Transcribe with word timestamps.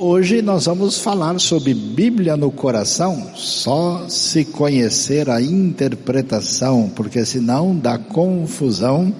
Hoje 0.00 0.40
nós 0.42 0.66
vamos 0.66 0.96
falar 0.96 1.40
sobre 1.40 1.74
Bíblia 1.74 2.36
no 2.36 2.52
coração, 2.52 3.32
só 3.34 4.08
se 4.08 4.44
conhecer 4.44 5.28
a 5.28 5.42
interpretação, 5.42 6.88
porque 6.94 7.24
senão 7.24 7.74
dá 7.74 7.98
confusão 7.98 9.12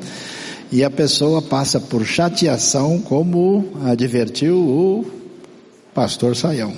e 0.70 0.84
a 0.84 0.88
pessoa 0.88 1.43
passa 1.43 1.80
por 1.80 2.06
chateação, 2.06 3.00
como 3.00 3.72
advertiu 3.86 4.56
o 4.56 5.04
pastor 5.93 6.36
Saião. 6.36 6.72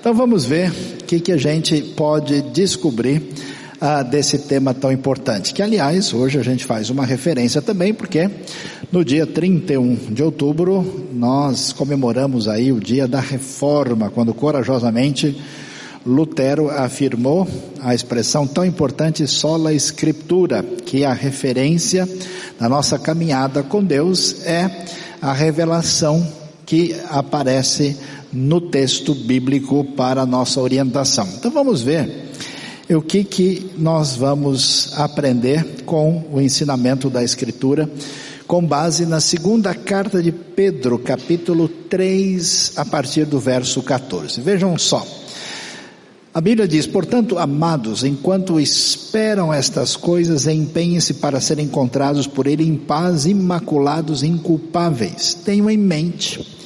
Então 0.00 0.14
vamos 0.14 0.46
ver 0.46 0.70
o 0.70 1.04
que, 1.04 1.20
que 1.20 1.32
a 1.32 1.36
gente 1.36 1.82
pode 1.82 2.40
descobrir 2.40 3.22
ah, 3.80 4.02
desse 4.02 4.38
tema 4.38 4.74
tão 4.74 4.92
importante. 4.92 5.54
Que, 5.54 5.62
aliás, 5.62 6.12
hoje 6.12 6.38
a 6.38 6.42
gente 6.42 6.64
faz 6.64 6.90
uma 6.90 7.06
referência 7.06 7.62
também, 7.62 7.94
porque 7.94 8.28
no 8.92 9.04
dia 9.04 9.26
31 9.26 9.94
de 10.10 10.22
outubro 10.22 11.08
nós 11.12 11.72
comemoramos 11.72 12.46
aí 12.46 12.70
o 12.72 12.78
dia 12.78 13.08
da 13.08 13.20
reforma, 13.20 14.10
quando 14.10 14.34
corajosamente 14.34 15.40
Lutero 16.04 16.70
afirmou 16.70 17.46
a 17.82 17.94
expressão 17.94 18.46
tão 18.46 18.64
importante 18.64 19.26
sola 19.26 19.72
escritura, 19.72 20.62
que 20.62 21.04
a 21.04 21.12
referência 21.12 22.08
da 22.58 22.68
nossa 22.68 22.98
caminhada 22.98 23.62
com 23.62 23.82
Deus 23.82 24.44
é 24.44 24.70
a 25.20 25.32
revelação 25.32 26.26
que 26.64 26.94
aparece 27.10 27.96
no 28.32 28.60
texto 28.60 29.14
bíblico 29.14 29.84
para 29.96 30.22
a 30.22 30.26
nossa 30.26 30.60
orientação. 30.60 31.28
Então 31.36 31.50
vamos 31.50 31.82
ver 31.82 32.29
o 32.96 33.02
que 33.02 33.22
que 33.22 33.70
nós 33.78 34.16
vamos 34.16 34.92
aprender 34.96 35.84
com 35.84 36.24
o 36.32 36.40
ensinamento 36.40 37.08
da 37.08 37.22
escritura 37.22 37.88
com 38.46 38.66
base 38.66 39.06
na 39.06 39.20
segunda 39.20 39.72
carta 39.72 40.20
de 40.20 40.32
Pedro, 40.32 40.98
capítulo 40.98 41.68
3, 41.68 42.72
a 42.74 42.84
partir 42.84 43.24
do 43.24 43.38
verso 43.38 43.80
14. 43.80 44.40
Vejam 44.40 44.76
só. 44.76 45.06
A 46.34 46.40
Bíblia 46.40 46.66
diz: 46.66 46.84
Portanto, 46.84 47.38
amados, 47.38 48.02
enquanto 48.02 48.58
esperam 48.58 49.54
estas 49.54 49.94
coisas, 49.94 50.48
empenhem-se 50.48 51.14
para 51.14 51.40
serem 51.40 51.66
encontrados 51.66 52.26
por 52.26 52.48
Ele 52.48 52.64
em 52.64 52.74
paz, 52.74 53.24
imaculados, 53.24 54.24
inculpáveis. 54.24 55.32
Tenham 55.34 55.70
em 55.70 55.76
mente 55.76 56.59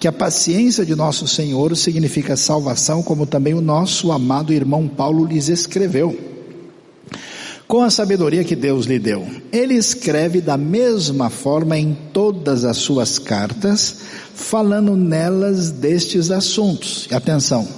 que 0.00 0.08
a 0.08 0.12
paciência 0.12 0.84
de 0.84 0.96
nosso 0.96 1.28
Senhor 1.28 1.76
significa 1.76 2.34
salvação, 2.34 3.02
como 3.02 3.26
também 3.26 3.52
o 3.52 3.60
nosso 3.60 4.10
amado 4.10 4.50
irmão 4.50 4.88
Paulo 4.88 5.26
lhes 5.26 5.50
escreveu. 5.50 6.18
Com 7.68 7.82
a 7.82 7.90
sabedoria 7.90 8.42
que 8.42 8.56
Deus 8.56 8.86
lhe 8.86 8.98
deu, 8.98 9.28
ele 9.52 9.74
escreve 9.74 10.40
da 10.40 10.56
mesma 10.56 11.28
forma 11.28 11.76
em 11.76 11.94
todas 12.14 12.64
as 12.64 12.78
suas 12.78 13.18
cartas, 13.18 13.98
falando 14.34 14.96
nelas 14.96 15.70
destes 15.70 16.30
assuntos. 16.30 17.06
Atenção, 17.12 17.68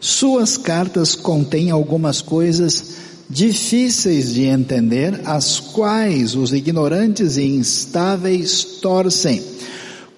suas 0.00 0.56
cartas 0.56 1.14
contêm 1.14 1.70
algumas 1.70 2.22
coisas 2.22 2.94
difíceis 3.28 4.32
de 4.32 4.44
entender, 4.44 5.20
as 5.26 5.60
quais 5.60 6.34
os 6.34 6.54
ignorantes 6.54 7.36
e 7.36 7.44
instáveis 7.44 8.64
torcem 8.80 9.58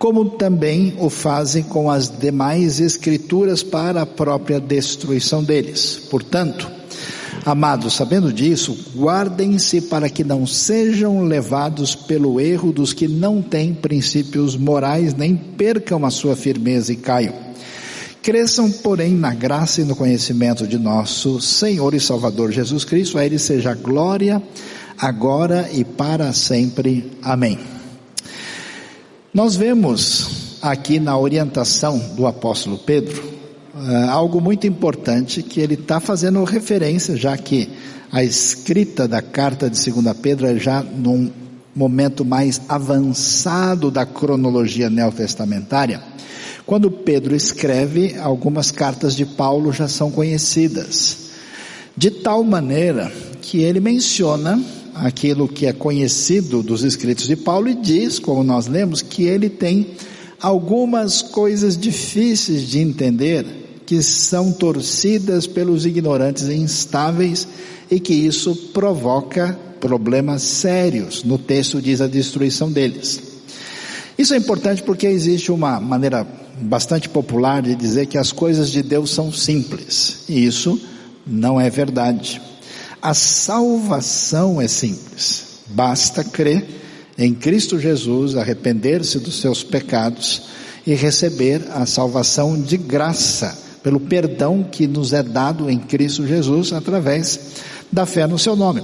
como 0.01 0.31
também 0.31 0.95
o 0.98 1.11
fazem 1.11 1.62
com 1.62 1.91
as 1.91 2.09
demais 2.09 2.81
escrituras 2.81 3.62
para 3.62 4.01
a 4.01 4.06
própria 4.06 4.59
destruição 4.59 5.45
deles. 5.45 6.01
Portanto, 6.11 6.70
amados, 7.45 7.97
sabendo 7.97 8.33
disso, 8.33 8.75
guardem-se 8.97 9.83
para 9.83 10.09
que 10.09 10.25
não 10.25 10.47
sejam 10.47 11.23
levados 11.25 11.95
pelo 11.95 12.41
erro 12.41 12.73
dos 12.73 12.95
que 12.95 13.06
não 13.06 13.43
têm 13.43 13.75
princípios 13.75 14.56
morais, 14.56 15.12
nem 15.12 15.37
percam 15.37 16.06
a 16.06 16.11
sua 16.11 16.34
firmeza 16.34 16.95
e 16.95 16.97
caiam. 16.97 17.34
Cresçam, 18.23 18.71
porém, 18.71 19.12
na 19.12 19.34
graça 19.34 19.82
e 19.82 19.84
no 19.84 19.94
conhecimento 19.94 20.67
de 20.67 20.78
nosso 20.78 21.43
Senhor 21.43 21.93
e 21.93 22.00
Salvador 22.00 22.50
Jesus 22.50 22.87
Cristo. 22.87 23.19
A 23.19 23.27
Ele 23.27 23.38
seja 23.38 23.75
glória, 23.75 24.43
agora 24.99 25.69
e 25.71 25.84
para 25.84 26.32
sempre. 26.32 27.12
Amém. 27.22 27.80
Nós 29.33 29.55
vemos 29.55 30.59
aqui 30.61 30.99
na 30.99 31.17
orientação 31.17 31.99
do 32.17 32.27
apóstolo 32.27 32.77
Pedro 32.79 33.23
uh, 33.73 34.11
algo 34.11 34.41
muito 34.41 34.67
importante 34.67 35.41
que 35.41 35.61
ele 35.61 35.75
está 35.75 36.01
fazendo 36.01 36.43
referência, 36.43 37.17
já 37.17 37.37
que 37.39 37.71
a 38.11 38.25
escrita 38.25 39.07
da 39.07 39.23
carta 39.23 39.71
de 39.71 39.89
2 39.89 40.17
Pedro 40.17 40.49
é 40.49 40.57
já 40.57 40.83
num 40.83 41.31
momento 41.73 42.25
mais 42.25 42.61
avançado 42.69 43.89
da 43.89 44.05
cronologia 44.05 44.91
neotestamentária. 44.91 46.03
Quando 46.67 46.91
Pedro 46.91 47.33
escreve, 47.33 48.17
algumas 48.19 48.73
cartas 48.73 49.15
de 49.15 49.25
Paulo 49.25 49.73
já 49.73 49.87
são 49.87 50.11
conhecidas, 50.11 51.31
de 51.97 52.11
tal 52.11 52.43
maneira 52.43 53.12
que 53.41 53.61
ele 53.61 53.79
menciona 53.79 54.61
aquilo 54.95 55.49
que 55.49 55.67
é 55.67 55.73
conhecido 55.73 56.62
dos 56.62 56.83
escritos 56.83 57.27
de 57.27 57.37
Paulo 57.37 57.69
e 57.69 57.75
diz, 57.75 58.19
como 58.19 58.43
nós 58.43 58.67
lemos, 58.67 59.03
que 59.03 59.25
ele 59.25 59.49
tem 59.49 59.89
algumas 60.41 61.23
coisas 61.23 61.77
difíceis 61.77 62.62
de 62.62 62.78
entender 62.78 63.45
que 63.87 64.03
são 64.03 64.53
torcidas 64.53 65.47
pelos 65.47 65.84
ignorantes 65.84 66.45
e 66.49 66.55
instáveis 66.55 67.47
e 67.91 67.99
que 67.99 68.15
isso 68.15 68.55
provoca 68.73 69.59
problemas 69.81 70.43
sérios. 70.43 71.25
No 71.25 71.39
texto 71.39 71.81
diz 71.83 72.00
a 72.00 72.06
destruição 72.06 72.71
deles. 72.71 73.21
Isso 74.17 74.34
é 74.34 74.37
importante 74.37 74.83
porque 74.83 75.06
existe 75.06 75.50
uma 75.50 75.81
maneira 75.81 76.27
bastante 76.61 77.09
popular 77.09 77.62
de 77.62 77.75
dizer 77.75 78.06
que 78.06 78.19
as 78.19 78.31
coisas 78.31 78.71
de 78.71 78.83
Deus 78.83 79.11
são 79.11 79.33
simples. 79.33 80.21
E 80.29 80.45
isso 80.45 80.81
não 81.27 81.61
é 81.61 81.71
verdade. 81.71 82.41
A 83.03 83.15
salvação 83.15 84.61
é 84.61 84.69
simples. 84.69 85.61
Basta 85.69 86.22
crer 86.22 86.66
em 87.16 87.34
Cristo 87.34 87.78
Jesus, 87.78 88.37
arrepender-se 88.37 89.19
dos 89.19 89.41
seus 89.41 89.62
pecados 89.62 90.43
e 90.87 90.94
receber 90.94 91.62
a 91.72 91.87
salvação 91.87 92.61
de 92.61 92.77
graça, 92.77 93.59
pelo 93.83 94.00
perdão 94.00 94.62
que 94.62 94.87
nos 94.87 95.12
é 95.12 95.22
dado 95.22 95.71
em 95.71 95.78
Cristo 95.78 96.27
Jesus 96.27 96.72
através 96.72 97.41
da 97.91 98.05
fé 98.05 98.27
no 98.27 98.38
seu 98.38 98.55
nome. 98.55 98.83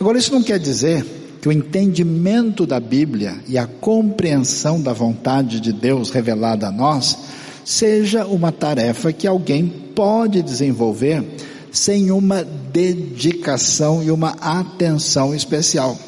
Agora, 0.00 0.18
isso 0.18 0.32
não 0.32 0.42
quer 0.42 0.58
dizer 0.58 1.04
que 1.40 1.48
o 1.48 1.52
entendimento 1.52 2.66
da 2.66 2.80
Bíblia 2.80 3.36
e 3.46 3.56
a 3.56 3.66
compreensão 3.66 4.80
da 4.80 4.92
vontade 4.92 5.60
de 5.60 5.72
Deus 5.72 6.10
revelada 6.10 6.68
a 6.68 6.72
nós 6.72 7.16
seja 7.64 8.26
uma 8.26 8.50
tarefa 8.50 9.12
que 9.12 9.26
alguém 9.26 9.66
pode 9.94 10.42
desenvolver 10.42 11.22
sem 11.74 12.12
uma 12.12 12.44
dedicação 12.44 14.00
e 14.02 14.10
uma 14.10 14.30
atenção 14.40 15.34
especial. 15.34 15.98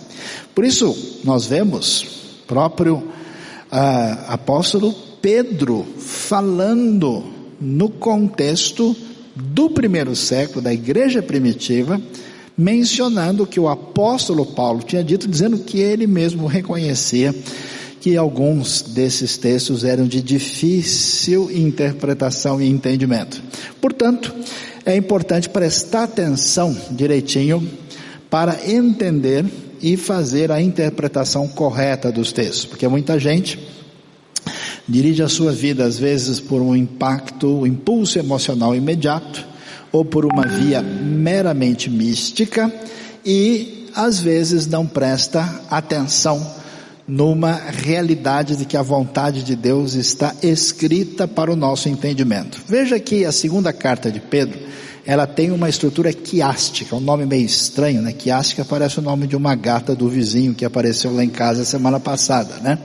Por 0.54 0.65
isso, 0.65 1.21
nós 1.25 1.44
vemos 1.44 2.06
próprio 2.47 3.03
ah, 3.71 4.27
apóstolo 4.28 4.94
Pedro 5.21 5.84
falando 5.99 7.25
no 7.60 7.91
contexto 7.91 8.97
do 9.34 9.69
primeiro 9.69 10.15
século, 10.15 10.62
da 10.62 10.72
igreja 10.72 11.21
primitiva, 11.21 12.00
mencionando 12.56 13.44
que 13.44 13.59
o 13.59 13.69
apóstolo 13.69 14.47
Paulo 14.47 14.84
tinha 14.84 15.03
dito, 15.03 15.28
dizendo 15.28 15.59
que 15.59 15.81
ele 15.81 16.06
mesmo 16.06 16.47
reconhecia 16.47 17.34
que 18.00 18.16
alguns 18.16 18.83
desses 18.83 19.37
textos 19.37 19.83
eram 19.83 20.06
de 20.06 20.22
difícil 20.22 21.50
interpretação 21.50 22.62
e 22.62 22.69
entendimento. 22.69 23.43
Portanto, 23.81 24.33
é 24.87 24.97
importante 24.97 25.49
prestar 25.49 26.05
atenção 26.05 26.75
direitinho 26.93 27.69
para 28.31 28.71
entender 28.71 29.45
e 29.83 29.97
fazer 29.97 30.53
a 30.53 30.63
interpretação 30.63 31.49
correta 31.49 32.13
dos 32.13 32.31
textos, 32.31 32.65
porque 32.65 32.87
muita 32.87 33.19
gente 33.19 33.59
dirige 34.89 35.25
a 35.25 35.28
sua 35.28 35.51
vida 35.51 35.84
às 35.84 35.99
vezes 35.99 36.39
por 36.39 36.63
um 36.63 36.75
impacto, 36.75 37.49
um 37.49 37.66
impulso 37.66 38.16
emocional 38.19 38.77
imediato 38.77 39.45
ou 39.91 40.05
por 40.05 40.25
uma 40.25 40.47
via 40.47 40.81
meramente 40.81 41.91
mística 41.91 42.72
e 43.25 43.89
às 43.93 44.21
vezes 44.21 44.69
não 44.69 44.87
presta 44.87 45.63
atenção 45.69 46.55
numa 47.07 47.53
realidade 47.53 48.57
de 48.57 48.65
que 48.65 48.77
a 48.77 48.83
vontade 48.83 49.43
de 49.43 49.55
Deus 49.55 49.95
está 49.95 50.35
escrita 50.43 51.29
para 51.29 51.53
o 51.53 51.57
nosso 51.57 51.89
entendimento. 51.89 52.61
Veja 52.67 52.99
que 52.99 53.25
a 53.25 53.31
segunda 53.31 53.73
carta 53.73 54.11
de 54.11 54.19
Pedro, 54.19 54.59
ela 55.05 55.27
tem 55.27 55.53
uma 55.53 55.69
estrutura 55.69 56.13
quiástica, 56.13 56.97
um 56.97 57.01
nome 57.01 57.25
meio 57.25 57.47
estranho, 57.47 58.03
né? 58.03 58.13
Quiástica 58.13 58.65
parece 58.65 58.99
o 58.99 59.03
nome 59.03 59.29
de 59.29 59.37
uma 59.37 59.55
gata 59.55 59.95
do 59.95 60.09
vizinho 60.09 60.53
que 60.53 60.65
apareceu 60.65 61.15
lá 61.15 61.23
em 61.23 61.31
casa 61.31 61.65
semana 61.65 62.01
passada, 62.01 62.57
né? 62.57 62.77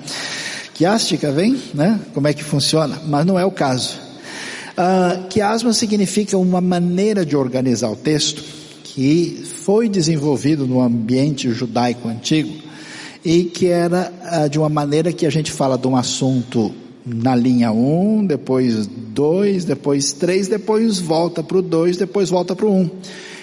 Quiástica 0.75 1.31
vem, 1.31 1.59
né? 1.73 1.99
Como 2.13 2.27
é 2.27 2.33
que 2.33 2.43
funciona? 2.43 3.01
Mas 3.07 3.25
não 3.25 3.39
é 3.39 3.45
o 3.45 3.51
caso. 3.51 3.97
Uh, 4.71 5.27
quiasma 5.29 5.73
significa 5.73 6.37
uma 6.37 6.61
maneira 6.61 7.25
de 7.25 7.35
organizar 7.35 7.89
o 7.89 7.95
texto 7.95 8.43
que 8.83 9.43
foi 9.63 9.89
desenvolvido 9.89 10.67
no 10.67 10.79
ambiente 10.79 11.51
judaico 11.51 12.07
antigo 12.07 12.70
e 13.23 13.43
que 13.43 13.67
era 13.67 14.11
ah, 14.23 14.47
de 14.47 14.57
uma 14.57 14.69
maneira 14.69 15.13
que 15.13 15.25
a 15.25 15.29
gente 15.29 15.51
fala 15.51 15.77
de 15.77 15.87
um 15.87 15.95
assunto 15.95 16.71
na 17.05 17.35
linha 17.35 17.71
1, 17.71 18.19
um, 18.19 18.25
depois 18.25 18.87
2, 18.87 19.65
depois 19.65 20.13
3, 20.13 20.47
depois 20.47 20.99
volta 20.99 21.43
para 21.43 21.57
o 21.57 21.61
2, 21.61 21.97
depois 21.97 22.29
volta 22.29 22.55
para 22.55 22.65
o 22.65 22.71
1. 22.71 22.79
Um. 22.79 22.89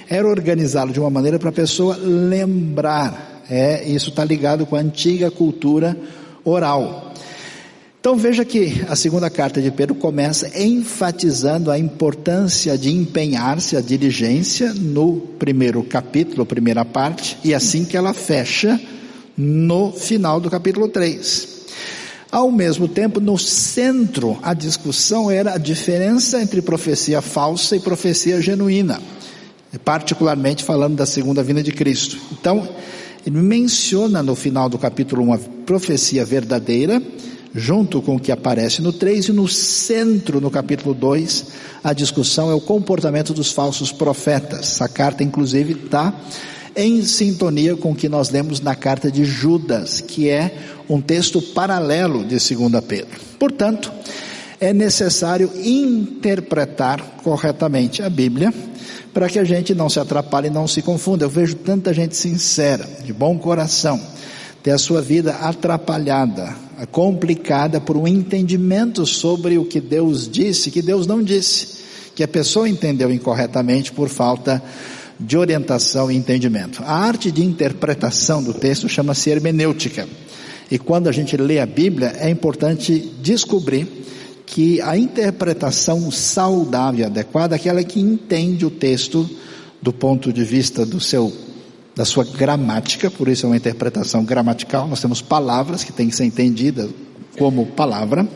Era 0.08 0.26
organizá-lo 0.26 0.92
de 0.92 1.00
uma 1.00 1.10
maneira 1.10 1.38
para 1.38 1.50
a 1.50 1.52
pessoa 1.52 1.96
lembrar. 1.96 3.42
É, 3.50 3.86
isso 3.88 4.10
está 4.10 4.24
ligado 4.24 4.66
com 4.66 4.76
a 4.76 4.80
antiga 4.80 5.30
cultura 5.30 5.96
oral. 6.44 7.12
Então 8.00 8.16
veja 8.16 8.44
que 8.44 8.84
a 8.88 8.94
segunda 8.94 9.28
carta 9.28 9.60
de 9.60 9.70
Pedro 9.70 9.94
começa 9.94 10.50
enfatizando 10.58 11.70
a 11.70 11.78
importância 11.78 12.78
de 12.78 12.90
empenhar-se 12.90 13.76
a 13.76 13.80
diligência 13.80 14.72
no 14.72 15.16
primeiro 15.38 15.82
capítulo, 15.82 16.46
primeira 16.46 16.84
parte, 16.84 17.36
e 17.44 17.52
assim 17.52 17.84
que 17.84 17.96
ela 17.96 18.14
fecha 18.14 18.80
no 19.38 19.92
final 19.92 20.40
do 20.40 20.50
capítulo 20.50 20.88
3. 20.88 21.56
Ao 22.30 22.50
mesmo 22.50 22.88
tempo, 22.88 23.20
no 23.20 23.38
centro, 23.38 24.36
a 24.42 24.52
discussão 24.52 25.30
era 25.30 25.54
a 25.54 25.58
diferença 25.58 26.42
entre 26.42 26.60
profecia 26.60 27.22
falsa 27.22 27.76
e 27.76 27.80
profecia 27.80 28.42
genuína, 28.42 29.00
particularmente 29.84 30.64
falando 30.64 30.96
da 30.96 31.06
segunda 31.06 31.42
vinda 31.42 31.62
de 31.62 31.72
Cristo. 31.72 32.18
Então, 32.32 32.68
ele 33.24 33.38
menciona 33.38 34.22
no 34.22 34.34
final 34.34 34.68
do 34.68 34.76
capítulo 34.76 35.22
uma 35.22 35.38
profecia 35.38 36.24
verdadeira, 36.24 37.00
junto 37.54 38.02
com 38.02 38.16
o 38.16 38.20
que 38.20 38.30
aparece 38.30 38.82
no 38.82 38.92
3, 38.92 39.28
e 39.28 39.32
no 39.32 39.48
centro, 39.48 40.40
no 40.40 40.50
capítulo 40.50 40.92
2, 40.92 41.46
a 41.82 41.94
discussão 41.94 42.50
é 42.50 42.54
o 42.54 42.60
comportamento 42.60 43.32
dos 43.32 43.52
falsos 43.52 43.90
profetas. 43.90 44.82
A 44.82 44.88
carta, 44.88 45.24
inclusive, 45.24 45.72
está 45.72 46.12
em 46.78 47.04
sintonia 47.04 47.76
com 47.76 47.90
o 47.90 47.94
que 47.94 48.08
nós 48.08 48.30
lemos 48.30 48.60
na 48.60 48.76
carta 48.76 49.10
de 49.10 49.24
Judas, 49.24 50.00
que 50.00 50.30
é 50.30 50.54
um 50.88 51.00
texto 51.00 51.42
paralelo 51.42 52.24
de 52.24 52.36
2 52.38 52.84
Pedro. 52.86 53.20
Portanto, 53.36 53.92
é 54.60 54.72
necessário 54.72 55.50
interpretar 55.56 57.00
corretamente 57.24 58.00
a 58.00 58.08
Bíblia 58.08 58.54
para 59.12 59.28
que 59.28 59.40
a 59.40 59.44
gente 59.44 59.74
não 59.74 59.88
se 59.88 59.98
atrapalhe 59.98 60.46
e 60.46 60.50
não 60.50 60.68
se 60.68 60.80
confunda. 60.80 61.24
Eu 61.24 61.30
vejo 61.30 61.56
tanta 61.56 61.92
gente 61.92 62.16
sincera, 62.16 62.88
de 63.04 63.12
bom 63.12 63.36
coração, 63.36 64.00
ter 64.62 64.70
a 64.70 64.78
sua 64.78 65.02
vida 65.02 65.32
atrapalhada, 65.32 66.54
complicada 66.92 67.80
por 67.80 67.96
um 67.96 68.06
entendimento 68.06 69.04
sobre 69.04 69.58
o 69.58 69.64
que 69.64 69.80
Deus 69.80 70.28
disse, 70.28 70.70
que 70.70 70.80
Deus 70.80 71.08
não 71.08 71.24
disse, 71.24 71.78
que 72.14 72.22
a 72.22 72.28
pessoa 72.28 72.68
entendeu 72.68 73.12
incorretamente 73.12 73.90
por 73.90 74.08
falta 74.08 74.62
de 74.62 74.97
de 75.18 75.36
orientação 75.36 76.10
e 76.10 76.16
entendimento. 76.16 76.82
A 76.82 76.92
arte 76.92 77.30
de 77.30 77.44
interpretação 77.44 78.42
do 78.42 78.54
texto 78.54 78.88
chama-se 78.88 79.30
hermenêutica. 79.30 80.08
E 80.70 80.78
quando 80.78 81.08
a 81.08 81.12
gente 81.12 81.36
lê 81.36 81.58
a 81.58 81.66
Bíblia, 81.66 82.14
é 82.18 82.30
importante 82.30 83.12
descobrir 83.20 83.86
que 84.46 84.80
a 84.80 84.96
interpretação 84.96 86.10
saudável 86.10 87.00
e 87.00 87.04
adequada 87.04 87.54
é 87.54 87.56
aquela 87.56 87.82
que 87.82 88.00
entende 88.00 88.64
o 88.64 88.70
texto 88.70 89.28
do 89.80 89.92
ponto 89.92 90.32
de 90.32 90.44
vista 90.44 90.86
do 90.86 91.00
seu 91.00 91.32
da 91.94 92.04
sua 92.04 92.22
gramática, 92.22 93.10
por 93.10 93.26
isso 93.26 93.44
é 93.44 93.48
uma 93.48 93.56
interpretação 93.56 94.24
gramatical. 94.24 94.86
Nós 94.86 95.00
temos 95.00 95.20
palavras 95.20 95.82
que 95.82 95.92
têm 95.92 96.08
que 96.08 96.14
ser 96.14 96.26
entendidas 96.26 96.88
como 97.36 97.66
palavra 97.66 98.26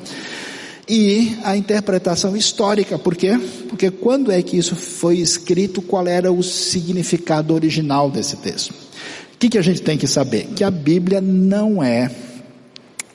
e 0.88 1.38
a 1.44 1.56
interpretação 1.56 2.36
histórica, 2.36 2.98
por 2.98 3.14
quê? 3.14 3.38
Porque 3.68 3.90
quando 3.90 4.32
é 4.32 4.42
que 4.42 4.56
isso 4.56 4.74
foi 4.74 5.18
escrito, 5.18 5.80
qual 5.80 6.06
era 6.06 6.32
o 6.32 6.42
significado 6.42 7.54
original 7.54 8.10
desse 8.10 8.36
texto? 8.36 8.70
O 8.70 9.38
que, 9.38 9.48
que 9.48 9.58
a 9.58 9.62
gente 9.62 9.82
tem 9.82 9.96
que 9.96 10.06
saber? 10.06 10.48
Que 10.54 10.64
a 10.64 10.70
Bíblia 10.70 11.20
não 11.20 11.82
é 11.82 12.10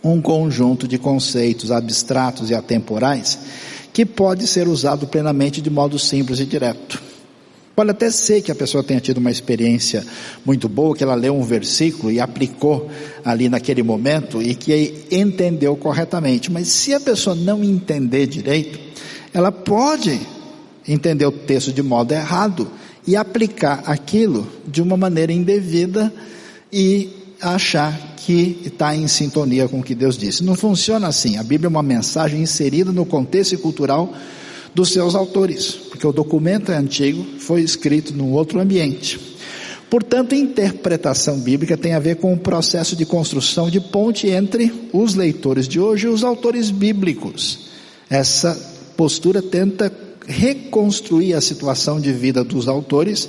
um 0.03 0.21
conjunto 0.21 0.87
de 0.87 0.97
conceitos 0.97 1.71
abstratos 1.71 2.49
e 2.49 2.55
atemporais 2.55 3.39
que 3.91 4.05
pode 4.05 4.45
ser 4.45 4.67
usado 4.67 5.07
plenamente 5.07 5.59
de 5.59 5.69
modo 5.69 5.97
simples 5.97 6.39
e 6.39 6.45
direto. 6.45 7.01
Pode 7.77 7.91
até 7.91 8.09
ser 8.09 8.41
que 8.41 8.51
a 8.51 8.55
pessoa 8.55 8.83
tenha 8.83 8.99
tido 8.99 9.19
uma 9.19 9.29
experiência 9.29 10.03
muito 10.43 10.67
boa, 10.67 10.95
que 10.95 11.03
ela 11.03 11.13
leu 11.13 11.35
um 11.35 11.43
versículo 11.43 12.11
e 12.11 12.19
aplicou 12.19 12.89
ali 13.23 13.47
naquele 13.47 13.83
momento 13.83 14.41
e 14.41 14.55
que 14.55 15.05
entendeu 15.11 15.75
corretamente. 15.75 16.51
Mas 16.51 16.69
se 16.69 16.95
a 16.95 16.99
pessoa 16.99 17.35
não 17.35 17.63
entender 17.63 18.25
direito, 18.25 18.79
ela 19.31 19.51
pode 19.51 20.19
entender 20.87 21.27
o 21.27 21.31
texto 21.31 21.71
de 21.71 21.83
modo 21.83 22.13
errado 22.13 22.67
e 23.05 23.15
aplicar 23.15 23.83
aquilo 23.85 24.47
de 24.67 24.81
uma 24.81 24.97
maneira 24.97 25.31
indevida 25.31 26.11
e 26.73 27.11
achar 27.39 27.95
que 28.25 28.59
está 28.65 28.95
em 28.95 29.07
sintonia 29.07 29.67
com 29.67 29.81
o 29.81 29.83
que 29.83 29.93
Deus 29.93 30.17
disse. 30.17 30.43
Não 30.43 30.55
funciona 30.55 31.09
assim. 31.09 31.37
A 31.37 31.43
Bíblia 31.43 31.67
é 31.67 31.69
uma 31.69 31.83
mensagem 31.83 32.41
inserida 32.41 32.91
no 32.91 33.05
contexto 33.05 33.55
cultural 33.59 34.11
dos 34.73 34.91
seus 34.91 35.13
autores, 35.13 35.86
porque 35.97 36.05
o 36.05 36.13
documento 36.13 36.71
é 36.71 36.77
antigo, 36.77 37.25
foi 37.39 37.61
escrito 37.61 38.13
num 38.13 38.31
outro 38.31 38.59
ambiente. 38.59 39.19
Portanto, 39.89 40.35
interpretação 40.35 41.39
bíblica 41.39 41.75
tem 41.75 41.95
a 41.95 41.99
ver 41.99 42.17
com 42.17 42.31
o 42.33 42.37
processo 42.37 42.95
de 42.95 43.03
construção 43.03 43.67
de 43.67 43.79
ponte 43.79 44.27
entre 44.27 44.71
os 44.93 45.15
leitores 45.15 45.67
de 45.67 45.79
hoje 45.79 46.05
e 46.05 46.09
os 46.09 46.23
autores 46.23 46.69
bíblicos. 46.69 47.67
Essa 48.09 48.53
postura 48.95 49.41
tenta 49.41 49.91
reconstruir 50.27 51.33
a 51.33 51.41
situação 51.41 51.99
de 51.99 52.13
vida 52.13 52.43
dos 52.43 52.67
autores 52.67 53.27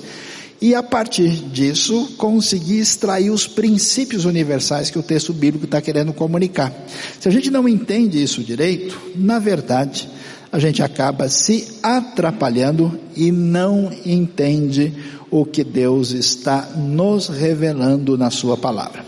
e, 0.61 0.75
a 0.75 0.83
partir 0.83 1.29
disso, 1.29 2.13
conseguir 2.17 2.79
extrair 2.79 3.31
os 3.31 3.47
princípios 3.47 4.25
universais 4.25 4.91
que 4.91 4.99
o 4.99 5.03
texto 5.03 5.33
bíblico 5.33 5.65
está 5.65 5.81
querendo 5.81 6.13
comunicar. 6.13 6.71
Se 7.19 7.27
a 7.27 7.31
gente 7.31 7.49
não 7.49 7.67
entende 7.67 8.21
isso 8.21 8.43
direito, 8.43 8.95
na 9.15 9.39
verdade, 9.39 10.07
a 10.51 10.59
gente 10.59 10.81
acaba 10.81 11.29
se 11.29 11.79
atrapalhando 11.83 12.99
e 13.15 13.31
não 13.31 13.91
entende 14.05 14.93
o 15.29 15.45
que 15.45 15.63
Deus 15.63 16.11
está 16.11 16.69
nos 16.75 17.27
revelando 17.27 18.17
na 18.17 18.31
Sua 18.31 18.57
palavra. 18.57 19.05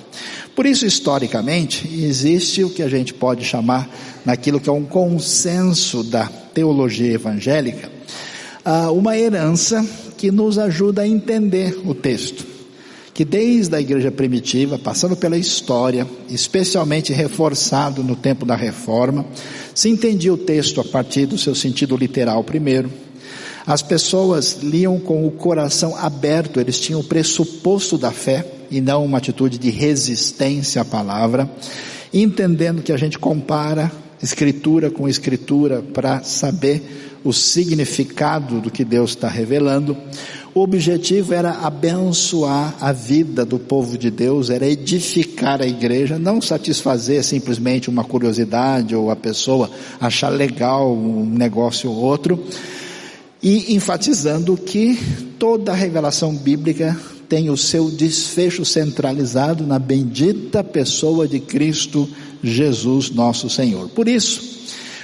Por 0.56 0.66
isso, 0.66 0.86
historicamente, 0.86 1.88
existe 2.04 2.64
o 2.64 2.70
que 2.70 2.84
a 2.84 2.90
gente 2.90 3.14
pode 3.14 3.44
chamar, 3.44 3.90
naquilo 4.24 4.60
que 4.60 4.70
é 4.70 4.72
um 4.72 4.84
consenso 4.84 6.04
da 6.04 6.28
teologia 6.54 7.14
evangélica, 7.14 7.90
ah, 8.64 8.92
uma 8.92 9.18
herança 9.18 9.84
que 10.18 10.30
nos 10.30 10.60
ajuda 10.60 11.02
a 11.02 11.08
entender 11.08 11.82
o 11.86 11.96
texto 11.96 12.50
que 13.21 13.25
desde 13.25 13.75
a 13.75 13.79
igreja 13.79 14.09
primitiva, 14.09 14.79
passando 14.79 15.15
pela 15.15 15.38
história, 15.38 16.07
especialmente 16.27 17.13
reforçado 17.13 18.04
no 18.04 18.16
tempo 18.16 18.47
da 18.47 18.56
reforma, 18.56 19.23
se 19.75 19.90
entendia 19.90 20.33
o 20.33 20.37
texto 20.37 20.81
a 20.81 20.83
partir 20.83 21.28
do 21.28 21.37
seu 21.37 21.54
sentido 21.54 21.95
literal 21.95 22.44
primeiro. 22.44 22.92
As 23.63 23.83
pessoas 23.83 24.57
liam 24.63 24.99
com 24.99 25.28
o 25.28 25.30
coração 25.30 25.95
aberto, 25.95 26.59
eles 26.59 26.80
tinham 26.80 27.01
o 27.01 27.04
pressuposto 27.04 27.95
da 27.95 28.09
fé 28.09 28.44
e 28.71 28.81
não 28.81 29.06
uma 29.06 29.19
atitude 29.19 29.59
de 29.59 29.69
resistência 29.69 30.81
à 30.81 30.85
palavra, 30.85 31.47
entendendo 32.11 32.81
que 32.81 32.92
a 32.92 32.97
gente 32.97 33.19
compara 33.19 33.92
escritura 34.19 34.90
com 34.90 35.07
escritura 35.07 35.83
para 35.94 36.23
saber 36.23 37.19
o 37.23 37.31
significado 37.31 38.59
do 38.59 38.71
que 38.71 38.83
Deus 38.83 39.11
está 39.11 39.28
revelando. 39.28 39.95
O 40.54 40.60
objetivo 40.60 41.34
era 41.34 41.52
abençoar 41.52 42.76
a 42.81 42.92
vida 42.92 43.46
do 43.46 43.58
povo 43.58 43.98
de 43.98 44.12
Deus, 44.12 44.50
era 44.50 44.68
edificar 44.68 45.62
a 45.62 45.66
igreja, 45.66 46.20
não 46.20 46.42
satisfazer 46.42 47.24
simplesmente 47.24 47.90
uma 47.90 48.04
curiosidade 48.04 48.94
ou 48.94 49.10
a 49.10 49.16
pessoa 49.16 49.72
achar 50.00 50.28
legal 50.28 50.94
um 50.94 51.26
negócio 51.26 51.90
ou 51.90 51.96
outro, 51.96 52.44
e 53.42 53.74
enfatizando 53.74 54.58
que 54.58 55.00
toda 55.40 55.72
a 55.72 55.76
revelação 55.76 56.36
bíblica 56.36 57.00
tem 57.30 57.50
o 57.50 57.56
seu 57.56 57.90
desfecho 57.90 58.66
centralizado 58.66 59.66
na 59.66 59.80
bendita 59.80 60.62
pessoa 60.62 61.30
de 61.30 61.40
Cristo 61.40 62.10
Jesus, 62.44 63.10
nosso 63.10 63.50
Senhor. 63.50 63.88
Por 63.88 64.06
isso, 64.06 64.52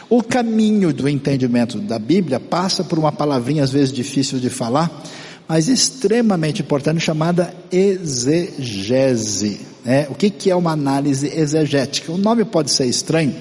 o 0.10 0.22
caminho 0.22 0.94
do 0.94 1.08
entendimento 1.08 1.80
da 1.80 1.98
Bíblia 1.98 2.38
passa 2.38 2.84
por 2.84 3.00
uma 3.00 3.14
palavrinha 3.14 3.64
às 3.64 3.72
vezes 3.72 3.94
difícil 3.94 4.40
de 4.40 4.50
falar, 4.50 5.04
mas 5.48 5.68
extremamente 5.70 6.62
importante, 6.62 7.00
chamada 7.00 7.54
exegese. 7.72 9.62
Né? 9.86 10.08
O 10.10 10.16
que, 10.16 10.30
que 10.30 10.52
é 10.52 10.56
uma 10.56 10.72
análise 10.72 11.28
exegética? 11.28 12.12
O 12.12 12.18
nome 12.18 12.44
pode 12.44 12.70
ser 12.72 12.86
estranho, 12.86 13.36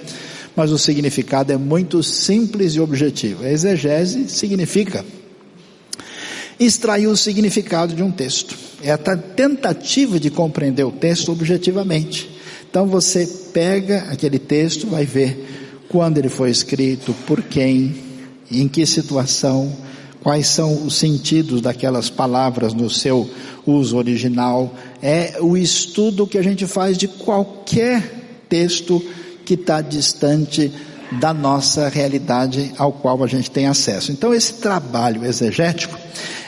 mas 0.54 0.70
o 0.70 0.78
significado 0.78 1.52
é 1.52 1.56
muito 1.56 2.02
simples 2.02 2.74
e 2.74 2.80
objetivo. 2.80 3.42
A 3.44 3.50
exegese 3.50 4.28
significa 4.28 5.04
extrair 6.58 7.06
o 7.08 7.16
significado 7.16 7.94
de 7.94 8.02
um 8.02 8.10
texto. 8.10 8.56
É 8.82 8.92
a 8.92 8.98
tentativa 8.98 10.20
de 10.20 10.30
compreender 10.30 10.84
o 10.84 10.92
texto 10.92 11.32
objetivamente. 11.32 12.30
Então 12.70 12.86
você 12.86 13.26
pega 13.52 14.06
aquele 14.10 14.38
texto, 14.38 14.86
vai 14.86 15.04
ver 15.04 15.84
quando 15.88 16.18
ele 16.18 16.28
foi 16.28 16.50
escrito, 16.50 17.14
por 17.26 17.42
quem, 17.42 17.94
em 18.50 18.68
que 18.68 18.84
situação, 18.86 19.74
quais 20.26 20.48
são 20.48 20.84
os 20.84 20.96
sentidos 20.96 21.60
daquelas 21.60 22.10
palavras 22.10 22.74
no 22.74 22.90
seu 22.90 23.30
uso 23.64 23.96
original. 23.96 24.74
É 25.00 25.36
o 25.40 25.56
estudo 25.56 26.26
que 26.26 26.36
a 26.36 26.42
gente 26.42 26.66
faz 26.66 26.98
de 26.98 27.06
qualquer 27.06 28.42
texto 28.48 29.00
que 29.44 29.54
está 29.54 29.80
distante 29.80 30.72
da 31.20 31.32
nossa 31.32 31.88
realidade 31.88 32.72
ao 32.76 32.90
qual 32.90 33.22
a 33.22 33.28
gente 33.28 33.48
tem 33.48 33.68
acesso. 33.68 34.10
Então, 34.10 34.34
esse 34.34 34.54
trabalho 34.54 35.24
exegético 35.24 35.96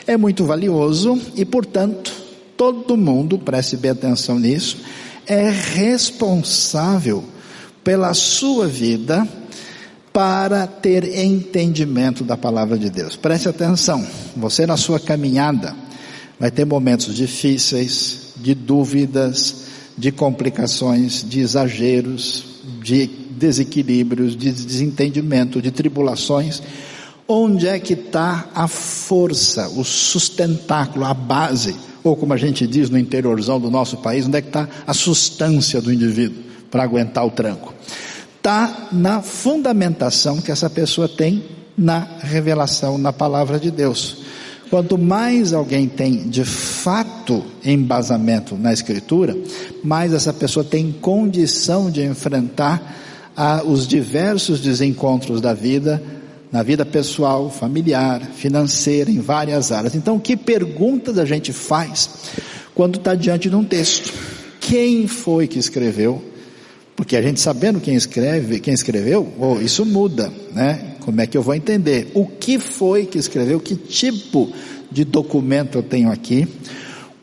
é 0.09 0.17
muito 0.17 0.45
valioso 0.45 1.17
e, 1.37 1.45
portanto, 1.45 2.13
todo 2.57 2.97
mundo, 2.97 3.39
preste 3.39 3.77
bem 3.77 3.93
atenção 3.93 4.41
nisso, 4.41 4.79
é 5.25 5.51
responsável 5.51 7.23
pela 7.85 8.13
sua 8.13 8.67
vida 8.67 9.25
para 10.19 10.67
ter 10.67 11.17
entendimento 11.17 12.25
da 12.25 12.37
palavra 12.37 12.77
de 12.77 12.91
Deus. 12.91 13.15
Preste 13.15 13.49
atenção, 13.49 14.05
você 14.37 14.67
na 14.67 14.77
sua 14.77 14.99
caminhada 14.99 15.77
vai 16.41 16.51
ter 16.51 16.65
momentos 16.65 17.15
difíceis, 17.15 18.33
de 18.35 18.53
dúvidas, 18.53 19.67
de 19.97 20.11
complicações, 20.11 21.25
de 21.25 21.39
exageros, 21.39 22.45
de 22.83 23.07
desequilíbrios, 23.07 24.37
de 24.37 24.51
desentendimento, 24.51 25.63
de 25.63 25.71
tribulações. 25.71 26.61
Onde 27.29 27.69
é 27.69 27.79
que 27.79 27.93
está 27.93 28.51
a 28.53 28.67
força, 28.67 29.69
o 29.69 29.85
sustentáculo, 29.85 31.05
a 31.05 31.15
base, 31.15 31.77
ou 32.03 32.17
como 32.17 32.33
a 32.33 32.37
gente 32.37 32.67
diz 32.67 32.91
no 32.91 32.99
interiorzão 32.99 33.61
do 33.61 33.71
nosso 33.71 33.99
país, 33.99 34.27
onde 34.27 34.39
é 34.39 34.43
que 34.43 34.49
está 34.49 34.69
a 34.85 34.93
substância 34.93 35.81
do 35.81 35.93
indivíduo 35.93 36.43
para 36.73 36.83
aguentar 36.83 37.25
o 37.25 37.31
tranco? 37.31 37.73
Está 38.39 38.89
na 38.91 39.21
fundamentação 39.21 40.41
que 40.41 40.51
essa 40.51 40.71
pessoa 40.71 41.09
tem 41.09 41.45
na 41.77 42.07
revelação, 42.21 42.97
na 42.97 43.13
palavra 43.13 43.59
de 43.59 43.71
Deus. 43.71 44.23
Quanto 44.71 44.99
mais 44.99 45.53
alguém 45.53 45.89
tem 45.89 46.29
de 46.29 46.45
fato 46.45 47.45
embasamento 47.65 48.57
na 48.57 48.73
Escritura, 48.73 49.37
mais 49.83 50.13
essa 50.13 50.33
pessoa 50.33 50.65
tem 50.65 50.93
condição 50.93 51.91
de 51.91 52.03
enfrentar 52.03 52.97
ah, 53.37 53.63
os 53.65 53.87
diversos 53.87 54.61
desencontros 54.61 55.41
da 55.41 55.55
vida, 55.55 56.03
na 56.51 56.63
vida 56.63 56.85
pessoal, 56.85 57.51
familiar, 57.51 58.21
financeira, 58.35 59.11
em 59.11 59.21
várias 59.21 59.73
áreas. 59.73 59.95
Então, 59.95 60.19
que 60.19 60.37
perguntas 60.37 61.19
a 61.19 61.25
gente 61.25 61.53
faz 61.53 62.11
quando 62.75 62.99
está 62.99 63.15
diante 63.15 63.49
de 63.49 63.57
um 63.57 63.65
texto? 63.65 64.13
Quem 64.61 65.07
foi 65.07 65.47
que 65.47 65.59
escreveu? 65.59 66.23
Porque 66.99 67.17
a 67.17 67.23
gente 67.23 67.39
sabendo 67.39 67.79
quem 67.79 67.95
escreve, 67.95 68.59
quem 68.59 68.75
escreveu, 68.75 69.33
oh, 69.39 69.61
isso 69.61 69.87
muda, 69.87 70.33
né? 70.53 70.97
Como 70.99 71.21
é 71.21 71.29
que 71.29 71.39
eu 71.39 71.43
vou 71.43 71.55
entender? 71.55 72.11
O 72.13 72.27
que 72.27 72.59
foi 72.59 73.07
que 73.07 73.17
escreveu? 73.17 73.61
Que 73.61 73.77
tipo 73.77 74.53
de 74.91 75.05
documento 75.05 75.79
eu 75.79 75.83
tenho 75.85 76.11
aqui? 76.11 76.49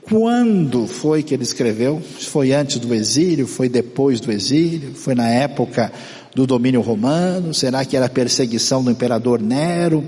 Quando 0.01 0.87
foi 0.87 1.21
que 1.21 1.33
ele 1.33 1.43
escreveu? 1.43 2.01
Foi 2.01 2.53
antes 2.53 2.79
do 2.79 2.95
exílio? 2.95 3.45
Foi 3.45 3.67
depois 3.67 4.21
do 4.21 4.31
exílio? 4.31 4.93
Foi 4.95 5.13
na 5.13 5.27
época 5.27 5.91
do 6.33 6.47
domínio 6.47 6.79
romano? 6.79 7.53
Será 7.53 7.83
que 7.83 7.97
era 7.97 8.05
a 8.05 8.09
perseguição 8.09 8.81
do 8.81 8.89
imperador 8.89 9.41
Nero? 9.41 10.05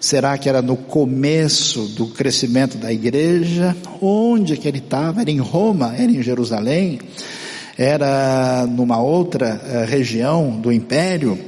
Será 0.00 0.38
que 0.38 0.48
era 0.48 0.62
no 0.62 0.78
começo 0.78 1.82
do 1.88 2.06
crescimento 2.06 2.78
da 2.78 2.90
igreja? 2.90 3.76
Onde 4.00 4.56
que 4.56 4.66
ele 4.66 4.78
estava? 4.78 5.20
Era 5.20 5.30
em 5.30 5.40
Roma? 5.40 5.94
Era 5.94 6.10
em 6.10 6.22
Jerusalém? 6.22 7.00
Era 7.82 8.66
numa 8.66 9.00
outra 9.00 9.58
uh, 9.58 9.90
região 9.90 10.50
do 10.50 10.70
império. 10.70 11.38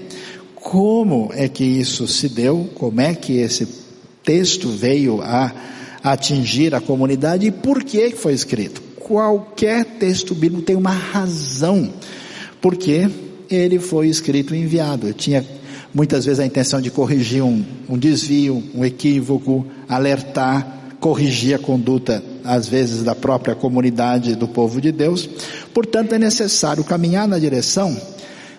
Como 0.54 1.30
é 1.34 1.46
que 1.46 1.62
isso 1.62 2.08
se 2.08 2.26
deu? 2.26 2.70
Como 2.74 3.02
é 3.02 3.14
que 3.14 3.36
esse 3.36 3.68
texto 4.24 4.70
veio 4.70 5.20
a 5.20 5.52
atingir 6.02 6.74
a 6.74 6.80
comunidade 6.80 7.46
e 7.46 7.50
por 7.50 7.84
que 7.84 8.12
foi 8.12 8.32
escrito? 8.32 8.80
Qualquer 8.98 9.84
texto 9.84 10.34
bíblico 10.34 10.62
tem 10.62 10.74
uma 10.74 10.92
razão 10.92 11.92
porque 12.62 13.10
ele 13.50 13.78
foi 13.78 14.08
escrito 14.08 14.54
e 14.54 14.58
enviado. 14.62 15.08
Eu 15.08 15.12
tinha 15.12 15.44
muitas 15.92 16.24
vezes 16.24 16.40
a 16.40 16.46
intenção 16.46 16.80
de 16.80 16.90
corrigir 16.90 17.42
um, 17.42 17.62
um 17.86 17.98
desvio, 17.98 18.62
um 18.74 18.82
equívoco, 18.82 19.66
alertar, 19.86 20.94
corrigir 20.98 21.56
a 21.56 21.58
conduta, 21.58 22.24
às 22.44 22.68
vezes, 22.68 23.02
da 23.02 23.14
própria 23.14 23.54
comunidade 23.54 24.34
do 24.34 24.48
povo 24.48 24.80
de 24.80 24.92
Deus. 24.92 25.28
Portanto, 25.72 26.14
é 26.14 26.18
necessário 26.18 26.84
caminhar 26.84 27.26
na 27.26 27.38
direção 27.38 27.96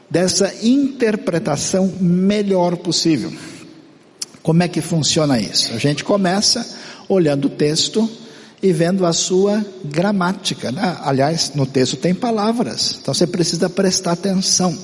dessa 0.09 0.53
interpretação 0.61 1.91
melhor 1.99 2.77
possível. 2.77 3.33
Como 4.43 4.61
é 4.61 4.67
que 4.67 4.81
funciona 4.81 5.39
isso? 5.39 5.73
A 5.73 5.77
gente 5.77 6.03
começa 6.03 6.67
olhando 7.07 7.45
o 7.45 7.49
texto 7.49 8.09
e 8.61 8.71
vendo 8.71 9.05
a 9.05 9.13
sua 9.13 9.65
gramática. 9.83 10.71
Né? 10.71 10.97
Aliás, 11.01 11.51
no 11.55 11.65
texto 11.65 11.97
tem 11.97 12.13
palavras, 12.13 12.99
então 13.01 13.13
você 13.13 13.25
precisa 13.25 13.69
prestar 13.69 14.11
atenção. 14.11 14.77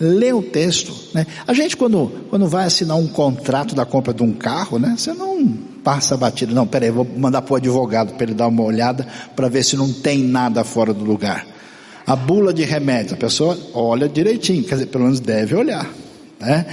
Lê 0.00 0.32
o 0.32 0.42
texto. 0.42 0.92
Né? 1.12 1.26
A 1.46 1.52
gente, 1.52 1.76
quando, 1.76 2.24
quando 2.30 2.48
vai 2.48 2.64
assinar 2.64 2.96
um 2.96 3.06
contrato 3.06 3.74
da 3.74 3.84
compra 3.84 4.12
de 4.12 4.22
um 4.22 4.32
carro, 4.32 4.78
né? 4.78 4.94
você 4.96 5.12
não 5.12 5.73
passa 5.84 6.16
batido. 6.16 6.54
Não, 6.54 6.66
peraí, 6.66 6.90
vou 6.90 7.04
mandar 7.04 7.42
para 7.42 7.52
o 7.52 7.56
advogado 7.56 8.14
para 8.14 8.24
ele 8.24 8.34
dar 8.34 8.48
uma 8.48 8.62
olhada 8.62 9.06
para 9.36 9.48
ver 9.48 9.62
se 9.62 9.76
não 9.76 9.92
tem 9.92 10.18
nada 10.18 10.64
fora 10.64 10.94
do 10.94 11.04
lugar. 11.04 11.46
A 12.06 12.16
bula 12.16 12.52
de 12.52 12.64
remédio, 12.64 13.14
a 13.14 13.18
pessoa 13.18 13.56
olha 13.74 14.08
direitinho, 14.08 14.64
quer 14.64 14.74
dizer, 14.74 14.86
pelo 14.86 15.04
menos 15.04 15.20
deve 15.20 15.54
olhar. 15.54 15.88
Né? 16.40 16.66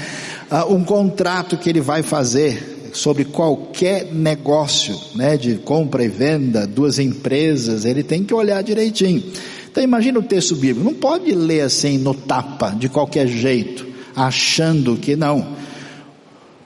Ah, 0.50 0.66
um 0.66 0.84
contrato 0.84 1.58
que 1.58 1.70
ele 1.70 1.82
vai 1.82 2.02
fazer 2.02 2.90
sobre 2.94 3.26
qualquer 3.26 4.12
negócio, 4.12 5.00
né, 5.16 5.38
de 5.38 5.56
compra 5.56 6.04
e 6.04 6.10
venda, 6.10 6.68
duas 6.68 7.00
empresas, 7.00 7.86
ele 7.86 8.04
tem 8.04 8.24
que 8.24 8.34
olhar 8.34 8.62
direitinho. 8.62 9.24
Então 9.70 9.82
imagina 9.82 10.20
o 10.20 10.24
texto 10.24 10.56
bíblico, 10.56 10.84
não 10.84 10.94
pode 10.94 11.34
ler 11.34 11.62
assim 11.62 11.98
no 11.98 12.14
tapa, 12.14 12.72
de 12.72 12.90
qualquer 12.90 13.28
jeito, 13.28 13.88
achando 14.14 14.98
que 14.98 15.16
não. 15.16 15.56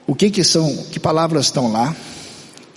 O 0.04 0.14
que 0.14 0.30
que 0.30 0.42
são, 0.42 0.76
que 0.90 0.98
palavras 0.98 1.46
estão 1.46 1.70
lá? 1.70 1.94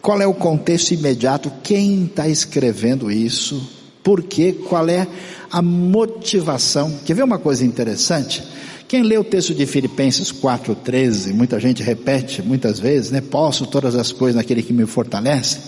Qual 0.02 0.22
é 0.22 0.28
o 0.28 0.34
contexto 0.34 0.92
imediato? 0.92 1.52
Quem 1.62 2.06
está 2.06 2.28
escrevendo 2.28 3.12
isso? 3.12 3.62
Por 4.02 4.24
quê? 4.24 4.56
Qual 4.68 4.88
é 4.88 5.08
a 5.52 5.62
motivação? 5.62 6.98
Quer 7.06 7.16
ver 7.16 7.24
uma 7.24 7.38
coisa 7.38 7.66
interessante? 7.66 8.42
Quem 8.88 9.04
lê 9.04 9.18
o 9.18 9.24
texto 9.24 9.54
de 9.54 9.68
Filipenses 9.68 10.32
4,13, 10.32 11.32
muita 11.34 11.60
gente 11.60 11.84
repete 11.84 12.42
muitas 12.42 12.80
vezes, 12.80 13.12
né? 13.12 13.22
Posso 13.22 13.68
todas 13.68 13.94
as 13.94 14.12
coisas 14.12 14.36
naquele 14.36 14.64
que 14.64 14.74
me 14.74 14.86
fortalece. 14.88 15.60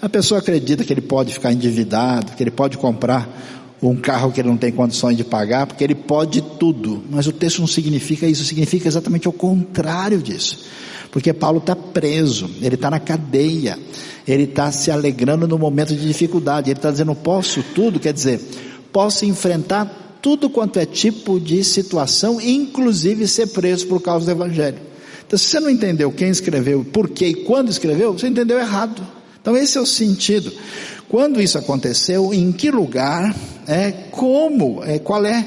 A 0.00 0.08
pessoa 0.08 0.40
acredita 0.40 0.82
que 0.82 0.92
ele 0.92 1.02
pode 1.02 1.34
ficar 1.34 1.52
endividado, 1.52 2.32
que 2.32 2.42
ele 2.42 2.50
pode 2.50 2.78
comprar 2.78 3.61
um 3.90 3.96
carro 3.96 4.30
que 4.30 4.40
ele 4.40 4.48
não 4.48 4.56
tem 4.56 4.70
condições 4.70 5.16
de 5.16 5.24
pagar, 5.24 5.66
porque 5.66 5.82
ele 5.82 5.94
pode 5.94 6.40
tudo. 6.40 7.02
Mas 7.10 7.26
o 7.26 7.32
texto 7.32 7.58
não 7.58 7.66
significa 7.66 8.26
isso, 8.26 8.44
significa 8.44 8.86
exatamente 8.86 9.28
o 9.28 9.32
contrário 9.32 10.22
disso. 10.22 10.66
Porque 11.10 11.32
Paulo 11.32 11.58
está 11.58 11.74
preso, 11.74 12.48
ele 12.62 12.76
está 12.76 12.90
na 12.90 13.00
cadeia, 13.00 13.78
ele 14.26 14.44
está 14.44 14.70
se 14.70 14.90
alegrando 14.90 15.48
no 15.48 15.58
momento 15.58 15.94
de 15.94 16.06
dificuldade, 16.06 16.70
ele 16.70 16.78
está 16.78 16.90
dizendo 16.90 17.14
posso 17.14 17.62
tudo, 17.74 17.98
quer 17.98 18.12
dizer, 18.12 18.40
posso 18.92 19.26
enfrentar 19.26 20.18
tudo 20.22 20.48
quanto 20.48 20.78
é 20.78 20.86
tipo 20.86 21.40
de 21.40 21.64
situação, 21.64 22.40
inclusive 22.40 23.26
ser 23.26 23.48
preso 23.48 23.88
por 23.88 24.00
causa 24.00 24.24
do 24.24 24.30
Evangelho. 24.30 24.78
Então, 25.26 25.38
se 25.38 25.46
você 25.46 25.58
não 25.58 25.68
entendeu 25.68 26.12
quem 26.12 26.28
escreveu, 26.28 26.84
por 26.84 27.08
quê 27.08 27.28
e 27.28 27.34
quando 27.34 27.70
escreveu, 27.70 28.12
você 28.12 28.28
entendeu 28.28 28.58
errado. 28.58 29.02
Então, 29.42 29.56
esse 29.56 29.76
é 29.76 29.80
o 29.80 29.86
sentido. 29.86 30.50
Quando 31.08 31.42
isso 31.42 31.58
aconteceu, 31.58 32.32
em 32.32 32.50
que 32.52 32.70
lugar, 32.70 33.36
é, 33.66 33.90
como, 34.10 34.82
é, 34.82 34.98
qual 34.98 35.26
é 35.26 35.44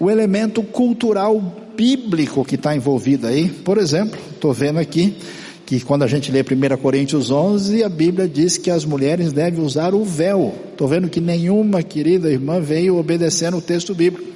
o 0.00 0.10
elemento 0.10 0.62
cultural 0.62 1.40
bíblico 1.76 2.44
que 2.44 2.54
está 2.54 2.74
envolvido 2.74 3.26
aí. 3.26 3.48
Por 3.48 3.78
exemplo, 3.78 4.18
estou 4.32 4.52
vendo 4.52 4.78
aqui 4.78 5.16
que 5.64 5.80
quando 5.80 6.02
a 6.02 6.06
gente 6.06 6.30
lê 6.30 6.40
1 6.40 6.76
Coríntios 6.78 7.30
11, 7.30 7.82
a 7.82 7.88
Bíblia 7.88 8.28
diz 8.28 8.58
que 8.58 8.70
as 8.70 8.84
mulheres 8.84 9.32
devem 9.32 9.64
usar 9.64 9.94
o 9.94 10.04
véu. 10.04 10.54
Estou 10.70 10.88
vendo 10.88 11.08
que 11.08 11.20
nenhuma 11.20 11.82
querida 11.82 12.30
irmã 12.30 12.60
veio 12.60 12.98
obedecendo 12.98 13.56
o 13.56 13.62
texto 13.62 13.94
bíblico. 13.94 14.30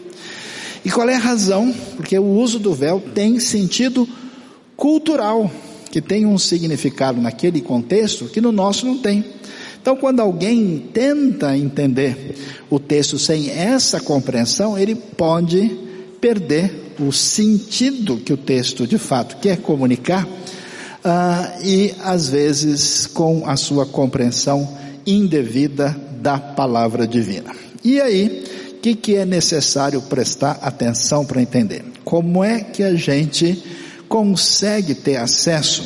E 0.85 0.91
qual 0.91 1.09
é 1.09 1.17
a 1.17 1.19
razão? 1.19 1.75
Porque 1.97 2.19
o 2.19 2.25
uso 2.25 2.59
do 2.59 2.73
véu 2.73 3.03
tem 3.15 3.41
sentido 3.41 4.09
cultural, 4.77 5.51
que 5.90 6.00
tem 6.00 6.26
um 6.26 6.38
significado 6.38 7.21
naquele 7.21 7.61
contexto 7.61 8.26
que 8.26 8.40
no 8.40 8.52
nosso 8.52 8.87
não 8.87 8.99
tem. 8.99 9.25
Então, 9.81 9.97
quando 9.97 10.21
alguém 10.21 10.88
tenta 10.93 11.57
entender 11.57 12.35
o 12.69 12.78
texto 12.78 13.19
sem 13.19 13.50
essa 13.50 14.00
compreensão, 14.00 14.76
ele 14.76 14.95
pode 14.95 15.71
perder 16.21 16.95
o 16.99 17.12
sentido 17.12 18.16
que 18.16 18.33
o 18.33 18.37
texto 18.37 18.87
de 18.87 18.99
fato 18.99 19.37
quer 19.37 19.59
comunicar, 19.59 20.26
uh, 20.26 21.64
e 21.64 21.95
às 22.02 22.28
vezes 22.28 23.07
com 23.07 23.49
a 23.49 23.57
sua 23.57 23.87
compreensão 23.87 24.69
indevida 25.07 25.97
da 26.21 26.38
palavra 26.38 27.07
divina. 27.07 27.55
E 27.85 28.00
aí, 28.00 28.45
o 28.73 28.81
que, 28.81 28.95
que 28.95 29.14
é 29.14 29.25
necessário 29.25 30.02
prestar 30.02 30.59
atenção 30.62 31.25
para 31.25 31.40
entender? 31.40 31.85
Como 32.05 32.43
é 32.43 32.61
que 32.61 32.83
a 32.83 32.95
gente 32.95 33.62
consegue 34.09 34.95
ter 34.95 35.17
acesso 35.17 35.85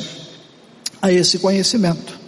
a 1.01 1.11
esse 1.11 1.39
conhecimento? 1.39 2.19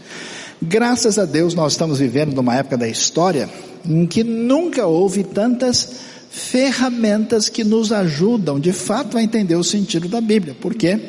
Graças 0.61 1.19
a 1.19 1.25
Deus 1.25 1.53
nós 1.53 1.73
estamos 1.73 1.99
vivendo 1.99 2.33
numa 2.33 2.55
época 2.55 2.77
da 2.77 2.87
história 2.87 3.49
em 3.85 4.05
que 4.05 4.23
nunca 4.23 4.85
houve 4.85 5.23
tantas 5.23 5.89
ferramentas 6.29 7.49
que 7.49 7.63
nos 7.63 7.91
ajudam 7.91 8.59
de 8.59 8.71
fato 8.71 9.17
a 9.17 9.23
entender 9.23 9.55
o 9.55 9.63
sentido 9.63 10.07
da 10.07 10.19
Bíblia, 10.19 10.55
porque 10.59 10.99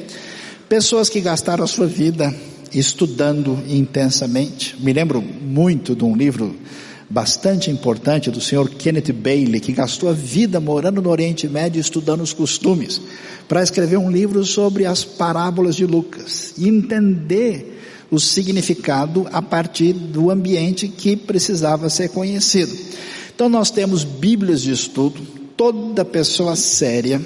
pessoas 0.69 1.09
que 1.09 1.21
gastaram 1.21 1.65
a 1.65 1.69
sua 1.69 1.87
vida 1.87 2.35
estudando 2.73 3.59
intensamente, 3.69 4.77
me 4.81 4.93
lembro 4.93 5.23
muito 5.23 5.95
de 5.95 6.05
um 6.05 6.17
livro 6.17 6.55
bastante 7.15 7.71
importante 7.71 8.29
do 8.29 8.41
senhor 8.41 8.69
Kenneth 8.69 9.13
Bailey, 9.13 9.61
que 9.61 9.73
gastou 9.73 10.09
a 10.09 10.13
vida 10.13 10.59
morando 10.59 11.01
no 11.01 11.11
Oriente 11.11 11.47
Médio 11.47 11.81
estudando 11.81 12.23
os 12.23 12.33
costumes, 12.33 13.01
para 13.47 13.63
escrever 13.63 13.99
um 13.99 14.11
livro 14.11 14.45
sobre 14.45 14.85
as 14.85 15.05
parábolas 15.05 15.77
de 15.77 15.87
Lucas 15.87 16.55
e 16.59 16.69
entender 16.69 17.81
o 18.11 18.19
significado 18.19 19.29
a 19.33 19.41
partir 19.41 19.93
do 19.93 20.29
ambiente 20.29 20.89
que 20.89 21.15
precisava 21.15 21.89
ser 21.89 22.09
conhecido. 22.09 22.77
Então 23.33 23.49
nós 23.49 23.71
temos 23.71 24.03
Bíblias 24.03 24.61
de 24.61 24.73
estudo, 24.73 25.21
toda 25.57 26.05
pessoa 26.05 26.57
séria 26.57 27.23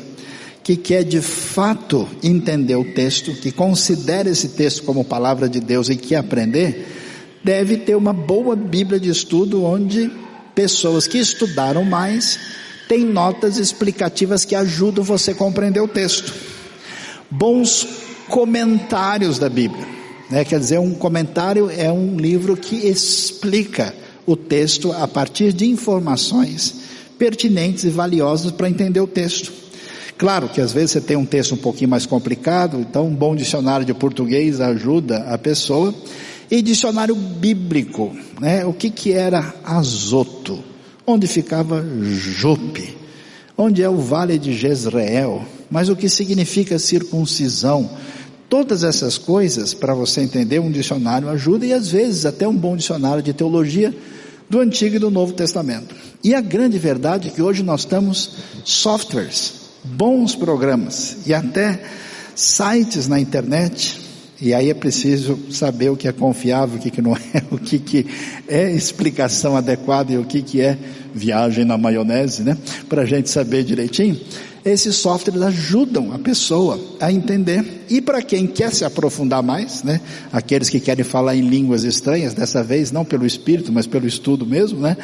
que 0.62 0.76
quer 0.76 1.02
de 1.02 1.22
fato 1.22 2.06
entender 2.22 2.76
o 2.76 2.92
texto, 2.92 3.32
que 3.32 3.50
considera 3.50 4.28
esse 4.28 4.50
texto 4.50 4.82
como 4.82 5.02
palavra 5.02 5.48
de 5.48 5.60
Deus 5.60 5.88
e 5.88 5.96
quer 5.96 6.16
aprender, 6.16 6.97
deve 7.42 7.78
ter 7.78 7.94
uma 7.94 8.12
boa 8.12 8.54
Bíblia 8.56 8.98
de 8.98 9.10
estudo 9.10 9.64
onde 9.64 10.10
pessoas 10.54 11.06
que 11.06 11.18
estudaram 11.18 11.84
mais 11.84 12.38
têm 12.88 13.04
notas 13.04 13.58
explicativas 13.58 14.44
que 14.44 14.54
ajudam 14.54 15.04
você 15.04 15.32
a 15.32 15.34
compreender 15.34 15.80
o 15.80 15.88
texto. 15.88 16.32
Bons 17.30 17.86
comentários 18.28 19.38
da 19.38 19.48
Bíblia. 19.48 19.86
Né? 20.30 20.44
Quer 20.44 20.58
dizer, 20.58 20.78
um 20.78 20.94
comentário 20.94 21.70
é 21.70 21.90
um 21.90 22.16
livro 22.16 22.56
que 22.56 22.76
explica 22.76 23.94
o 24.26 24.36
texto 24.36 24.92
a 24.92 25.06
partir 25.08 25.52
de 25.52 25.66
informações 25.66 26.74
pertinentes 27.18 27.84
e 27.84 27.90
valiosas 27.90 28.52
para 28.52 28.68
entender 28.68 29.00
o 29.00 29.06
texto. 29.06 29.52
Claro 30.16 30.48
que 30.48 30.60
às 30.60 30.72
vezes 30.72 30.92
você 30.92 31.00
tem 31.00 31.16
um 31.16 31.24
texto 31.24 31.54
um 31.54 31.58
pouquinho 31.58 31.90
mais 31.90 32.04
complicado, 32.04 32.78
então 32.80 33.06
um 33.06 33.14
bom 33.14 33.36
dicionário 33.36 33.86
de 33.86 33.94
português 33.94 34.60
ajuda 34.60 35.18
a 35.28 35.38
pessoa. 35.38 35.94
E 36.50 36.62
dicionário 36.62 37.14
bíblico, 37.14 38.16
né? 38.40 38.64
O 38.64 38.72
que 38.72 38.90
que 38.90 39.12
era 39.12 39.54
Azoto? 39.64 40.62
Onde 41.06 41.26
ficava 41.26 41.84
Jope? 42.02 42.96
Onde 43.56 43.82
é 43.82 43.88
o 43.88 43.98
vale 43.98 44.38
de 44.38 44.54
Jezreel? 44.54 45.44
Mas 45.70 45.88
o 45.88 45.96
que 45.96 46.08
significa 46.08 46.78
circuncisão? 46.78 47.90
Todas 48.48 48.82
essas 48.82 49.18
coisas, 49.18 49.74
para 49.74 49.94
você 49.94 50.22
entender, 50.22 50.58
um 50.58 50.70
dicionário 50.70 51.28
ajuda 51.28 51.66
e 51.66 51.72
às 51.72 51.88
vezes 51.88 52.24
até 52.24 52.48
um 52.48 52.56
bom 52.56 52.76
dicionário 52.76 53.22
de 53.22 53.34
teologia 53.34 53.94
do 54.48 54.60
Antigo 54.60 54.96
e 54.96 54.98
do 54.98 55.10
Novo 55.10 55.34
Testamento. 55.34 55.94
E 56.24 56.34
a 56.34 56.40
grande 56.40 56.78
verdade 56.78 57.28
é 57.28 57.30
que 57.30 57.42
hoje 57.42 57.62
nós 57.62 57.84
temos 57.84 58.30
softwares, 58.64 59.52
bons 59.84 60.34
programas 60.34 61.18
e 61.26 61.34
até 61.34 61.82
sites 62.34 63.06
na 63.06 63.20
internet 63.20 64.07
e 64.40 64.54
aí 64.54 64.70
é 64.70 64.74
preciso 64.74 65.38
saber 65.50 65.90
o 65.90 65.96
que 65.96 66.06
é 66.06 66.12
confiável, 66.12 66.76
o 66.76 66.80
que, 66.80 66.90
que 66.90 67.02
não 67.02 67.16
é, 67.16 67.42
o 67.50 67.58
que, 67.58 67.78
que 67.78 68.06
é 68.46 68.70
explicação 68.70 69.56
adequada 69.56 70.12
e 70.12 70.18
o 70.18 70.24
que, 70.24 70.42
que 70.42 70.60
é 70.60 70.78
viagem 71.12 71.64
na 71.64 71.76
maionese, 71.76 72.42
né? 72.42 72.56
Para 72.88 73.02
a 73.02 73.06
gente 73.06 73.28
saber 73.28 73.64
direitinho. 73.64 74.18
Esses 74.68 74.96
softwares 74.96 75.40
ajudam 75.40 76.12
a 76.12 76.18
pessoa 76.18 76.78
a 77.00 77.10
entender. 77.10 77.84
E 77.88 78.02
para 78.02 78.20
quem 78.20 78.46
quer 78.46 78.70
se 78.72 78.84
aprofundar 78.84 79.42
mais, 79.42 79.82
né? 79.82 79.98
Aqueles 80.30 80.68
que 80.68 80.78
querem 80.78 81.04
falar 81.04 81.34
em 81.34 81.40
línguas 81.40 81.84
estranhas, 81.84 82.34
dessa 82.34 82.62
vez 82.62 82.92
não 82.92 83.02
pelo 83.02 83.24
espírito, 83.24 83.72
mas 83.72 83.86
pelo 83.86 84.06
estudo 84.06 84.44
mesmo, 84.44 84.78
né? 84.80 84.96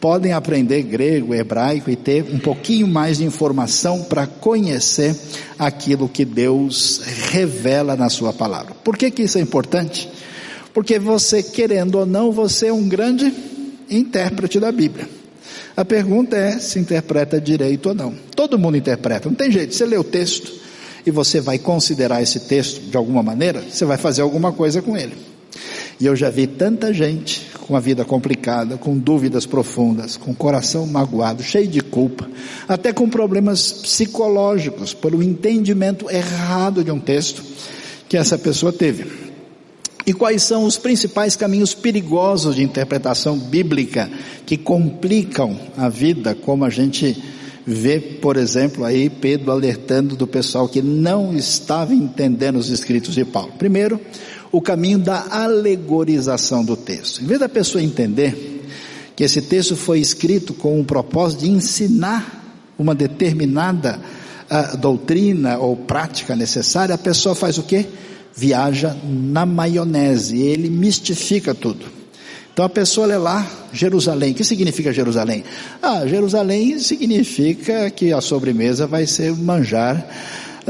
Podem 0.00 0.32
aprender 0.32 0.82
grego, 0.84 1.34
hebraico 1.34 1.90
e 1.90 1.96
ter 1.96 2.24
um 2.32 2.38
pouquinho 2.38 2.88
mais 2.88 3.18
de 3.18 3.24
informação 3.24 4.04
para 4.04 4.26
conhecer 4.26 5.14
aquilo 5.58 6.08
que 6.08 6.24
Deus 6.24 7.02
revela 7.30 7.94
na 7.94 8.08
sua 8.08 8.32
palavra. 8.32 8.74
Por 8.82 8.96
que 8.96 9.10
que 9.10 9.24
isso 9.24 9.36
é 9.36 9.42
importante? 9.42 10.08
Porque 10.72 10.98
você, 10.98 11.42
querendo 11.42 11.96
ou 11.96 12.06
não, 12.06 12.32
você 12.32 12.68
é 12.68 12.72
um 12.72 12.88
grande 12.88 13.30
intérprete 13.90 14.58
da 14.58 14.72
Bíblia. 14.72 15.19
A 15.80 15.84
pergunta 15.86 16.36
é 16.36 16.58
se 16.58 16.78
interpreta 16.78 17.40
direito 17.40 17.88
ou 17.88 17.94
não. 17.94 18.14
Todo 18.36 18.58
mundo 18.58 18.76
interpreta, 18.76 19.30
não 19.30 19.34
tem 19.34 19.50
jeito. 19.50 19.74
Você 19.74 19.86
lê 19.86 19.96
o 19.96 20.04
texto 20.04 20.52
e 21.06 21.10
você 21.10 21.40
vai 21.40 21.58
considerar 21.58 22.22
esse 22.22 22.40
texto 22.40 22.82
de 22.82 22.98
alguma 22.98 23.22
maneira, 23.22 23.62
você 23.62 23.86
vai 23.86 23.96
fazer 23.96 24.20
alguma 24.20 24.52
coisa 24.52 24.82
com 24.82 24.94
ele. 24.94 25.14
E 25.98 26.04
eu 26.04 26.14
já 26.14 26.28
vi 26.28 26.46
tanta 26.46 26.92
gente 26.92 27.46
com 27.66 27.74
a 27.74 27.80
vida 27.80 28.04
complicada, 28.04 28.76
com 28.76 28.98
dúvidas 28.98 29.46
profundas, 29.46 30.18
com 30.18 30.32
o 30.32 30.36
coração 30.36 30.86
magoado, 30.86 31.42
cheio 31.42 31.66
de 31.66 31.80
culpa, 31.80 32.28
até 32.68 32.92
com 32.92 33.08
problemas 33.08 33.72
psicológicos, 33.72 34.92
pelo 34.92 35.22
entendimento 35.22 36.10
errado 36.10 36.84
de 36.84 36.90
um 36.90 37.00
texto 37.00 37.42
que 38.06 38.18
essa 38.18 38.36
pessoa 38.36 38.70
teve. 38.70 39.29
E 40.06 40.12
quais 40.12 40.42
são 40.42 40.64
os 40.64 40.76
principais 40.78 41.36
caminhos 41.36 41.74
perigosos 41.74 42.56
de 42.56 42.62
interpretação 42.62 43.38
bíblica 43.38 44.10
que 44.46 44.56
complicam 44.56 45.58
a 45.76 45.88
vida, 45.88 46.34
como 46.34 46.64
a 46.64 46.70
gente 46.70 47.22
vê, 47.66 48.00
por 48.00 48.36
exemplo, 48.36 48.84
aí 48.84 49.08
Pedro 49.08 49.52
alertando 49.52 50.16
do 50.16 50.26
pessoal 50.26 50.68
que 50.68 50.82
não 50.82 51.36
estava 51.36 51.94
entendendo 51.94 52.56
os 52.56 52.70
escritos 52.70 53.14
de 53.14 53.24
Paulo. 53.24 53.52
Primeiro, 53.58 54.00
o 54.50 54.60
caminho 54.60 54.98
da 54.98 55.26
alegorização 55.30 56.64
do 56.64 56.76
texto. 56.76 57.22
Em 57.22 57.26
vez 57.26 57.38
da 57.38 57.48
pessoa 57.48 57.82
entender 57.82 58.64
que 59.14 59.22
esse 59.22 59.42
texto 59.42 59.76
foi 59.76 60.00
escrito 60.00 60.54
com 60.54 60.80
o 60.80 60.84
propósito 60.84 61.40
de 61.40 61.50
ensinar 61.50 62.38
uma 62.78 62.94
determinada 62.94 64.00
uh, 64.50 64.76
doutrina 64.76 65.58
ou 65.58 65.76
prática 65.76 66.34
necessária, 66.34 66.94
a 66.94 66.98
pessoa 66.98 67.34
faz 67.34 67.58
o 67.58 67.62
quê? 67.62 67.86
Viaja 68.34 68.96
na 69.04 69.44
maionese, 69.44 70.40
ele 70.40 70.68
mistifica 70.70 71.54
tudo. 71.54 71.86
Então 72.52 72.64
a 72.64 72.68
pessoa 72.68 73.06
lê 73.06 73.16
lá 73.16 73.46
Jerusalém. 73.72 74.32
O 74.32 74.34
que 74.34 74.44
significa 74.44 74.92
Jerusalém? 74.92 75.44
Ah, 75.80 76.06
Jerusalém 76.06 76.78
significa 76.78 77.90
que 77.90 78.12
a 78.12 78.20
sobremesa 78.20 78.86
vai 78.86 79.06
ser 79.06 79.34
manjar 79.34 80.06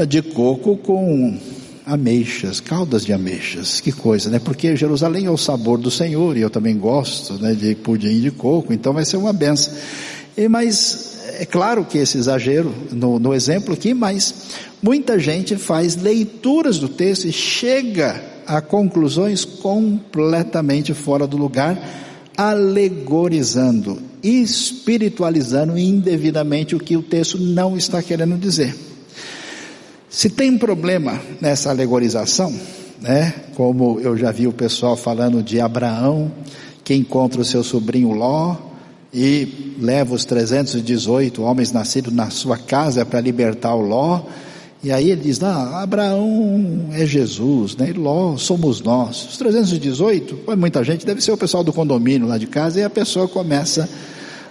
de 0.07 0.21
coco 0.21 0.77
com 0.77 1.37
ameixas, 1.85 2.59
caldas 2.59 3.05
de 3.05 3.11
ameixas. 3.11 3.81
Que 3.81 3.91
coisa, 3.91 4.29
né? 4.29 4.39
Porque 4.39 4.75
Jerusalém 4.75 5.25
é 5.25 5.31
o 5.31 5.37
sabor 5.37 5.77
do 5.77 5.91
Senhor 5.91 6.37
e 6.37 6.41
eu 6.41 6.49
também 6.49 6.77
gosto, 6.77 7.33
né, 7.33 7.53
de 7.53 7.75
pudim 7.75 8.21
de 8.21 8.31
coco, 8.31 8.71
então 8.71 8.93
vai 8.93 9.03
ser 9.03 9.17
uma 9.17 9.33
benção. 9.33 9.73
E 10.37 10.47
mas 10.47 11.17
é 11.39 11.45
claro 11.45 11.83
que 11.83 11.97
esse 11.97 12.17
exagero 12.17 12.73
no, 12.91 13.19
no 13.19 13.33
exemplo 13.33 13.73
aqui, 13.73 13.93
mas 13.93 14.33
muita 14.81 15.19
gente 15.19 15.55
faz 15.55 15.95
leituras 15.95 16.79
do 16.79 16.89
texto 16.89 17.25
e 17.25 17.31
chega 17.31 18.21
a 18.45 18.61
conclusões 18.61 19.45
completamente 19.45 20.93
fora 20.93 21.27
do 21.27 21.37
lugar, 21.37 21.77
alegorizando, 22.35 24.01
espiritualizando 24.23 25.77
indevidamente 25.77 26.75
o 26.75 26.79
que 26.79 26.97
o 26.97 27.03
texto 27.03 27.37
não 27.37 27.77
está 27.77 28.01
querendo 28.01 28.37
dizer. 28.37 28.75
Se 30.09 30.29
tem 30.29 30.57
problema 30.57 31.21
nessa 31.39 31.69
alegorização, 31.69 32.53
né, 32.99 33.33
como 33.55 33.99
eu 34.01 34.17
já 34.17 34.31
vi 34.31 34.47
o 34.47 34.51
pessoal 34.51 34.97
falando 34.97 35.41
de 35.41 35.59
Abraão, 35.61 36.31
que 36.83 36.93
encontra 36.93 37.41
o 37.41 37.45
seu 37.45 37.63
sobrinho 37.63 38.11
Ló, 38.11 38.57
e 39.13 39.75
leva 39.79 40.13
os 40.13 40.25
318 40.25 41.41
homens 41.41 41.71
nascidos 41.71 42.13
na 42.13 42.29
sua 42.29 42.57
casa 42.57 43.05
para 43.05 43.19
libertar 43.19 43.75
o 43.75 43.81
Ló. 43.81 44.21
E 44.83 44.91
aí 44.91 45.11
ele 45.11 45.21
diz: 45.21 45.39
não, 45.39 45.75
Abraão 45.75 46.89
é 46.91 47.05
Jesus, 47.05 47.75
né? 47.75 47.93
Ló 47.95 48.35
somos 48.37 48.81
nós. 48.81 49.27
Os 49.29 49.37
318, 49.37 50.39
foi 50.45 50.55
muita 50.55 50.83
gente, 50.83 51.05
deve 51.05 51.21
ser 51.21 51.31
o 51.31 51.37
pessoal 51.37 51.63
do 51.63 51.71
condomínio 51.71 52.27
lá 52.27 52.37
de 52.37 52.47
casa, 52.47 52.79
e 52.79 52.83
a 52.83 52.89
pessoa 52.89 53.27
começa 53.27 53.87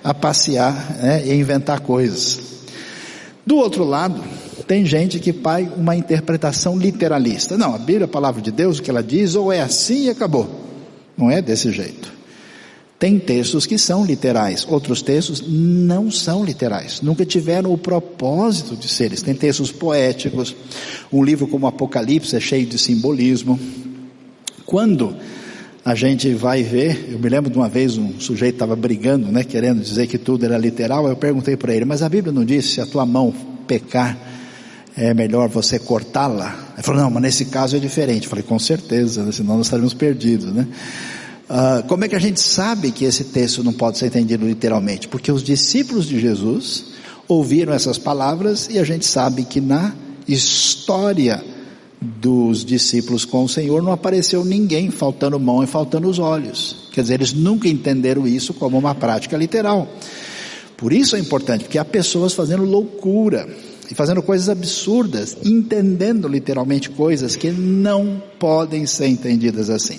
a 0.02 0.14
passear 0.14 0.96
né, 1.02 1.26
e 1.26 1.34
inventar 1.34 1.80
coisas. 1.80 2.40
Do 3.44 3.56
outro 3.56 3.84
lado, 3.84 4.22
tem 4.66 4.86
gente 4.86 5.18
que 5.18 5.32
faz 5.32 5.68
uma 5.76 5.96
interpretação 5.96 6.78
literalista. 6.78 7.58
Não, 7.58 7.74
a 7.74 7.78
Bíblia, 7.78 8.04
a 8.04 8.08
palavra 8.08 8.40
de 8.40 8.52
Deus, 8.52 8.78
o 8.78 8.82
que 8.82 8.90
ela 8.90 9.02
diz, 9.02 9.34
ou 9.34 9.52
é 9.52 9.60
assim 9.60 10.04
e 10.04 10.10
acabou. 10.10 10.48
Não 11.16 11.30
é 11.30 11.42
desse 11.42 11.72
jeito. 11.72 12.19
Tem 13.00 13.18
textos 13.18 13.64
que 13.64 13.78
são 13.78 14.04
literais, 14.04 14.66
outros 14.68 15.00
textos 15.00 15.42
não 15.48 16.10
são 16.10 16.44
literais, 16.44 17.00
nunca 17.00 17.24
tiveram 17.24 17.72
o 17.72 17.78
propósito 17.78 18.76
de 18.76 18.88
seres. 18.88 19.22
Tem 19.22 19.34
textos 19.34 19.72
poéticos, 19.72 20.54
um 21.10 21.24
livro 21.24 21.48
como 21.48 21.66
Apocalipse 21.66 22.36
é 22.36 22.40
cheio 22.40 22.66
de 22.66 22.78
simbolismo. 22.78 23.58
Quando 24.66 25.16
a 25.82 25.94
gente 25.94 26.34
vai 26.34 26.62
ver, 26.62 27.08
eu 27.10 27.18
me 27.18 27.30
lembro 27.30 27.50
de 27.50 27.56
uma 27.56 27.70
vez 27.70 27.96
um 27.96 28.20
sujeito 28.20 28.56
estava 28.56 28.76
brigando, 28.76 29.32
né, 29.32 29.44
querendo 29.44 29.80
dizer 29.80 30.06
que 30.06 30.18
tudo 30.18 30.44
era 30.44 30.58
literal, 30.58 31.08
eu 31.08 31.16
perguntei 31.16 31.56
para 31.56 31.74
ele, 31.74 31.86
mas 31.86 32.02
a 32.02 32.08
Bíblia 32.08 32.34
não 32.34 32.44
disse 32.44 32.74
se 32.74 32.80
a 32.82 32.86
tua 32.86 33.06
mão 33.06 33.32
pecar, 33.66 34.14
é 34.94 35.14
melhor 35.14 35.48
você 35.48 35.78
cortá-la? 35.78 36.72
Ele 36.74 36.82
falou, 36.82 37.00
não, 37.00 37.10
mas 37.10 37.22
nesse 37.22 37.46
caso 37.46 37.76
é 37.76 37.78
diferente. 37.78 38.24
Eu 38.24 38.28
falei, 38.28 38.44
com 38.44 38.58
certeza, 38.58 39.24
né, 39.24 39.32
senão 39.32 39.56
nós 39.56 39.68
estaríamos 39.68 39.94
perdidos, 39.94 40.52
né? 40.52 40.66
Uh, 41.50 41.82
como 41.88 42.04
é 42.04 42.08
que 42.08 42.14
a 42.14 42.20
gente 42.20 42.40
sabe 42.40 42.92
que 42.92 43.04
esse 43.04 43.24
texto 43.24 43.64
não 43.64 43.72
pode 43.72 43.98
ser 43.98 44.06
entendido 44.06 44.46
literalmente? 44.46 45.08
Porque 45.08 45.32
os 45.32 45.42
discípulos 45.42 46.06
de 46.06 46.20
Jesus 46.20 46.84
ouviram 47.26 47.72
essas 47.72 47.98
palavras 47.98 48.68
e 48.70 48.78
a 48.78 48.84
gente 48.84 49.04
sabe 49.04 49.44
que 49.44 49.60
na 49.60 49.92
história 50.28 51.42
dos 52.00 52.64
discípulos 52.64 53.24
com 53.24 53.42
o 53.42 53.48
Senhor 53.48 53.82
não 53.82 53.90
apareceu 53.90 54.44
ninguém 54.44 54.92
faltando 54.92 55.40
mão 55.40 55.64
e 55.64 55.66
faltando 55.66 56.08
os 56.08 56.20
olhos. 56.20 56.88
Quer 56.92 57.02
dizer, 57.02 57.14
eles 57.14 57.32
nunca 57.32 57.68
entenderam 57.68 58.28
isso 58.28 58.54
como 58.54 58.78
uma 58.78 58.94
prática 58.94 59.36
literal. 59.36 59.88
Por 60.76 60.92
isso 60.92 61.16
é 61.16 61.18
importante, 61.18 61.64
porque 61.64 61.78
há 61.78 61.84
pessoas 61.84 62.32
fazendo 62.32 62.64
loucura 62.64 63.48
e 63.90 63.94
fazendo 63.94 64.22
coisas 64.22 64.48
absurdas, 64.48 65.36
entendendo 65.44 66.28
literalmente 66.28 66.90
coisas 66.90 67.34
que 67.34 67.50
não 67.50 68.22
podem 68.38 68.86
ser 68.86 69.08
entendidas 69.08 69.68
assim. 69.68 69.98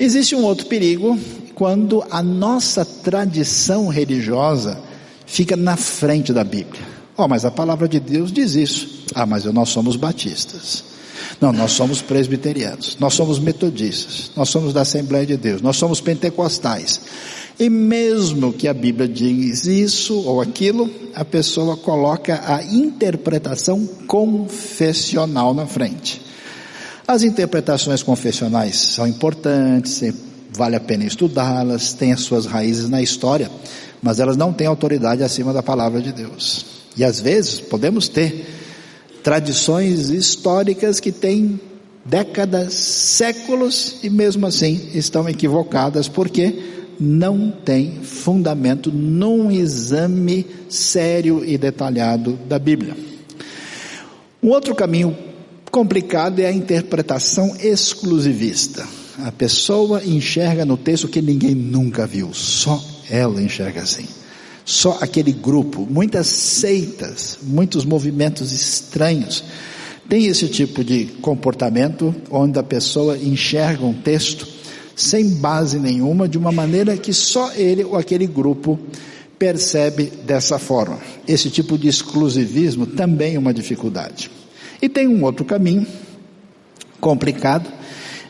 Existe 0.00 0.34
um 0.34 0.42
outro 0.44 0.64
perigo 0.64 1.18
quando 1.54 2.02
a 2.10 2.22
nossa 2.22 2.86
tradição 2.86 3.88
religiosa 3.88 4.80
fica 5.26 5.58
na 5.58 5.76
frente 5.76 6.32
da 6.32 6.42
Bíblia. 6.42 6.80
Oh, 7.18 7.28
mas 7.28 7.44
a 7.44 7.50
palavra 7.50 7.86
de 7.86 8.00
Deus 8.00 8.32
diz 8.32 8.54
isso. 8.54 9.04
Ah, 9.14 9.26
mas 9.26 9.44
nós 9.44 9.68
somos 9.68 9.96
batistas. 9.96 10.82
Não, 11.38 11.52
nós 11.52 11.72
somos 11.72 12.00
presbiterianos, 12.00 12.96
nós 12.98 13.12
somos 13.12 13.38
metodistas, 13.38 14.30
nós 14.34 14.48
somos 14.48 14.72
da 14.72 14.80
Assembleia 14.80 15.26
de 15.26 15.36
Deus, 15.36 15.60
nós 15.60 15.76
somos 15.76 16.00
pentecostais. 16.00 17.00
E 17.58 17.68
mesmo 17.68 18.54
que 18.54 18.66
a 18.68 18.72
Bíblia 18.72 19.06
diz 19.06 19.66
isso 19.66 20.18
ou 20.20 20.40
aquilo, 20.40 20.90
a 21.14 21.26
pessoa 21.26 21.76
coloca 21.76 22.42
a 22.46 22.62
interpretação 22.62 23.86
confessional 24.06 25.52
na 25.52 25.66
frente. 25.66 26.29
As 27.10 27.24
interpretações 27.24 28.04
confessionais 28.04 28.76
são 28.76 29.04
importantes, 29.04 30.00
vale 30.52 30.76
a 30.76 30.80
pena 30.80 31.04
estudá-las, 31.04 31.92
têm 31.92 32.12
as 32.12 32.20
suas 32.20 32.46
raízes 32.46 32.88
na 32.88 33.02
história, 33.02 33.50
mas 34.00 34.20
elas 34.20 34.36
não 34.36 34.52
têm 34.52 34.68
autoridade 34.68 35.24
acima 35.24 35.52
da 35.52 35.60
palavra 35.60 36.00
de 36.00 36.12
Deus. 36.12 36.64
E 36.96 37.02
às 37.02 37.18
vezes 37.18 37.58
podemos 37.58 38.08
ter 38.08 38.46
tradições 39.24 40.08
históricas 40.10 41.00
que 41.00 41.10
têm 41.10 41.58
décadas, 42.04 42.74
séculos 42.74 43.96
e 44.04 44.08
mesmo 44.08 44.46
assim 44.46 44.90
estão 44.94 45.28
equivocadas 45.28 46.06
porque 46.06 46.62
não 47.00 47.50
tem 47.50 48.04
fundamento 48.04 48.92
num 48.92 49.50
exame 49.50 50.46
sério 50.68 51.44
e 51.44 51.58
detalhado 51.58 52.38
da 52.48 52.56
Bíblia. 52.56 52.96
Um 54.40 54.50
outro 54.50 54.76
caminho 54.76 55.28
complicado 55.70 56.40
é 56.40 56.46
a 56.46 56.52
interpretação 56.52 57.56
exclusivista. 57.60 58.86
A 59.24 59.32
pessoa 59.32 60.04
enxerga 60.04 60.64
no 60.64 60.76
texto 60.76 61.08
que 61.08 61.20
ninguém 61.20 61.54
nunca 61.54 62.06
viu, 62.06 62.32
só 62.32 62.82
ela 63.08 63.42
enxerga 63.42 63.82
assim. 63.82 64.06
Só 64.64 64.98
aquele 65.00 65.32
grupo, 65.32 65.86
muitas 65.90 66.26
seitas, 66.26 67.38
muitos 67.42 67.84
movimentos 67.84 68.52
estranhos 68.52 69.44
tem 70.10 70.26
esse 70.26 70.48
tipo 70.48 70.82
de 70.82 71.04
comportamento 71.22 72.12
onde 72.32 72.58
a 72.58 72.64
pessoa 72.64 73.16
enxerga 73.16 73.86
um 73.86 73.94
texto 73.94 74.44
sem 74.96 75.36
base 75.36 75.78
nenhuma, 75.78 76.28
de 76.28 76.36
uma 76.36 76.50
maneira 76.50 76.96
que 76.96 77.12
só 77.12 77.52
ele 77.54 77.84
ou 77.84 77.96
aquele 77.96 78.26
grupo 78.26 78.76
percebe 79.38 80.12
dessa 80.26 80.58
forma. 80.58 80.98
Esse 81.28 81.48
tipo 81.48 81.78
de 81.78 81.86
exclusivismo 81.86 82.86
também 82.86 83.36
é 83.36 83.38
uma 83.38 83.54
dificuldade. 83.54 84.28
E 84.80 84.88
tem 84.88 85.06
um 85.06 85.22
outro 85.24 85.44
caminho 85.44 85.86
complicado, 87.00 87.70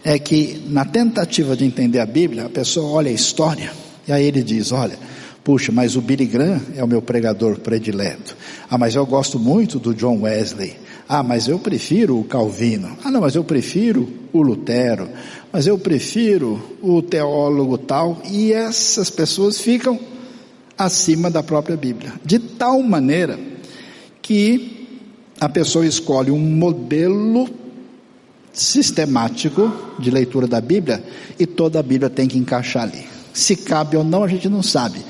é 0.04 0.18
que 0.18 0.62
na 0.68 0.84
tentativa 0.84 1.56
de 1.56 1.64
entender 1.64 2.00
a 2.00 2.06
Bíblia, 2.06 2.46
a 2.46 2.48
pessoa 2.48 2.90
olha 2.90 3.10
a 3.10 3.14
história 3.14 3.70
e 4.10 4.12
aí 4.12 4.24
ele 4.24 4.42
diz: 4.42 4.72
Olha, 4.72 4.98
puxa, 5.44 5.70
mas 5.70 5.94
o 5.94 6.00
Billy 6.00 6.26
Graham 6.26 6.60
é 6.74 6.82
o 6.82 6.88
meu 6.88 7.00
pregador 7.00 7.58
predileto. 7.60 8.36
Ah, 8.68 8.76
mas 8.76 8.96
eu 8.96 9.06
gosto 9.06 9.38
muito 9.38 9.78
do 9.78 9.94
John 9.94 10.22
Wesley. 10.22 10.76
Ah, 11.08 11.22
mas 11.22 11.46
eu 11.46 11.58
prefiro 11.58 12.18
o 12.18 12.24
Calvino. 12.24 12.96
Ah, 13.04 13.10
não, 13.10 13.20
mas 13.20 13.34
eu 13.34 13.44
prefiro 13.44 14.08
o 14.32 14.42
Lutero. 14.42 15.08
Mas 15.52 15.66
eu 15.66 15.78
prefiro 15.78 16.60
o 16.80 17.02
teólogo 17.02 17.78
tal. 17.78 18.20
E 18.28 18.52
essas 18.52 19.10
pessoas 19.10 19.60
ficam 19.60 19.98
acima 20.78 21.30
da 21.30 21.42
própria 21.42 21.76
Bíblia. 21.76 22.12
De 22.24 22.38
tal 22.38 22.82
maneira 22.82 23.38
que 24.22 24.79
a 25.40 25.48
pessoa 25.48 25.86
escolhe 25.86 26.30
um 26.30 26.38
modelo 26.38 27.48
sistemático 28.52 29.72
de 29.98 30.10
leitura 30.10 30.46
da 30.46 30.60
Bíblia 30.60 31.02
e 31.38 31.46
toda 31.46 31.80
a 31.80 31.82
Bíblia 31.82 32.10
tem 32.10 32.28
que 32.28 32.36
encaixar 32.36 32.82
ali. 32.82 33.06
Se 33.32 33.56
cabe 33.56 33.96
ou 33.96 34.04
não, 34.04 34.22
a 34.22 34.28
gente 34.28 34.48
não 34.48 34.62
sabe. 34.62 35.00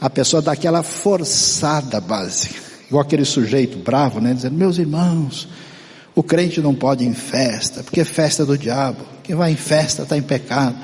A 0.00 0.10
pessoa 0.10 0.42
dá 0.42 0.52
aquela 0.52 0.82
forçada 0.82 2.00
básica. 2.00 2.60
Igual 2.88 3.02
aquele 3.02 3.24
sujeito 3.24 3.78
bravo, 3.78 4.20
né? 4.20 4.34
Dizendo, 4.34 4.56
meus 4.56 4.78
irmãos, 4.78 5.48
o 6.14 6.22
crente 6.22 6.60
não 6.60 6.74
pode 6.74 7.04
ir 7.04 7.08
em 7.08 7.14
festa, 7.14 7.82
porque 7.82 8.00
é 8.00 8.04
festa 8.04 8.44
do 8.44 8.58
diabo. 8.58 9.04
Quem 9.22 9.36
vai 9.36 9.52
em 9.52 9.56
festa 9.56 10.02
está 10.02 10.16
em 10.16 10.22
pecado. 10.22 10.76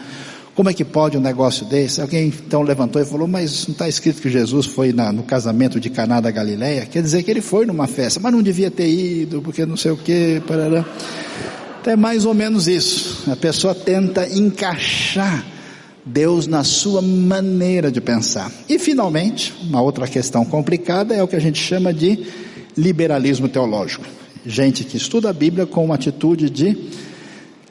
Como 0.55 0.69
é 0.69 0.75
que 0.75 0.85
pode 0.85 1.17
um 1.17 1.21
negócio 1.21 1.65
desse? 1.65 2.01
Alguém 2.01 2.27
então 2.27 2.61
levantou 2.61 3.01
e 3.01 3.07
falou, 3.07 3.27
mas 3.27 3.67
não 3.67 3.73
está 3.73 3.89
escrito 3.89 4.21
que 4.21 4.29
Jesus 4.29 4.67
foi 4.67 4.93
na, 4.93 5.11
no 5.11 5.23
casamento 5.23 5.81
de 5.81 5.89
Caná 5.89 6.21
da 6.21 6.31
Galileia? 6.31 6.85
Quer 6.85 7.03
dizer 7.03 7.23
que 7.23 7.31
ele 7.31 7.41
foi 7.41 7.65
numa 7.65 7.87
festa, 7.87 8.21
mas 8.21 8.33
não 8.33 8.43
devia 8.43 8.71
ter 8.71 8.87
ido, 8.87 9.41
porque 9.41 9.65
não 9.65 9.79
sei 9.79 9.93
o 9.93 9.97
que, 9.97 10.43
parará. 10.47 10.85
Então 11.81 11.95
é 11.95 11.97
mais 11.97 12.27
ou 12.27 12.35
menos 12.35 12.69
isso. 12.69 13.31
A 13.31 13.35
pessoa 13.35 13.75
tenta 13.75 14.29
encaixar 14.29 15.43
Deus 16.05 16.47
na 16.47 16.65
sua 16.65 17.01
maneira 17.01 17.91
de 17.91 18.01
pensar. 18.01 18.53
E 18.69 18.79
finalmente, 18.79 19.55
uma 19.63 19.81
outra 19.81 20.07
questão 20.07 20.45
complicada 20.45 21.15
é 21.15 21.23
o 21.23 21.29
que 21.29 21.37
a 21.37 21.41
gente 21.41 21.63
chama 21.63 21.95
de 21.95 22.27
liberalismo 22.77 23.49
teológico. 23.49 24.05
Gente 24.45 24.85
que 24.85 24.99
estuda 24.99 25.31
a 25.31 25.33
Bíblia 25.33 25.65
com 25.65 25.85
uma 25.85 25.95
atitude 25.95 26.51
de 26.51 26.77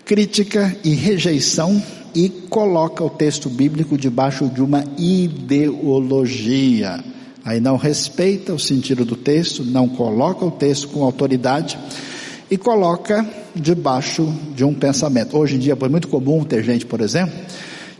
crítica 0.04 0.76
e 0.84 0.96
rejeição 0.96 1.82
e 2.14 2.30
coloca 2.30 3.04
o 3.04 3.10
texto 3.10 3.50
bíblico 3.50 3.98
debaixo 3.98 4.48
de 4.48 4.62
uma 4.62 4.84
ideologia. 4.98 7.04
Aí 7.44 7.60
não 7.60 7.76
respeita 7.76 8.54
o 8.54 8.60
sentido 8.60 9.04
do 9.04 9.16
texto, 9.16 9.64
não 9.64 9.88
coloca 9.88 10.46
o 10.46 10.52
texto 10.52 10.90
com 10.90 11.04
autoridade 11.04 11.78
e 12.50 12.58
coloca 12.58 13.28
debaixo 13.56 14.32
de 14.56 14.64
um 14.64 14.74
pensamento. 14.74 15.38
Hoje 15.38 15.56
em 15.56 15.60
dia 15.60 15.78
é 15.80 15.90
muito 15.90 16.08
comum 16.08 16.44
ter 16.44 16.64
gente, 16.64 16.86
por 16.86 17.02
exemplo, 17.02 17.34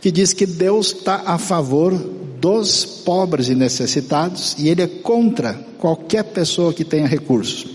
que 0.00 0.10
diz 0.10 0.32
que 0.32 0.46
Deus 0.46 0.88
está 0.88 1.22
a 1.26 1.38
favor 1.38 1.92
dos 2.40 2.84
pobres 2.84 3.48
e 3.48 3.54
necessitados 3.54 4.56
e 4.58 4.68
Ele 4.68 4.82
é 4.82 4.86
contra 4.86 5.54
qualquer 5.78 6.24
pessoa 6.24 6.72
que 6.72 6.84
tenha 6.84 7.06
recursos. 7.06 7.66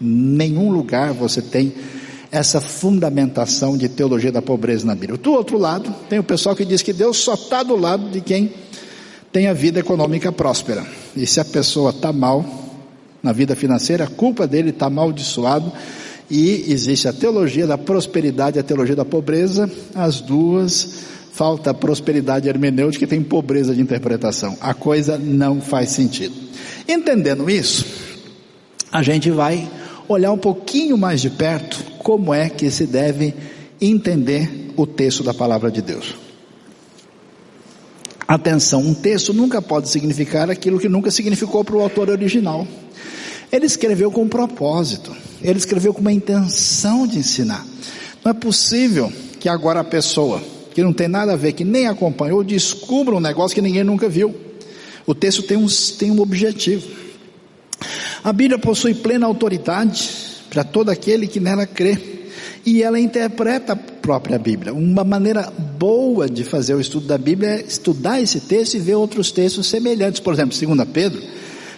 Nenhum 0.00 0.70
lugar 0.70 1.12
você 1.12 1.42
tem 1.42 1.74
essa 2.30 2.60
fundamentação 2.60 3.76
de 3.76 3.88
teologia 3.88 4.30
da 4.30 4.40
pobreza 4.40 4.86
na 4.86 4.94
Bíblia. 4.94 5.18
Do 5.18 5.32
outro 5.32 5.58
lado, 5.58 5.92
tem 6.08 6.18
o 6.18 6.24
pessoal 6.24 6.54
que 6.54 6.64
diz 6.64 6.82
que 6.82 6.92
Deus 6.92 7.16
só 7.18 7.34
está 7.34 7.62
do 7.62 7.76
lado 7.76 8.08
de 8.10 8.20
quem 8.20 8.52
tem 9.32 9.46
a 9.48 9.52
vida 9.52 9.80
econômica 9.80 10.30
próspera. 10.30 10.86
E 11.16 11.26
se 11.26 11.40
a 11.40 11.44
pessoa 11.44 11.90
está 11.90 12.12
mal 12.12 12.44
na 13.22 13.32
vida 13.32 13.56
financeira, 13.56 14.04
a 14.04 14.08
culpa 14.08 14.46
dele 14.46 14.70
está 14.70 14.86
amaldiçoado. 14.86 15.72
E 16.30 16.66
existe 16.68 17.08
a 17.08 17.12
teologia 17.12 17.66
da 17.66 17.76
prosperidade 17.76 18.56
e 18.56 18.60
a 18.60 18.62
teologia 18.62 18.94
da 18.94 19.04
pobreza, 19.04 19.68
as 19.94 20.20
duas 20.20 21.10
falta 21.32 21.72
prosperidade 21.72 22.50
hermenêutica 22.50 23.04
e 23.04 23.08
tem 23.08 23.22
pobreza 23.22 23.74
de 23.74 23.80
interpretação. 23.80 24.58
A 24.60 24.74
coisa 24.74 25.16
não 25.16 25.58
faz 25.58 25.88
sentido. 25.88 26.34
Entendendo 26.86 27.48
isso, 27.48 27.86
a 28.92 29.02
gente 29.02 29.30
vai 29.30 29.66
olhar 30.06 30.32
um 30.32 30.38
pouquinho 30.38 30.98
mais 30.98 31.20
de 31.20 31.30
perto 31.30 31.79
como 32.02 32.32
é 32.32 32.48
que 32.48 32.70
se 32.70 32.86
deve 32.86 33.34
entender 33.80 34.72
o 34.76 34.86
texto 34.86 35.22
da 35.22 35.34
palavra 35.34 35.70
de 35.70 35.82
Deus. 35.82 36.14
Atenção, 38.26 38.80
um 38.80 38.94
texto 38.94 39.34
nunca 39.34 39.60
pode 39.60 39.88
significar 39.88 40.50
aquilo 40.50 40.78
que 40.78 40.88
nunca 40.88 41.10
significou 41.10 41.64
para 41.64 41.76
o 41.76 41.80
autor 41.80 42.08
original. 42.08 42.66
Ele 43.52 43.66
escreveu 43.66 44.10
com 44.10 44.22
um 44.22 44.28
propósito, 44.28 45.14
ele 45.42 45.58
escreveu 45.58 45.92
com 45.92 46.00
uma 46.00 46.12
intenção 46.12 47.06
de 47.06 47.18
ensinar. 47.18 47.66
Não 48.24 48.30
é 48.30 48.34
possível 48.34 49.12
que 49.38 49.48
agora 49.48 49.80
a 49.80 49.84
pessoa 49.84 50.40
que 50.72 50.82
não 50.82 50.92
tem 50.92 51.08
nada 51.08 51.32
a 51.32 51.36
ver, 51.36 51.52
que 51.52 51.64
nem 51.64 51.86
acompanhou, 51.86 52.44
descubra 52.44 53.14
um 53.14 53.20
negócio 53.20 53.54
que 53.54 53.60
ninguém 53.60 53.84
nunca 53.84 54.08
viu. 54.08 54.34
O 55.04 55.14
texto 55.14 55.42
tem 55.42 55.56
um, 55.56 55.66
tem 55.98 56.10
um 56.10 56.20
objetivo. 56.20 56.86
A 58.22 58.32
Bíblia 58.32 58.58
possui 58.58 58.94
plena 58.94 59.26
autoridade 59.26 60.29
para 60.50 60.64
todo 60.64 60.90
aquele 60.90 61.26
que 61.26 61.40
nela 61.40 61.66
crê. 61.66 61.98
E 62.66 62.82
ela 62.82 63.00
interpreta 63.00 63.72
a 63.72 63.76
própria 63.76 64.38
Bíblia. 64.38 64.74
Uma 64.74 65.02
maneira 65.02 65.50
boa 65.78 66.28
de 66.28 66.44
fazer 66.44 66.74
o 66.74 66.80
estudo 66.80 67.06
da 67.06 67.16
Bíblia 67.16 67.50
é 67.50 67.60
estudar 67.62 68.20
esse 68.20 68.40
texto 68.40 68.74
e 68.74 68.78
ver 68.78 68.96
outros 68.96 69.32
textos 69.32 69.66
semelhantes. 69.68 70.20
Por 70.20 70.34
exemplo, 70.34 70.58
2 70.58 70.88
Pedro 70.92 71.22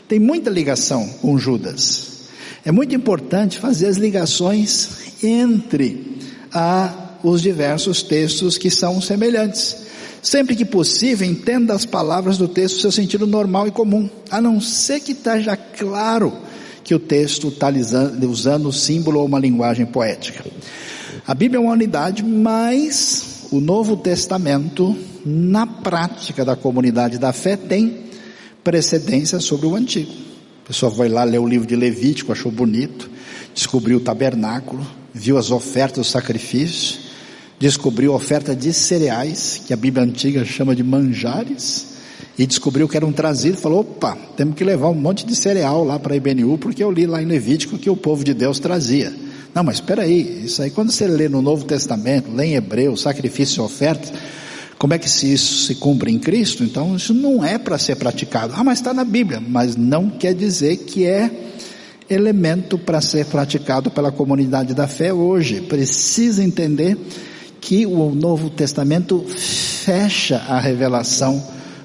tem 0.08 0.18
muita 0.18 0.50
ligação 0.50 1.08
com 1.20 1.38
Judas. 1.38 2.22
É 2.64 2.72
muito 2.72 2.94
importante 2.94 3.58
fazer 3.58 3.86
as 3.86 3.96
ligações 3.96 5.22
entre 5.22 6.18
a 6.52 7.02
os 7.22 7.40
diversos 7.40 8.02
textos 8.02 8.58
que 8.58 8.70
são 8.70 9.00
semelhantes. 9.00 9.76
Sempre 10.20 10.54
que 10.54 10.64
possível, 10.64 11.26
entenda 11.26 11.74
as 11.74 11.84
palavras 11.84 12.38
do 12.38 12.48
texto 12.48 12.76
no 12.76 12.80
seu 12.80 12.92
sentido 12.92 13.26
normal 13.26 13.66
e 13.66 13.70
comum, 13.70 14.08
a 14.30 14.40
não 14.40 14.60
ser 14.60 15.00
que 15.00 15.12
esteja 15.12 15.56
claro 15.56 16.32
que 16.84 16.94
o 16.94 16.98
texto 16.98 17.48
está 17.48 17.68
usando 18.28 18.68
um 18.68 18.72
símbolo 18.72 19.20
ou 19.20 19.26
uma 19.26 19.38
linguagem 19.38 19.86
poética. 19.86 20.44
A 21.26 21.34
Bíblia 21.34 21.58
é 21.58 21.62
uma 21.62 21.72
unidade, 21.72 22.22
mas 22.24 23.46
o 23.52 23.60
Novo 23.60 23.96
Testamento, 23.96 24.96
na 25.24 25.66
prática 25.66 26.44
da 26.44 26.56
comunidade 26.56 27.18
da 27.18 27.32
fé, 27.32 27.56
tem 27.56 27.98
precedência 28.64 29.38
sobre 29.38 29.66
o 29.66 29.74
Antigo. 29.74 30.10
A 30.64 30.68
pessoa 30.68 30.90
vai 30.90 31.08
lá 31.08 31.22
ler 31.24 31.38
o 31.38 31.46
livro 31.46 31.66
de 31.66 31.76
Levítico, 31.76 32.32
achou 32.32 32.50
bonito, 32.50 33.10
descobriu 33.54 33.98
o 33.98 34.00
tabernáculo, 34.00 34.86
viu 35.12 35.36
as 35.36 35.50
ofertas, 35.50 36.06
os 36.06 36.10
sacrifícios, 36.10 37.00
descobriu 37.58 38.12
a 38.12 38.16
oferta 38.16 38.56
de 38.56 38.72
cereais, 38.72 39.62
que 39.66 39.72
a 39.72 39.76
Bíblia 39.76 40.04
antiga 40.04 40.44
chama 40.44 40.74
de 40.74 40.82
manjares, 40.82 41.91
e 42.38 42.46
descobriu 42.46 42.88
que 42.88 42.96
eram 42.96 43.12
trazidos, 43.12 43.60
falou, 43.60 43.80
opa, 43.80 44.16
temos 44.36 44.54
que 44.54 44.64
levar 44.64 44.88
um 44.88 44.94
monte 44.94 45.26
de 45.26 45.36
cereal 45.36 45.84
lá 45.84 45.98
para 45.98 46.14
a 46.14 46.16
IBNU, 46.16 46.56
porque 46.58 46.82
eu 46.82 46.90
li 46.90 47.06
lá 47.06 47.22
em 47.22 47.26
Levítico 47.26 47.78
que 47.78 47.90
o 47.90 47.96
povo 47.96 48.24
de 48.24 48.32
Deus 48.32 48.58
trazia. 48.58 49.12
Não, 49.54 49.62
mas 49.62 49.76
espera 49.76 50.02
aí, 50.02 50.44
isso 50.44 50.62
aí 50.62 50.70
quando 50.70 50.90
você 50.90 51.06
lê 51.06 51.28
no 51.28 51.42
Novo 51.42 51.64
Testamento, 51.64 52.30
lê 52.34 52.46
em 52.46 52.54
Hebreu, 52.54 52.96
sacrifício 52.96 53.60
e 53.60 53.64
ofertas, 53.64 54.12
como 54.78 54.94
é 54.94 54.98
que 54.98 55.08
se 55.08 55.32
isso 55.32 55.66
se 55.66 55.74
cumpre 55.76 56.10
em 56.10 56.18
Cristo? 56.18 56.64
Então 56.64 56.96
isso 56.96 57.12
não 57.12 57.44
é 57.44 57.58
para 57.58 57.78
ser 57.78 57.96
praticado. 57.96 58.54
Ah, 58.56 58.64
mas 58.64 58.78
está 58.78 58.92
na 58.92 59.04
Bíblia, 59.04 59.40
mas 59.40 59.76
não 59.76 60.10
quer 60.10 60.34
dizer 60.34 60.78
que 60.78 61.06
é 61.06 61.30
elemento 62.10 62.78
para 62.78 63.00
ser 63.00 63.26
praticado 63.26 63.90
pela 63.90 64.10
comunidade 64.10 64.74
da 64.74 64.88
fé 64.88 65.12
hoje. 65.12 65.60
Precisa 65.60 66.42
entender 66.42 66.96
que 67.60 67.86
o 67.86 68.12
Novo 68.12 68.50
Testamento 68.50 69.24
fecha 69.28 70.38
a 70.48 70.58
revelação 70.58 71.40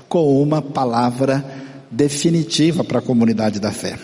com 0.08 0.41
uma 0.41 0.62
palavra 0.62 1.43
definitiva 1.89 2.84
para 2.84 3.00
a 3.00 3.02
comunidade 3.02 3.60
da 3.60 3.72
fé. 3.72 3.98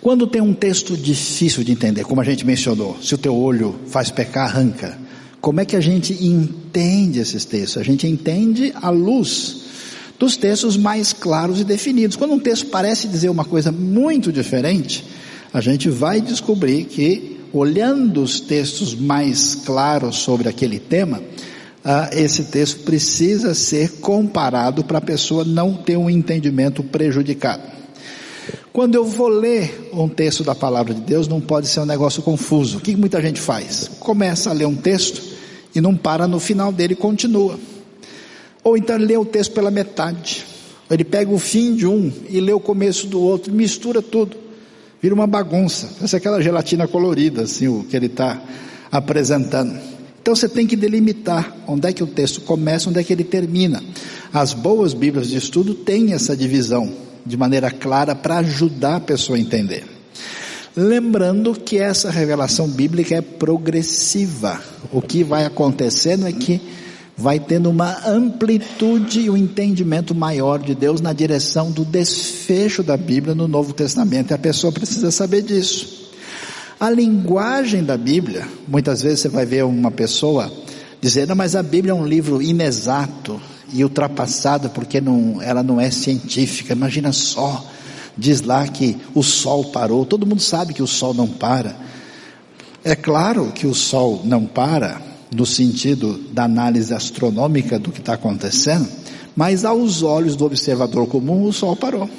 Quando 0.00 0.26
tem 0.26 0.42
um 0.42 0.52
texto 0.52 0.96
difícil 0.96 1.64
de 1.64 1.72
entender, 1.72 2.04
como 2.04 2.20
a 2.20 2.24
gente 2.24 2.44
mencionou, 2.44 2.96
se 3.02 3.14
o 3.14 3.18
teu 3.18 3.34
olho 3.34 3.76
faz 3.86 4.10
pecar, 4.10 4.44
arranca. 4.44 4.98
Como 5.40 5.60
é 5.60 5.64
que 5.64 5.76
a 5.76 5.80
gente 5.80 6.12
entende 6.24 7.20
esses 7.20 7.44
textos? 7.44 7.78
A 7.78 7.82
gente 7.82 8.06
entende 8.06 8.72
à 8.82 8.90
luz 8.90 9.62
dos 10.18 10.36
textos 10.36 10.76
mais 10.76 11.12
claros 11.12 11.60
e 11.60 11.64
definidos. 11.64 12.16
Quando 12.16 12.34
um 12.34 12.38
texto 12.38 12.66
parece 12.66 13.08
dizer 13.08 13.28
uma 13.28 13.44
coisa 13.44 13.72
muito 13.72 14.32
diferente, 14.32 15.04
a 15.52 15.60
gente 15.60 15.88
vai 15.88 16.20
descobrir 16.20 16.84
que, 16.84 17.40
olhando 17.52 18.22
os 18.22 18.40
textos 18.40 18.94
mais 18.94 19.54
claros 19.54 20.16
sobre 20.16 20.48
aquele 20.48 20.78
tema, 20.78 21.22
esse 22.12 22.44
texto 22.44 22.80
precisa 22.80 23.54
ser 23.54 24.00
comparado 24.00 24.84
para 24.84 24.98
a 24.98 25.02
pessoa 25.02 25.44
não 25.44 25.74
ter 25.74 25.96
um 25.96 26.08
entendimento 26.08 26.82
prejudicado. 26.82 27.62
Quando 28.72 28.94
eu 28.94 29.04
vou 29.04 29.28
ler 29.28 29.90
um 29.92 30.08
texto 30.08 30.42
da 30.42 30.54
palavra 30.54 30.94
de 30.94 31.00
Deus, 31.00 31.28
não 31.28 31.40
pode 31.40 31.68
ser 31.68 31.80
um 31.80 31.86
negócio 31.86 32.22
confuso. 32.22 32.78
O 32.78 32.80
que 32.80 32.96
muita 32.96 33.20
gente 33.20 33.40
faz? 33.40 33.88
Começa 34.00 34.50
a 34.50 34.52
ler 34.52 34.66
um 34.66 34.74
texto 34.74 35.22
e 35.74 35.80
não 35.80 35.96
para 35.96 36.26
no 36.26 36.40
final 36.40 36.72
dele 36.72 36.94
e 36.94 36.96
continua. 36.96 37.58
Ou 38.64 38.76
então 38.76 38.96
lê 38.96 39.16
o 39.16 39.24
texto 39.24 39.52
pela 39.52 39.70
metade. 39.70 40.44
Ele 40.90 41.04
pega 41.04 41.30
o 41.30 41.38
fim 41.38 41.76
de 41.76 41.86
um 41.86 42.10
e 42.28 42.40
lê 42.40 42.52
o 42.52 42.60
começo 42.60 43.06
do 43.06 43.20
outro, 43.20 43.52
mistura 43.52 44.02
tudo. 44.02 44.36
Vira 45.00 45.14
uma 45.14 45.26
bagunça. 45.26 45.90
Parece 45.96 46.16
aquela 46.16 46.42
gelatina 46.42 46.88
colorida, 46.88 47.42
assim, 47.42 47.68
o 47.68 47.84
que 47.84 47.96
ele 47.96 48.06
está 48.06 48.42
apresentando. 48.90 49.78
Então 50.24 50.34
você 50.34 50.48
tem 50.48 50.66
que 50.66 50.74
delimitar 50.74 51.54
onde 51.66 51.86
é 51.86 51.92
que 51.92 52.02
o 52.02 52.06
texto 52.06 52.40
começa, 52.40 52.88
onde 52.88 52.98
é 52.98 53.04
que 53.04 53.12
ele 53.12 53.24
termina. 53.24 53.84
As 54.32 54.54
boas 54.54 54.94
Bíblias 54.94 55.28
de 55.28 55.36
estudo 55.36 55.74
têm 55.74 56.14
essa 56.14 56.34
divisão 56.34 56.90
de 57.26 57.36
maneira 57.36 57.70
clara 57.70 58.14
para 58.14 58.38
ajudar 58.38 58.96
a 58.96 59.00
pessoa 59.00 59.36
a 59.36 59.40
entender. 59.42 59.84
Lembrando 60.74 61.52
que 61.52 61.76
essa 61.76 62.10
revelação 62.10 62.66
bíblica 62.66 63.16
é 63.16 63.20
progressiva. 63.20 64.62
O 64.90 65.02
que 65.02 65.22
vai 65.22 65.44
acontecendo 65.44 66.26
é 66.26 66.32
que 66.32 66.58
vai 67.14 67.38
tendo 67.38 67.68
uma 67.68 68.08
amplitude 68.08 69.20
e 69.20 69.28
um 69.28 69.36
entendimento 69.36 70.14
maior 70.14 70.58
de 70.58 70.74
Deus 70.74 71.02
na 71.02 71.12
direção 71.12 71.70
do 71.70 71.84
desfecho 71.84 72.82
da 72.82 72.96
Bíblia 72.96 73.34
no 73.34 73.46
Novo 73.46 73.74
Testamento. 73.74 74.30
E 74.30 74.34
a 74.34 74.38
pessoa 74.38 74.72
precisa 74.72 75.10
saber 75.10 75.42
disso. 75.42 76.03
A 76.84 76.90
linguagem 76.90 77.82
da 77.82 77.96
Bíblia, 77.96 78.46
muitas 78.68 79.00
vezes 79.00 79.20
você 79.20 79.30
vai 79.30 79.46
ver 79.46 79.64
uma 79.64 79.90
pessoa 79.90 80.52
dizendo, 81.00 81.34
mas 81.34 81.56
a 81.56 81.62
Bíblia 81.62 81.92
é 81.92 81.94
um 81.94 82.06
livro 82.06 82.42
inexato 82.42 83.40
e 83.72 83.82
ultrapassado 83.82 84.68
porque 84.68 85.00
não, 85.00 85.40
ela 85.40 85.62
não 85.62 85.80
é 85.80 85.90
científica. 85.90 86.74
Imagina 86.74 87.10
só, 87.10 87.64
diz 88.18 88.42
lá 88.42 88.68
que 88.68 88.98
o 89.14 89.22
sol 89.22 89.64
parou, 89.64 90.04
todo 90.04 90.26
mundo 90.26 90.42
sabe 90.42 90.74
que 90.74 90.82
o 90.82 90.86
sol 90.86 91.14
não 91.14 91.26
para. 91.26 91.74
É 92.84 92.94
claro 92.94 93.50
que 93.52 93.66
o 93.66 93.74
sol 93.74 94.20
não 94.22 94.44
para, 94.44 95.00
no 95.34 95.46
sentido 95.46 96.20
da 96.34 96.44
análise 96.44 96.92
astronômica 96.92 97.78
do 97.78 97.90
que 97.90 98.00
está 98.00 98.12
acontecendo, 98.12 98.86
mas 99.34 99.64
aos 99.64 100.02
olhos 100.02 100.36
do 100.36 100.44
observador 100.44 101.06
comum 101.06 101.44
o 101.44 101.52
sol 101.52 101.74
parou. 101.74 102.10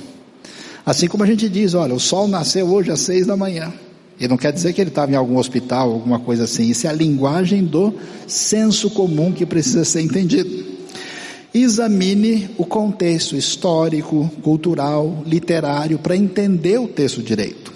Assim 0.84 1.08
como 1.08 1.23
a 1.23 1.28
gente 1.28 1.47
diz, 1.47 1.75
olha, 1.75 1.93
o 1.93 1.99
sol 1.99 2.28
nasceu 2.28 2.67
hoje 2.67 2.89
às 2.89 3.01
seis 3.01 3.28
da 3.28 3.38
manhã. 3.38 3.71
E 4.19 4.28
não 4.28 4.38
quer 4.38 4.54
dizer 4.54 4.73
que 4.73 4.82
ele 4.82 4.89
estava 4.89 5.12
em 5.12 5.15
algum 5.15 5.38
hospital, 5.38 5.91
alguma 5.91 6.19
coisa 6.19 6.45
assim. 6.45 6.69
Isso 6.69 6.88
é 6.88 6.89
a 6.89 6.93
linguagem 6.93 7.63
do 7.63 7.93
senso 8.28 8.89
comum 8.89 9.32
que 9.32 9.45
precisa 9.45 9.84
ser 9.84 10.01
entendido. 10.01 10.75
Examine 11.54 12.49
o 12.58 12.65
contexto 12.65 13.36
histórico, 13.36 14.30
cultural, 14.41 15.23
literário, 15.25 15.97
para 15.99 16.15
entender 16.15 16.78
o 16.80 16.88
texto 16.88 17.21
direito. 17.21 17.73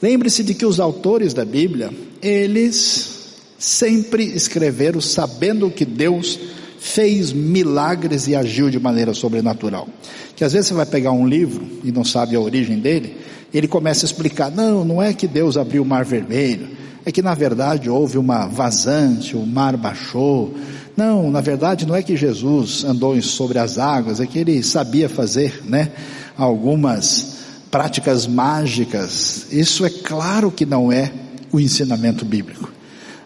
Lembre-se 0.00 0.44
de 0.44 0.54
que 0.54 0.64
os 0.64 0.78
autores 0.78 1.34
da 1.34 1.44
Bíblia, 1.44 1.90
eles 2.22 3.16
sempre 3.58 4.24
escreveram 4.24 5.00
sabendo 5.00 5.70
que 5.70 5.84
Deus 5.84 6.38
fez 6.78 7.32
milagres 7.32 8.28
e 8.28 8.34
agiu 8.34 8.70
de 8.70 8.78
maneira 8.78 9.12
sobrenatural. 9.12 9.88
Que 10.36 10.44
às 10.44 10.52
vezes 10.52 10.68
você 10.68 10.74
vai 10.74 10.86
pegar 10.86 11.12
um 11.12 11.26
livro 11.26 11.66
e 11.82 11.90
não 11.90 12.04
sabe 12.04 12.36
a 12.36 12.40
origem 12.40 12.78
dele, 12.78 13.16
ele 13.52 13.68
começa 13.68 14.04
a 14.04 14.08
explicar: 14.08 14.50
não, 14.50 14.84
não 14.84 15.02
é 15.02 15.12
que 15.12 15.26
Deus 15.26 15.56
abriu 15.56 15.82
o 15.82 15.86
mar 15.86 16.04
vermelho, 16.04 16.68
é 17.04 17.12
que 17.12 17.22
na 17.22 17.34
verdade 17.34 17.90
houve 17.90 18.18
uma 18.18 18.46
vazante, 18.46 19.36
o 19.36 19.44
mar 19.44 19.76
baixou. 19.76 20.54
Não, 20.96 21.30
na 21.30 21.40
verdade 21.40 21.86
não 21.86 21.94
é 21.94 22.02
que 22.02 22.16
Jesus 22.16 22.84
andou 22.84 23.20
sobre 23.22 23.58
as 23.58 23.78
águas, 23.78 24.20
é 24.20 24.26
que 24.26 24.38
ele 24.38 24.62
sabia 24.62 25.08
fazer, 25.08 25.62
né, 25.64 25.92
algumas 26.36 27.36
práticas 27.70 28.26
mágicas. 28.26 29.46
Isso 29.52 29.84
é 29.86 29.90
claro 29.90 30.50
que 30.50 30.66
não 30.66 30.90
é 30.90 31.12
o 31.52 31.60
ensinamento 31.60 32.24
bíblico. 32.24 32.77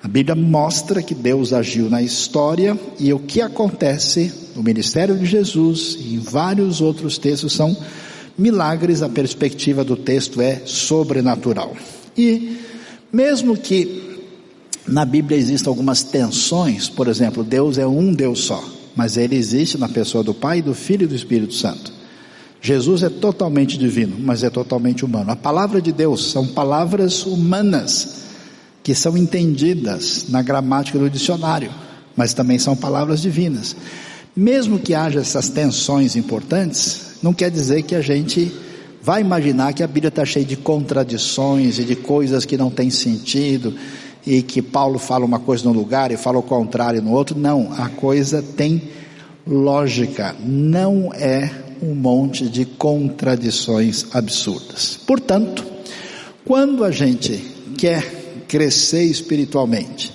A 0.02 0.08
Bíblia 0.08 0.34
mostra 0.34 1.00
que 1.00 1.14
Deus 1.14 1.52
agiu 1.52 1.88
na 1.88 2.02
história 2.02 2.78
e 2.98 3.12
o 3.12 3.20
que 3.20 3.40
acontece 3.40 4.32
no 4.56 4.62
ministério 4.62 5.16
de 5.16 5.24
Jesus 5.24 5.96
e 6.00 6.14
em 6.14 6.18
vários 6.18 6.80
outros 6.80 7.18
textos 7.18 7.52
são 7.52 7.76
milagres, 8.36 9.00
a 9.00 9.08
perspectiva 9.08 9.84
do 9.84 9.96
texto 9.96 10.40
é 10.40 10.62
sobrenatural. 10.64 11.76
E 12.18 12.58
mesmo 13.12 13.56
que 13.56 14.20
na 14.88 15.04
Bíblia 15.04 15.38
existam 15.38 15.70
algumas 15.70 16.02
tensões, 16.02 16.88
por 16.88 17.06
exemplo, 17.06 17.44
Deus 17.44 17.78
é 17.78 17.86
um 17.86 18.12
Deus 18.12 18.40
só, 18.40 18.62
mas 18.96 19.16
ele 19.16 19.36
existe 19.36 19.78
na 19.78 19.88
pessoa 19.88 20.24
do 20.24 20.34
Pai, 20.34 20.60
do 20.60 20.74
Filho 20.74 21.04
e 21.04 21.06
do 21.08 21.14
Espírito 21.14 21.54
Santo. 21.54 21.92
Jesus 22.60 23.04
é 23.04 23.08
totalmente 23.08 23.78
divino, 23.78 24.16
mas 24.18 24.42
é 24.42 24.50
totalmente 24.50 25.04
humano. 25.04 25.30
A 25.30 25.36
palavra 25.36 25.80
de 25.80 25.92
Deus 25.92 26.32
são 26.32 26.46
palavras 26.48 27.24
humanas 27.24 28.22
que 28.82 28.94
são 28.94 29.16
entendidas 29.16 30.26
na 30.28 30.42
gramática 30.42 30.98
do 30.98 31.08
dicionário, 31.08 31.70
mas 32.16 32.34
também 32.34 32.58
são 32.58 32.76
palavras 32.76 33.20
divinas. 33.20 33.76
Mesmo 34.34 34.78
que 34.78 34.94
haja 34.94 35.20
essas 35.20 35.48
tensões 35.48 36.16
importantes, 36.16 37.16
não 37.22 37.32
quer 37.32 37.50
dizer 37.50 37.82
que 37.82 37.94
a 37.94 38.00
gente 38.00 38.50
vai 39.02 39.20
imaginar 39.20 39.72
que 39.72 39.82
a 39.82 39.86
Bíblia 39.86 40.08
está 40.08 40.24
cheia 40.24 40.44
de 40.44 40.56
contradições 40.56 41.78
e 41.78 41.84
de 41.84 41.96
coisas 41.96 42.44
que 42.44 42.56
não 42.56 42.70
têm 42.70 42.88
sentido 42.88 43.74
e 44.26 44.42
que 44.42 44.62
Paulo 44.62 44.98
fala 44.98 45.24
uma 45.24 45.38
coisa 45.38 45.64
num 45.64 45.72
lugar 45.72 46.10
e 46.12 46.16
fala 46.16 46.38
o 46.38 46.42
contrário 46.42 47.02
no 47.02 47.12
outro. 47.12 47.38
Não, 47.38 47.72
a 47.76 47.88
coisa 47.88 48.42
tem 48.42 48.90
lógica, 49.46 50.34
não 50.40 51.12
é 51.12 51.50
um 51.82 51.94
monte 51.94 52.48
de 52.48 52.64
contradições 52.64 54.06
absurdas. 54.12 54.98
Portanto, 55.04 55.64
quando 56.44 56.84
a 56.84 56.92
gente 56.92 57.38
quer 57.76 58.21
crescer 58.48 59.04
espiritualmente, 59.04 60.12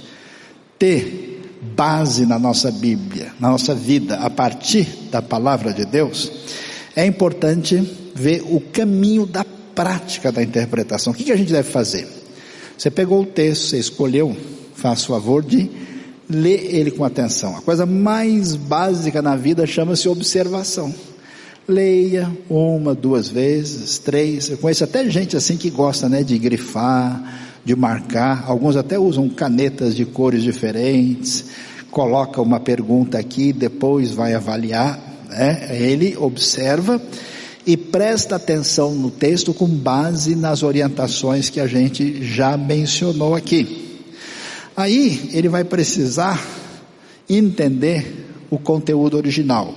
ter 0.78 1.38
base 1.76 2.26
na 2.26 2.40
nossa 2.40 2.72
Bíblia, 2.72 3.34
na 3.40 3.50
nossa 3.50 3.74
vida, 3.74 4.18
a 4.18 4.30
partir 4.30 4.88
da 5.12 5.22
palavra 5.22 5.74
de 5.74 5.86
Deus, 5.86 6.32
é 6.96 7.06
importante 7.06 7.76
ver 8.16 8.44
o 8.50 8.60
caminho 8.60 9.26
da 9.26 9.46
prática 9.76 10.32
da 10.32 10.42
interpretação. 10.42 11.14
O 11.14 11.16
que, 11.16 11.32
a 11.32 11.36
gente 11.36 11.52
deve 11.52 11.70
fazer? 11.70 12.08
Você 12.78 12.90
pegou 12.90 13.22
o 13.22 13.26
texto, 13.26 13.68
você 13.68 13.78
escolheu, 13.78 14.36
faça 14.76 15.04
o 15.04 15.08
favor 15.08 15.44
de 15.44 15.70
lê 16.30 16.56
ele 16.56 16.92
com 16.92 17.04
atenção. 17.04 17.56
A 17.56 17.62
coisa 17.62 17.86
mais 17.86 18.56
básica 18.56 19.22
na 19.22 19.36
vida 19.36 19.66
chama-se 19.66 20.10
observação. 20.10 20.94
Leia 21.68 22.32
uma, 22.50 22.96
duas 22.96 23.28
vezes, 23.28 23.98
três. 23.98 24.50
Eu 24.50 24.58
conheço 24.58 24.84
até 24.84 25.10
gente 25.10 25.36
assim 25.36 25.58
que 25.58 25.70
gosta, 25.70 26.08
né, 26.08 26.24
de 26.24 26.38
grifar, 26.38 27.57
de 27.68 27.76
marcar. 27.76 28.46
Alguns 28.48 28.78
até 28.78 28.98
usam 28.98 29.28
canetas 29.28 29.94
de 29.94 30.06
cores 30.06 30.42
diferentes. 30.42 31.48
Coloca 31.92 32.42
uma 32.42 32.62
pergunta 32.62 33.20
aqui, 33.20 33.52
depois 33.52 34.12
vai 34.14 34.34
avaliar. 34.34 34.98
Né? 35.28 35.68
Ele 35.78 36.16
observa 36.16 37.02
e 37.66 37.76
presta 37.76 38.38
atenção 38.38 38.96
no 38.96 39.12
texto 39.12 39.54
com 39.54 39.68
base 39.68 40.34
nas 40.34 40.64
orientações 40.64 41.50
que 41.50 41.60
a 41.60 41.68
gente 41.68 42.24
já 42.24 42.56
mencionou 42.56 43.36
aqui. 43.36 44.00
Aí 44.74 45.30
ele 45.34 45.50
vai 45.50 45.66
precisar 45.66 46.42
entender 47.30 48.30
o 48.50 48.58
conteúdo 48.58 49.18
original. 49.18 49.76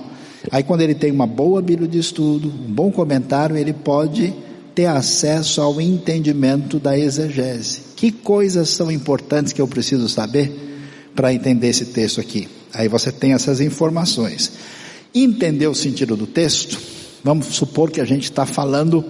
Aí 0.49 0.63
quando 0.63 0.79
ele 0.79 0.95
tem 0.95 1.11
uma 1.11 1.27
boa 1.27 1.61
Bíblia 1.61 1.89
de 1.89 1.99
estudo, 1.99 2.47
um 2.47 2.71
bom 2.71 2.89
comentário, 2.89 3.57
ele 3.57 3.73
pode 3.73 4.33
ter 4.73 4.85
acesso 4.85 5.61
ao 5.61 5.79
entendimento 5.81 6.79
da 6.79 6.97
exegese. 6.97 7.81
Que 7.95 8.11
coisas 8.11 8.69
são 8.69 8.91
importantes 8.91 9.53
que 9.53 9.61
eu 9.61 9.67
preciso 9.67 10.07
saber 10.07 10.51
para 11.15 11.33
entender 11.33 11.67
esse 11.67 11.85
texto 11.85 12.19
aqui? 12.19 12.47
Aí 12.73 12.87
você 12.87 13.11
tem 13.11 13.33
essas 13.33 13.59
informações. 13.59 14.53
Entender 15.13 15.67
o 15.67 15.75
sentido 15.75 16.15
do 16.15 16.25
texto, 16.25 16.79
vamos 17.23 17.47
supor 17.47 17.91
que 17.91 17.99
a 17.99 18.05
gente 18.05 18.23
está 18.23 18.45
falando 18.45 19.03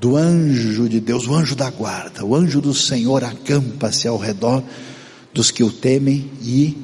do 0.00 0.16
anjo 0.16 0.88
de 0.88 1.00
Deus, 1.00 1.26
o 1.26 1.34
anjo 1.34 1.54
da 1.54 1.68
guarda, 1.68 2.24
o 2.24 2.34
anjo 2.34 2.60
do 2.60 2.72
Senhor 2.72 3.22
acampa-se 3.22 4.08
ao 4.08 4.16
redor 4.16 4.62
dos 5.34 5.50
que 5.50 5.62
o 5.62 5.70
temem 5.70 6.30
e 6.40 6.76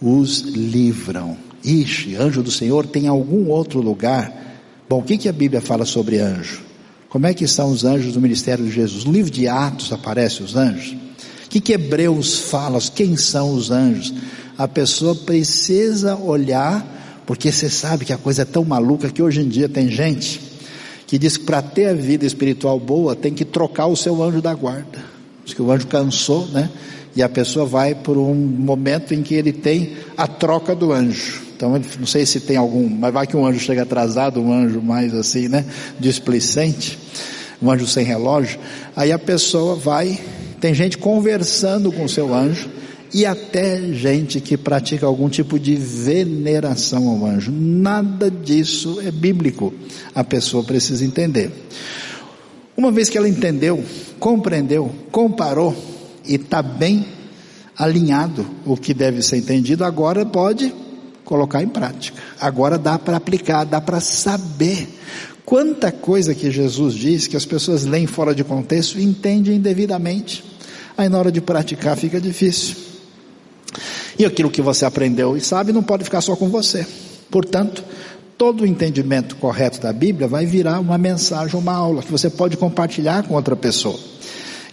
os 0.00 0.40
livram. 0.40 1.36
Ixi, 1.64 2.16
anjo 2.16 2.42
do 2.42 2.50
Senhor 2.50 2.86
tem 2.86 3.08
algum 3.08 3.48
outro 3.48 3.80
lugar? 3.80 4.60
Bom, 4.88 5.00
o 5.00 5.02
que, 5.02 5.16
que 5.16 5.28
a 5.28 5.32
Bíblia 5.32 5.60
fala 5.60 5.84
sobre 5.84 6.18
anjo? 6.18 6.67
Como 7.08 7.26
é 7.26 7.34
que 7.34 7.46
são 7.46 7.70
os 7.70 7.84
anjos 7.84 8.12
do 8.12 8.20
ministério 8.20 8.64
de 8.64 8.70
Jesus? 8.70 9.04
No 9.04 9.12
livro 9.12 9.30
de 9.30 9.48
Atos 9.48 9.92
aparecem 9.92 10.44
os 10.44 10.56
anjos. 10.56 10.92
O 11.46 11.48
que, 11.48 11.60
que 11.60 11.72
Hebreus 11.72 12.38
fala? 12.38 12.78
Quem 12.94 13.16
são 13.16 13.54
os 13.54 13.70
anjos? 13.70 14.12
A 14.56 14.68
pessoa 14.68 15.14
precisa 15.14 16.16
olhar, 16.16 17.22
porque 17.26 17.50
você 17.50 17.70
sabe 17.70 18.04
que 18.04 18.12
a 18.12 18.18
coisa 18.18 18.42
é 18.42 18.44
tão 18.44 18.64
maluca 18.64 19.08
que 19.08 19.22
hoje 19.22 19.40
em 19.40 19.48
dia 19.48 19.68
tem 19.68 19.88
gente 19.88 20.48
que 21.06 21.18
diz 21.18 21.38
que 21.38 21.44
para 21.44 21.62
ter 21.62 21.86
a 21.86 21.94
vida 21.94 22.26
espiritual 22.26 22.78
boa 22.78 23.16
tem 23.16 23.32
que 23.32 23.44
trocar 23.44 23.86
o 23.86 23.96
seu 23.96 24.22
anjo 24.22 24.42
da 24.42 24.52
guarda. 24.52 25.02
Diz 25.42 25.54
que 25.54 25.62
o 25.62 25.72
anjo 25.72 25.86
cansou, 25.86 26.46
né? 26.48 26.68
e 27.18 27.22
a 27.22 27.28
pessoa 27.28 27.66
vai 27.66 27.94
por 27.96 28.16
um 28.16 28.34
momento 28.34 29.12
em 29.12 29.22
que 29.22 29.34
ele 29.34 29.52
tem 29.52 29.96
a 30.16 30.26
troca 30.26 30.74
do 30.74 30.92
anjo. 30.92 31.47
Então, 31.58 31.72
não 31.98 32.06
sei 32.06 32.24
se 32.24 32.38
tem 32.38 32.56
algum, 32.56 32.88
mas 32.88 33.12
vai 33.12 33.26
que 33.26 33.36
um 33.36 33.44
anjo 33.44 33.58
chega 33.58 33.82
atrasado, 33.82 34.40
um 34.40 34.52
anjo 34.52 34.80
mais 34.80 35.12
assim, 35.12 35.48
né, 35.48 35.64
displicente, 35.98 36.96
um 37.60 37.68
anjo 37.68 37.84
sem 37.84 38.04
relógio. 38.04 38.60
Aí 38.94 39.10
a 39.10 39.18
pessoa 39.18 39.74
vai, 39.74 40.20
tem 40.60 40.72
gente 40.72 40.96
conversando 40.96 41.90
com 41.90 42.04
o 42.04 42.08
seu 42.08 42.32
anjo 42.32 42.70
e 43.12 43.26
até 43.26 43.92
gente 43.92 44.40
que 44.40 44.56
pratica 44.56 45.04
algum 45.04 45.28
tipo 45.28 45.58
de 45.58 45.74
veneração 45.74 47.08
ao 47.08 47.26
anjo. 47.26 47.50
Nada 47.50 48.30
disso 48.30 49.00
é 49.04 49.10
bíblico. 49.10 49.74
A 50.14 50.22
pessoa 50.22 50.62
precisa 50.62 51.04
entender. 51.04 51.50
Uma 52.76 52.92
vez 52.92 53.08
que 53.08 53.18
ela 53.18 53.28
entendeu, 53.28 53.82
compreendeu, 54.20 54.94
comparou, 55.10 55.74
e 56.24 56.36
está 56.36 56.62
bem 56.62 57.04
alinhado 57.76 58.46
o 58.64 58.76
que 58.76 58.94
deve 58.94 59.22
ser 59.22 59.38
entendido, 59.38 59.84
agora 59.84 60.24
pode 60.24 60.72
colocar 61.28 61.62
em 61.62 61.68
prática. 61.68 62.18
Agora 62.40 62.78
dá 62.78 62.98
para 62.98 63.18
aplicar, 63.18 63.64
dá 63.64 63.82
para 63.82 64.00
saber. 64.00 64.88
Quanta 65.44 65.92
coisa 65.92 66.34
que 66.34 66.50
Jesus 66.50 66.94
diz 66.94 67.26
que 67.26 67.36
as 67.36 67.44
pessoas 67.44 67.84
leem 67.84 68.06
fora 68.06 68.34
de 68.34 68.42
contexto 68.42 68.98
e 68.98 69.04
entendem 69.04 69.60
devidamente. 69.60 70.42
Aí 70.96 71.06
na 71.06 71.18
hora 71.18 71.30
de 71.30 71.42
praticar 71.42 71.98
fica 71.98 72.18
difícil. 72.18 72.76
E 74.18 74.24
aquilo 74.24 74.50
que 74.50 74.62
você 74.62 74.86
aprendeu 74.86 75.36
e 75.36 75.40
sabe 75.42 75.70
não 75.70 75.82
pode 75.82 76.02
ficar 76.02 76.22
só 76.22 76.34
com 76.34 76.48
você. 76.48 76.86
Portanto, 77.30 77.84
todo 78.38 78.62
o 78.62 78.66
entendimento 78.66 79.36
correto 79.36 79.80
da 79.82 79.92
Bíblia 79.92 80.26
vai 80.26 80.46
virar 80.46 80.80
uma 80.80 80.96
mensagem, 80.96 81.60
uma 81.60 81.74
aula 81.74 82.02
que 82.02 82.10
você 82.10 82.30
pode 82.30 82.56
compartilhar 82.56 83.22
com 83.24 83.34
outra 83.34 83.54
pessoa. 83.54 84.00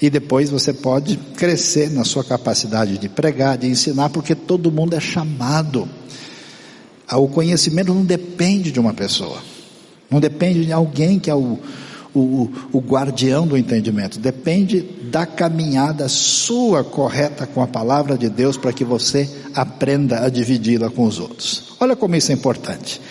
E 0.01 0.09
depois 0.09 0.49
você 0.49 0.71
pode 0.71 1.17
crescer 1.35 1.89
na 1.91 2.05
sua 2.05 2.23
capacidade 2.23 2.97
de 2.97 3.09
pregar, 3.09 3.57
de 3.57 3.67
ensinar, 3.67 4.09
porque 4.09 4.33
todo 4.35 4.71
mundo 4.71 4.95
é 4.95 5.01
chamado. 5.01 5.87
Ah, 7.07 7.17
o 7.17 7.27
conhecimento 7.27 7.93
não 7.93 8.03
depende 8.03 8.71
de 8.71 8.79
uma 8.79 8.93
pessoa, 8.93 9.37
não 10.09 10.19
depende 10.19 10.65
de 10.65 10.71
alguém 10.71 11.19
que 11.19 11.29
é 11.29 11.35
o, 11.35 11.59
o, 12.13 12.49
o 12.71 12.79
guardião 12.79 13.45
do 13.45 13.57
entendimento, 13.57 14.19
depende 14.19 14.81
da 14.81 15.25
caminhada 15.25 16.07
sua 16.09 16.83
correta 16.83 17.45
com 17.45 17.61
a 17.61 17.67
palavra 17.67 18.17
de 18.17 18.29
Deus 18.29 18.57
para 18.57 18.73
que 18.73 18.83
você 18.83 19.29
aprenda 19.53 20.25
a 20.25 20.29
dividi-la 20.29 20.89
com 20.89 21.05
os 21.05 21.19
outros. 21.19 21.75
Olha 21.79 21.95
como 21.95 22.15
isso 22.15 22.31
é 22.31 22.35
importante. 22.35 23.01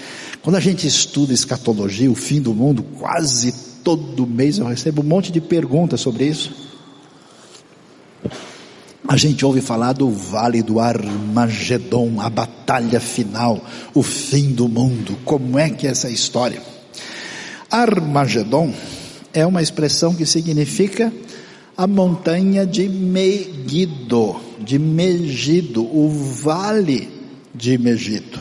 Quando 0.42 0.56
a 0.56 0.60
gente 0.60 0.86
estuda 0.86 1.32
escatologia, 1.32 2.10
o 2.10 2.14
fim 2.14 2.40
do 2.40 2.52
mundo, 2.52 2.82
quase 2.98 3.54
todo 3.82 4.26
mês 4.26 4.58
eu 4.58 4.66
recebo 4.66 5.02
um 5.02 5.06
monte 5.06 5.30
de 5.30 5.40
perguntas 5.40 6.00
sobre 6.00 6.26
isso. 6.26 6.52
A 9.06 9.18
gente 9.18 9.44
ouve 9.44 9.60
falar 9.60 9.92
do 9.92 10.10
vale 10.10 10.62
do 10.62 10.80
Armagedon, 10.80 12.20
a 12.20 12.30
batalha 12.30 12.98
final, 12.98 13.62
o 13.92 14.02
fim 14.02 14.52
do 14.52 14.66
mundo. 14.66 15.18
Como 15.26 15.58
é 15.58 15.68
que 15.68 15.86
é 15.86 15.90
essa 15.90 16.08
história? 16.08 16.62
Armagedon 17.70 18.72
é 19.32 19.44
uma 19.44 19.60
expressão 19.60 20.14
que 20.14 20.24
significa 20.24 21.12
a 21.76 21.86
montanha 21.86 22.64
de 22.66 22.88
Megido, 22.88 24.40
de 24.58 24.78
Megido, 24.78 25.82
o 25.82 26.08
vale 26.08 27.10
de 27.54 27.76
Megido. 27.76 28.40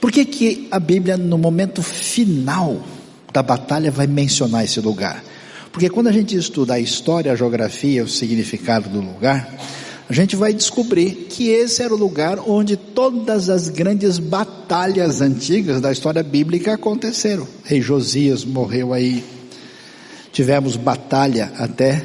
Por 0.00 0.12
que 0.12 0.24
que 0.24 0.68
a 0.70 0.78
Bíblia 0.78 1.16
no 1.16 1.36
momento 1.36 1.82
final 1.82 2.84
da 3.32 3.42
batalha 3.42 3.90
vai 3.90 4.06
mencionar 4.06 4.64
esse 4.64 4.80
lugar? 4.80 5.24
Porque 5.72 5.88
quando 5.88 6.08
a 6.08 6.12
gente 6.12 6.36
estuda 6.36 6.74
a 6.74 6.80
história, 6.80 7.32
a 7.32 7.36
geografia, 7.36 8.02
o 8.02 8.08
significado 8.08 8.88
do 8.88 9.00
lugar, 9.00 9.56
a 10.08 10.12
gente 10.12 10.34
vai 10.36 10.54
descobrir 10.54 11.26
que 11.28 11.50
esse 11.50 11.82
era 11.82 11.94
o 11.94 11.96
lugar 11.96 12.38
onde 12.38 12.76
todas 12.76 13.50
as 13.50 13.68
grandes 13.68 14.18
batalhas 14.18 15.20
antigas 15.20 15.80
da 15.80 15.92
história 15.92 16.22
bíblica 16.22 16.74
aconteceram. 16.74 17.46
Rei 17.62 17.82
Josias 17.82 18.44
morreu 18.44 18.94
aí. 18.94 19.22
Tivemos 20.32 20.76
batalha 20.76 21.52
até 21.58 22.04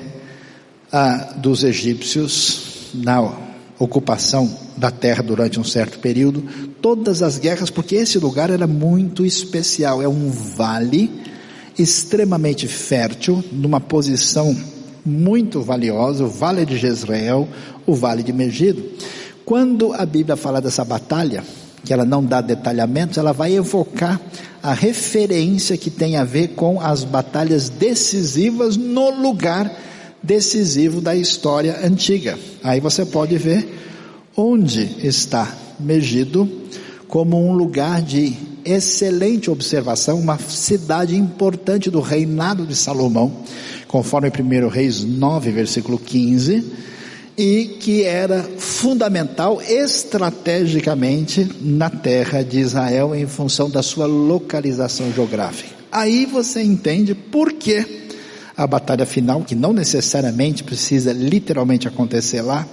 dos 1.38 1.64
egípcios 1.64 2.90
na 2.94 3.38
ocupação 3.80 4.60
da 4.76 4.92
terra 4.92 5.24
durante 5.24 5.60
um 5.60 5.64
certo 5.64 6.00
período. 6.00 6.44
Todas 6.82 7.24
as 7.24 7.38
guerras, 7.38 7.70
porque 7.70 7.96
esse 7.96 8.20
lugar 8.20 8.50
era 8.50 8.68
muito 8.68 9.26
especial. 9.26 10.02
É 10.02 10.08
um 10.08 10.30
vale 10.30 11.10
extremamente 11.78 12.68
fértil, 12.68 13.44
numa 13.52 13.80
posição 13.80 14.56
muito 15.06 15.62
valiosa, 15.62 16.24
o 16.24 16.30
Vale 16.30 16.66
de 16.66 16.78
Jezreel, 16.78 17.48
o 17.86 17.94
Vale 17.94 18.24
de 18.24 18.32
Megido. 18.32 18.84
Quando 19.46 19.94
a 19.94 20.06
Bíblia 20.06 20.36
fala 20.36 20.62
dessa 20.62 20.86
batalha, 20.86 21.44
que 21.84 21.92
ela 21.92 22.06
não 22.06 22.24
dá 22.24 22.40
detalhamentos, 22.40 23.18
ela 23.18 23.34
vai 23.34 23.54
evocar 23.56 24.20
a 24.62 24.74
referência 24.74 25.78
que 25.78 25.90
tem 25.90 26.16
a 26.16 26.24
ver 26.24 26.50
com 26.50 26.80
as 26.80 27.04
batalhas 27.04 27.68
decisivas 27.68 28.78
no 28.78 29.10
lugar 29.10 29.70
decisivo 30.22 31.02
da 31.02 31.14
história 31.14 31.86
antiga. 31.86 32.40
Aí 32.64 32.80
você 32.80 33.06
pode 33.06 33.38
ver 33.38 33.68
onde 34.38 34.96
está 35.06 35.54
Megido 35.80 36.50
como 37.08 37.38
um 37.38 37.52
lugar 37.54 38.02
de 38.02 38.38
excelente 38.66 39.50
observação, 39.50 40.20
uma 40.20 40.38
cidade 40.38 41.16
importante 41.16 41.90
do 41.90 42.00
reinado 42.00 42.66
de 42.66 42.76
Salomão, 42.76 43.32
conforme 43.88 44.30
1 44.30 44.68
Reis 44.68 45.04
9, 45.04 45.52
versículo 45.52 45.98
15, 45.98 46.64
e 47.38 47.78
que 47.80 48.04
era 48.04 48.44
fundamental 48.58 49.62
estrategicamente 49.62 51.50
na 51.62 51.90
terra 51.90 52.44
de 52.44 52.60
Israel 52.60 53.16
em 53.16 53.26
função 53.26 53.70
da 53.70 53.82
sua 53.82 54.06
localização 54.06 55.12
geográfica. 55.12 55.70
Aí 55.92 56.26
você 56.26 56.62
entende 56.62 57.14
por 57.16 57.54
que 57.54 58.04
a 58.56 58.68
batalha 58.68 59.06
final, 59.06 59.42
que 59.42 59.56
não 59.56 59.74
necessariamente 59.74 60.64
precisa 60.64 61.12
literalmente 61.12 61.88
acontecer 61.88 62.42
lá, 62.42 62.68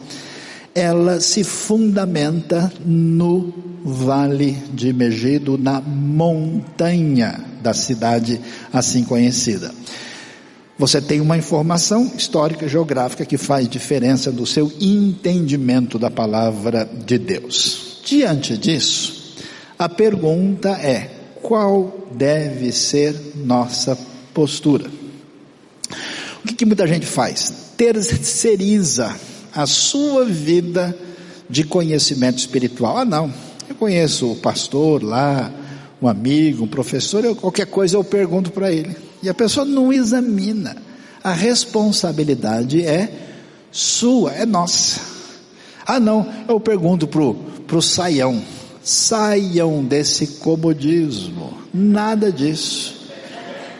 ela 0.74 1.20
se 1.20 1.42
fundamenta 1.42 2.72
no 2.84 3.52
vale 3.84 4.52
de 4.72 4.92
Megido, 4.92 5.58
na 5.58 5.80
montanha 5.80 7.40
da 7.62 7.74
cidade 7.74 8.40
assim 8.72 9.04
conhecida. 9.04 9.72
Você 10.78 11.00
tem 11.00 11.20
uma 11.20 11.36
informação 11.36 12.10
histórica, 12.16 12.66
geográfica 12.66 13.26
que 13.26 13.36
faz 13.36 13.68
diferença 13.68 14.32
do 14.32 14.46
seu 14.46 14.72
entendimento 14.80 15.98
da 15.98 16.10
palavra 16.10 16.88
de 17.06 17.18
Deus. 17.18 18.00
Diante 18.04 18.56
disso, 18.56 19.34
a 19.78 19.88
pergunta 19.88 20.70
é: 20.70 21.10
qual 21.42 22.08
deve 22.12 22.72
ser 22.72 23.14
nossa 23.44 23.96
postura? 24.32 24.90
O 26.42 26.48
que, 26.48 26.54
que 26.54 26.64
muita 26.64 26.86
gente 26.86 27.04
faz? 27.04 27.52
Terceiriza 27.76 29.14
a 29.54 29.66
sua 29.66 30.24
vida 30.24 30.96
de 31.48 31.64
conhecimento 31.64 32.38
espiritual. 32.38 32.98
Ah, 32.98 33.04
não, 33.04 33.32
eu 33.68 33.74
conheço 33.74 34.32
o 34.32 34.36
pastor 34.36 35.02
lá, 35.02 35.52
um 36.00 36.08
amigo, 36.08 36.64
um 36.64 36.68
professor, 36.68 37.24
eu, 37.24 37.36
qualquer 37.36 37.66
coisa 37.66 37.96
eu 37.96 38.04
pergunto 38.04 38.50
para 38.50 38.72
ele. 38.72 38.96
E 39.22 39.28
a 39.28 39.34
pessoa 39.34 39.66
não 39.66 39.92
examina. 39.92 40.76
A 41.22 41.32
responsabilidade 41.32 42.84
é 42.84 43.12
sua, 43.70 44.32
é 44.32 44.46
nossa. 44.46 45.00
Ah, 45.86 46.00
não, 46.00 46.26
eu 46.48 46.58
pergunto 46.58 47.06
pro, 47.06 47.34
pro 47.66 47.82
saião. 47.82 48.42
Saiam 48.82 49.84
desse 49.84 50.26
comodismo. 50.38 51.52
Nada 51.72 52.32
disso. 52.32 52.94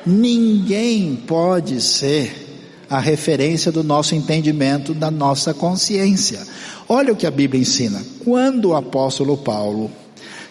Ninguém 0.04 1.16
pode 1.26 1.80
ser 1.80 2.49
a 2.90 2.98
referência 2.98 3.70
do 3.70 3.84
nosso 3.84 4.16
entendimento, 4.16 4.92
da 4.92 5.12
nossa 5.12 5.54
consciência. 5.54 6.40
Olha 6.88 7.12
o 7.12 7.16
que 7.16 7.24
a 7.24 7.30
Bíblia 7.30 7.62
ensina. 7.62 8.02
Quando 8.24 8.70
o 8.70 8.74
apóstolo 8.74 9.36
Paulo, 9.36 9.88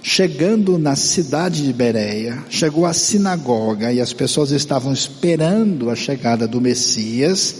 chegando 0.02 0.78
na 0.78 0.96
cidade 0.96 1.66
de 1.66 1.74
Bereia, 1.74 2.42
chegou 2.50 2.86
à 2.86 2.94
sinagoga 2.94 3.92
e 3.92 4.00
as 4.00 4.14
pessoas 4.14 4.52
estavam 4.52 4.94
esperando 4.94 5.90
a 5.90 5.96
chegada 5.98 6.48
do 6.48 6.62
Messias, 6.62 7.56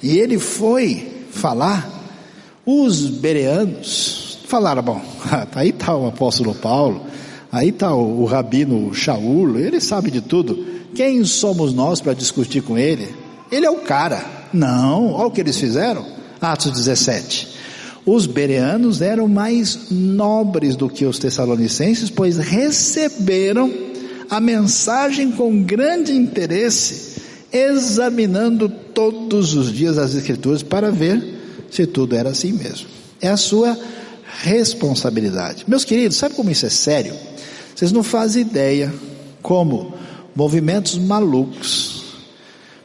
e 0.00 0.16
ele 0.16 0.38
foi 0.38 1.24
falar, 1.32 1.90
os 2.64 3.08
bereanos 3.08 4.38
falaram, 4.46 4.82
bom, 4.82 5.02
aí 5.56 5.70
está 5.70 5.96
o 5.96 6.06
apóstolo 6.06 6.54
Paulo, 6.54 7.04
aí 7.50 7.70
está 7.70 7.92
o, 7.92 8.22
o 8.22 8.24
rabino 8.26 8.94
Shaul, 8.94 9.58
ele 9.58 9.80
sabe 9.80 10.12
de 10.12 10.20
tudo, 10.20 10.64
quem 10.94 11.24
somos 11.24 11.74
nós 11.74 12.00
para 12.00 12.14
discutir 12.14 12.62
com 12.62 12.78
ele? 12.78 13.23
Ele 13.54 13.66
é 13.66 13.70
o 13.70 13.76
cara. 13.76 14.24
Não, 14.52 15.12
olha 15.12 15.28
o 15.28 15.30
que 15.30 15.40
eles 15.40 15.56
fizeram. 15.56 16.04
Atos 16.40 16.72
17. 16.72 17.54
Os 18.04 18.26
bereanos 18.26 19.00
eram 19.00 19.28
mais 19.28 19.90
nobres 19.92 20.74
do 20.74 20.90
que 20.90 21.06
os 21.06 21.20
tessalonicenses, 21.20 22.10
pois 22.10 22.36
receberam 22.36 23.72
a 24.28 24.40
mensagem 24.40 25.30
com 25.30 25.62
grande 25.62 26.12
interesse, 26.12 27.22
examinando 27.52 28.68
todos 28.68 29.54
os 29.54 29.72
dias 29.72 29.98
as 29.98 30.14
Escrituras 30.14 30.64
para 30.64 30.90
ver 30.90 31.22
se 31.70 31.86
tudo 31.86 32.16
era 32.16 32.30
assim 32.30 32.52
mesmo. 32.52 32.88
É 33.20 33.28
a 33.28 33.36
sua 33.36 33.78
responsabilidade. 34.42 35.64
Meus 35.68 35.84
queridos, 35.84 36.16
sabe 36.16 36.34
como 36.34 36.50
isso 36.50 36.66
é 36.66 36.70
sério? 36.70 37.14
Vocês 37.72 37.92
não 37.92 38.02
fazem 38.02 38.42
ideia 38.42 38.92
como 39.40 39.94
movimentos 40.34 40.98
malucos 40.98 41.93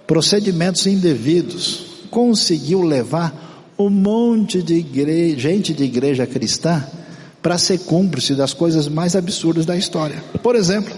procedimentos 0.09 0.87
indevidos, 0.87 1.85
conseguiu 2.09 2.81
levar 2.81 3.71
um 3.77 3.91
monte 3.91 4.59
de 4.63 4.73
igreja, 4.73 5.37
gente 5.37 5.71
de 5.71 5.83
igreja 5.83 6.25
cristã 6.25 6.83
para 7.43 7.59
ser 7.59 7.77
cúmplice 7.81 8.33
das 8.33 8.51
coisas 8.51 8.87
mais 8.87 9.15
absurdas 9.15 9.67
da 9.67 9.77
história. 9.77 10.15
Por 10.41 10.55
exemplo, 10.55 10.91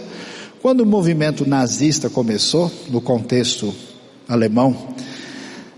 quando 0.61 0.79
o 0.79 0.85
movimento 0.85 1.45
nazista 1.45 2.09
começou, 2.09 2.71
no 2.87 3.01
contexto 3.01 3.75
alemão 4.29 4.95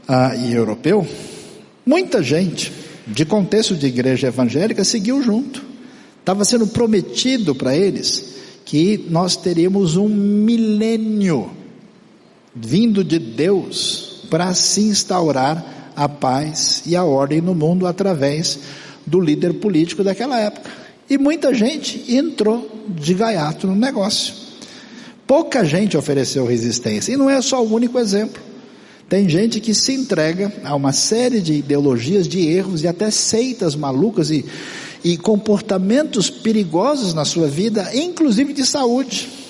ah, 0.07 0.35
e 0.35 0.53
europeu, 0.53 1.03
muita 1.83 2.21
gente 2.21 2.71
de 3.07 3.25
contexto 3.25 3.75
de 3.75 3.87
igreja 3.87 4.27
evangélica 4.27 4.83
seguiu 4.83 5.23
junto. 5.23 5.59
Estava 6.19 6.45
sendo 6.45 6.67
prometido 6.67 7.55
para 7.55 7.75
eles 7.75 8.35
que 8.63 9.07
nós 9.09 9.35
teríamos 9.35 9.97
um 9.97 10.07
milênio 10.07 11.62
vindo 12.55 13.03
de 13.03 13.17
Deus 13.17 14.23
para 14.29 14.53
se 14.53 14.81
instaurar 14.81 15.91
a 15.95 16.09
paz 16.09 16.83
e 16.85 16.95
a 16.95 17.03
ordem 17.03 17.41
no 17.41 17.53
mundo 17.53 17.87
através 17.87 18.59
do 19.05 19.19
líder 19.19 19.55
político 19.55 20.03
daquela 20.03 20.39
época. 20.39 20.69
E 21.09 21.17
muita 21.17 21.53
gente 21.53 22.03
entrou 22.15 22.85
de 22.87 23.13
gaiato 23.13 23.67
no 23.67 23.75
negócio. 23.75 24.33
Pouca 25.27 25.63
gente 25.63 25.97
ofereceu 25.97 26.45
resistência, 26.45 27.13
e 27.13 27.17
não 27.17 27.29
é 27.29 27.41
só 27.41 27.63
o 27.63 27.73
único 27.73 27.99
exemplo. 27.99 28.41
Tem 29.09 29.29
gente 29.29 29.59
que 29.59 29.73
se 29.73 29.93
entrega 29.93 30.51
a 30.63 30.75
uma 30.75 30.91
série 30.91 31.41
de 31.41 31.53
ideologias, 31.53 32.27
de 32.27 32.47
erros 32.47 32.83
e 32.83 32.87
até 32.87 33.11
seitas 33.11 33.75
malucas 33.75 34.31
e, 34.31 34.45
e 35.03 35.17
comportamentos 35.17 36.29
perigosos 36.29 37.13
na 37.13 37.25
sua 37.25 37.47
vida, 37.47 37.91
inclusive 37.93 38.53
de 38.53 38.65
saúde 38.65 39.42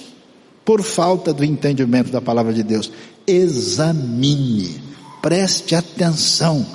por 0.66 0.82
falta 0.82 1.34
do 1.34 1.44
entendimento 1.44 2.12
da 2.12 2.22
palavra 2.22 2.54
de 2.54 2.64
Deus. 2.64 2.92
Examine, 3.26 4.82
preste 5.22 5.76
atenção, 5.76 6.66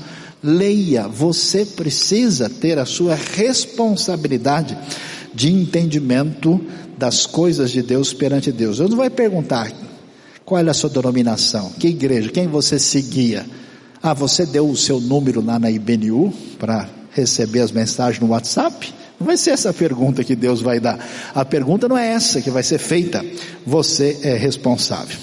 leia, 0.42 1.08
você 1.08 1.64
precisa 1.64 2.48
ter 2.48 2.78
a 2.78 2.86
sua 2.86 3.14
responsabilidade 3.14 4.76
de 5.34 5.52
entendimento 5.52 6.60
das 6.96 7.26
coisas 7.26 7.70
de 7.70 7.82
Deus 7.82 8.12
perante 8.12 8.50
Deus. 8.50 8.78
Eu 8.78 8.88
não 8.88 8.96
vai 8.96 9.10
perguntar 9.10 9.72
qual 10.44 10.60
é 10.60 10.68
a 10.68 10.74
sua 10.74 10.90
denominação, 10.90 11.70
que 11.78 11.88
igreja, 11.88 12.30
quem 12.30 12.48
você 12.48 12.78
seguia. 12.78 13.46
Ah, 14.02 14.14
você 14.14 14.46
deu 14.46 14.68
o 14.68 14.76
seu 14.76 15.00
número 15.00 15.44
lá 15.44 15.58
na 15.58 15.70
IBNU 15.70 16.32
para 16.58 16.88
receber 17.10 17.60
as 17.60 17.72
mensagens 17.72 18.20
no 18.20 18.28
WhatsApp? 18.28 18.94
Não 19.18 19.26
vai 19.26 19.36
ser 19.36 19.50
essa 19.50 19.70
a 19.70 19.74
pergunta 19.74 20.22
que 20.22 20.36
Deus 20.36 20.60
vai 20.60 20.78
dar. 20.78 20.98
A 21.34 21.44
pergunta 21.44 21.88
não 21.88 21.98
é 21.98 22.08
essa 22.08 22.40
que 22.40 22.50
vai 22.50 22.62
ser 22.62 22.78
feita. 22.78 23.24
Você 23.66 24.20
é 24.22 24.34
responsável. 24.34 25.18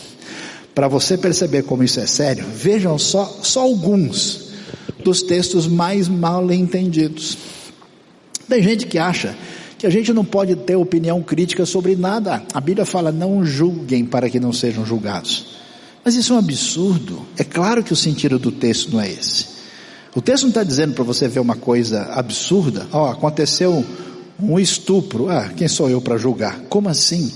Para 0.74 0.90
você 0.90 1.18
perceber 1.18 1.64
como 1.64 1.84
isso 1.84 2.02
é 2.02 2.06
sério, 2.06 2.46
vejam 2.54 3.00
só, 3.00 3.40
só 3.42 3.62
alguns 3.62 4.50
dos 5.02 5.22
textos 5.22 5.68
mais 5.68 6.10
mal 6.10 6.52
entendidos. 6.52 7.38
Tem 8.50 8.62
gente 8.62 8.86
que 8.86 9.00
acha 9.00 9.36
que 9.78 9.88
a 9.88 9.90
gente 9.90 10.12
não 10.12 10.26
pode 10.26 10.56
ter 10.56 10.76
opinião 10.76 11.22
crítica 11.24 11.66
sobre 11.66 11.96
nada. 11.96 12.44
A 12.54 12.60
Bíblia 12.60 12.86
fala: 12.86 13.12
não 13.12 13.46
julguem 13.46 14.06
para 14.06 14.30
que 14.30 14.40
não 14.40 14.52
sejam 14.52 14.86
julgados. 14.86 15.56
Mas 16.04 16.16
isso 16.16 16.34
é 16.34 16.36
um 16.36 16.40
absurdo. 16.40 17.26
É 17.38 17.44
claro 17.44 17.84
que 17.84 17.94
o 17.94 17.96
sentido 17.96 18.38
do 18.38 18.52
texto 18.52 18.92
não 18.92 19.02
é 19.02 19.10
esse. 19.10 19.55
O 20.16 20.22
texto 20.22 20.44
não 20.44 20.50
está 20.50 20.64
dizendo 20.64 20.94
para 20.94 21.04
você 21.04 21.28
ver 21.28 21.42
uma 21.42 21.58
coisa 21.58 22.04
absurda. 22.14 22.88
Ó, 22.94 23.04
oh, 23.04 23.12
aconteceu 23.12 23.86
um 24.40 24.58
estupro. 24.58 25.30
Ah, 25.30 25.50
quem 25.56 25.68
sou 25.68 25.90
eu 25.90 26.00
para 26.00 26.18
julgar? 26.18 26.62
Como 26.70 26.88
assim? 26.88 27.32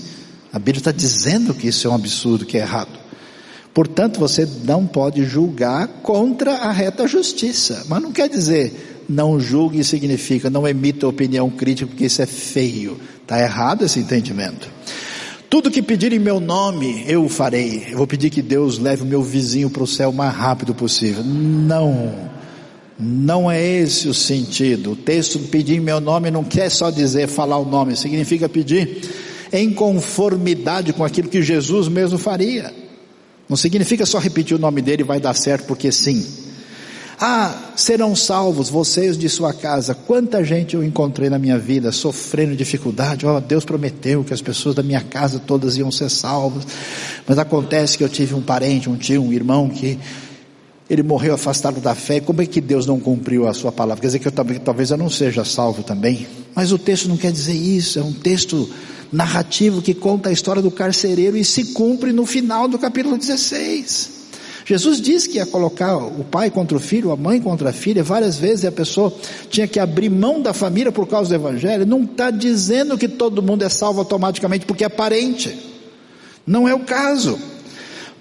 A 0.50 0.58
Bíblia 0.58 0.78
está 0.78 0.90
dizendo 0.90 1.52
que 1.52 1.68
isso 1.68 1.86
é 1.86 1.90
um 1.90 1.94
absurdo, 1.94 2.46
que 2.46 2.56
é 2.56 2.62
errado. 2.62 2.98
Portanto, 3.74 4.18
você 4.18 4.48
não 4.64 4.86
pode 4.86 5.24
julgar 5.24 5.86
contra 6.02 6.54
a 6.54 6.72
reta 6.72 7.06
justiça. 7.06 7.84
Mas 7.86 8.02
não 8.02 8.12
quer 8.12 8.28
dizer 8.28 8.88
não 9.10 9.40
julgue 9.40 9.82
significa 9.82 10.48
não 10.48 10.68
emita 10.68 11.08
opinião 11.08 11.50
crítica 11.50 11.88
porque 11.88 12.06
isso 12.06 12.22
é 12.22 12.26
feio. 12.26 12.98
Está 13.20 13.40
errado 13.40 13.84
esse 13.84 13.98
entendimento. 13.98 14.70
Tudo 15.50 15.70
que 15.70 15.82
pedir 15.82 16.12
em 16.12 16.18
meu 16.18 16.38
nome, 16.38 17.04
eu 17.08 17.28
farei. 17.28 17.88
Eu 17.90 17.98
vou 17.98 18.06
pedir 18.06 18.30
que 18.30 18.40
Deus 18.40 18.78
leve 18.78 19.02
o 19.02 19.06
meu 19.06 19.20
vizinho 19.20 19.68
para 19.68 19.82
o 19.82 19.86
céu 19.86 20.10
o 20.10 20.14
mais 20.14 20.32
rápido 20.32 20.72
possível. 20.72 21.24
Não. 21.24 22.30
Não 23.00 23.50
é 23.50 23.62
esse 23.62 24.08
o 24.08 24.14
sentido. 24.14 24.92
O 24.92 24.96
texto 24.96 25.38
pedir 25.38 25.80
meu 25.80 26.00
nome 26.00 26.30
não 26.30 26.44
quer 26.44 26.70
só 26.70 26.90
dizer 26.90 27.28
falar 27.28 27.58
o 27.58 27.64
nome, 27.64 27.96
significa 27.96 28.48
pedir 28.48 29.08
em 29.52 29.72
conformidade 29.72 30.92
com 30.92 31.04
aquilo 31.04 31.28
que 31.28 31.42
Jesus 31.42 31.88
mesmo 31.88 32.18
faria. 32.18 32.72
Não 33.48 33.56
significa 33.56 34.06
só 34.06 34.18
repetir 34.18 34.56
o 34.56 34.60
nome 34.60 34.80
dele 34.80 35.02
e 35.02 35.04
vai 35.04 35.18
dar 35.18 35.34
certo 35.34 35.66
porque 35.66 35.90
sim. 35.90 36.24
Ah, 37.22 37.72
serão 37.76 38.16
salvos 38.16 38.70
vocês 38.70 39.18
de 39.18 39.28
sua 39.28 39.52
casa. 39.52 39.94
Quanta 39.94 40.42
gente 40.42 40.74
eu 40.74 40.82
encontrei 40.82 41.28
na 41.28 41.38
minha 41.38 41.58
vida 41.58 41.92
sofrendo 41.92 42.56
dificuldade. 42.56 43.26
Oh, 43.26 43.38
Deus 43.40 43.62
prometeu 43.62 44.24
que 44.24 44.32
as 44.32 44.40
pessoas 44.40 44.74
da 44.74 44.82
minha 44.82 45.02
casa 45.02 45.38
todas 45.38 45.76
iam 45.76 45.90
ser 45.90 46.08
salvas. 46.08 46.66
Mas 47.26 47.38
acontece 47.38 47.98
que 47.98 48.04
eu 48.04 48.08
tive 48.08 48.34
um 48.34 48.40
parente, 48.40 48.88
um 48.88 48.96
tio, 48.96 49.22
um 49.22 49.32
irmão 49.32 49.68
que 49.68 49.98
ele 50.90 51.04
morreu 51.04 51.34
afastado 51.34 51.80
da 51.80 51.94
fé, 51.94 52.18
como 52.18 52.42
é 52.42 52.46
que 52.46 52.60
Deus 52.60 52.84
não 52.84 52.98
cumpriu 52.98 53.46
a 53.46 53.54
sua 53.54 53.70
palavra? 53.70 54.00
Quer 54.00 54.08
dizer 54.08 54.18
que 54.18 54.26
eu, 54.26 54.32
talvez 54.58 54.90
eu 54.90 54.96
não 54.96 55.08
seja 55.08 55.44
salvo 55.44 55.84
também? 55.84 56.26
Mas 56.52 56.72
o 56.72 56.78
texto 56.78 57.08
não 57.08 57.16
quer 57.16 57.30
dizer 57.30 57.54
isso, 57.54 58.00
é 58.00 58.02
um 58.02 58.12
texto 58.12 58.68
narrativo 59.12 59.80
que 59.80 59.94
conta 59.94 60.30
a 60.30 60.32
história 60.32 60.60
do 60.60 60.70
carcereiro 60.70 61.36
e 61.36 61.44
se 61.44 61.66
cumpre 61.66 62.12
no 62.12 62.26
final 62.26 62.66
do 62.66 62.76
capítulo 62.76 63.16
16. 63.16 64.18
Jesus 64.66 65.00
disse 65.00 65.28
que 65.28 65.36
ia 65.38 65.46
colocar 65.46 65.96
o 65.96 66.24
pai 66.24 66.50
contra 66.50 66.76
o 66.76 66.80
filho, 66.80 67.12
a 67.12 67.16
mãe 67.16 67.40
contra 67.40 67.70
a 67.70 67.72
filha, 67.72 68.02
várias 68.02 68.36
vezes 68.36 68.64
a 68.64 68.72
pessoa 68.72 69.12
tinha 69.48 69.68
que 69.68 69.78
abrir 69.78 70.08
mão 70.08 70.42
da 70.42 70.52
família 70.52 70.90
por 70.90 71.06
causa 71.06 71.28
do 71.28 71.34
evangelho. 71.36 71.86
Não 71.86 72.02
está 72.02 72.32
dizendo 72.32 72.98
que 72.98 73.06
todo 73.06 73.42
mundo 73.42 73.64
é 73.64 73.68
salvo 73.68 74.00
automaticamente 74.00 74.66
porque 74.66 74.84
é 74.84 74.88
parente. 74.88 75.56
Não 76.44 76.68
é 76.68 76.74
o 76.74 76.80
caso. 76.80 77.38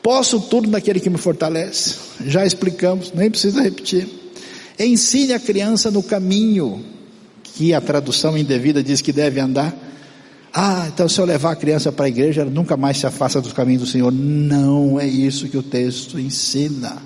Posso 0.01 0.39
tudo 0.39 0.69
naquele 0.69 0.99
que 0.99 1.09
me 1.09 1.17
fortalece. 1.17 1.95
Já 2.25 2.45
explicamos, 2.45 3.11
nem 3.13 3.29
precisa 3.29 3.61
repetir. 3.61 4.07
Ensine 4.79 5.33
a 5.33 5.39
criança 5.39 5.91
no 5.91 6.01
caminho 6.01 6.83
que 7.43 7.73
a 7.73 7.81
tradução 7.81 8.37
indevida 8.37 8.81
diz 8.81 9.01
que 9.01 9.11
deve 9.11 9.39
andar. 9.39 9.75
Ah, 10.53 10.87
então 10.91 11.07
se 11.07 11.19
eu 11.19 11.25
levar 11.25 11.51
a 11.51 11.55
criança 11.55 11.91
para 11.91 12.05
a 12.05 12.09
igreja, 12.09 12.41
ela 12.41 12.49
nunca 12.49 12.77
mais 12.77 12.97
se 12.97 13.05
afasta 13.05 13.41
dos 13.41 13.53
caminhos 13.53 13.81
do 13.81 13.87
Senhor. 13.87 14.11
Não 14.11 14.99
é 14.99 15.05
isso 15.05 15.49
que 15.49 15.57
o 15.57 15.63
texto 15.63 16.19
ensina. 16.19 16.97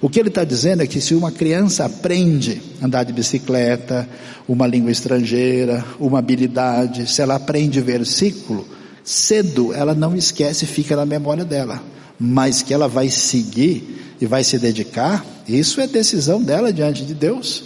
O 0.00 0.08
que 0.08 0.20
ele 0.20 0.28
está 0.28 0.44
dizendo 0.44 0.82
é 0.82 0.86
que 0.86 1.00
se 1.00 1.14
uma 1.14 1.30
criança 1.30 1.84
aprende 1.84 2.60
andar 2.82 3.04
de 3.04 3.12
bicicleta, 3.12 4.06
uma 4.46 4.66
língua 4.66 4.90
estrangeira, 4.90 5.84
uma 5.98 6.18
habilidade, 6.18 7.10
se 7.10 7.22
ela 7.22 7.36
aprende 7.36 7.80
versículo, 7.80 8.66
cedo 9.02 9.72
ela 9.72 9.94
não 9.94 10.14
esquece, 10.14 10.66
fica 10.66 10.94
na 10.96 11.06
memória 11.06 11.44
dela. 11.44 11.80
Mas 12.26 12.62
que 12.62 12.72
ela 12.72 12.88
vai 12.88 13.10
seguir 13.10 14.16
e 14.18 14.24
vai 14.24 14.42
se 14.42 14.58
dedicar, 14.58 15.24
isso 15.46 15.78
é 15.80 15.86
decisão 15.86 16.40
dela 16.40 16.72
diante 16.72 17.04
de 17.04 17.12
Deus. 17.12 17.64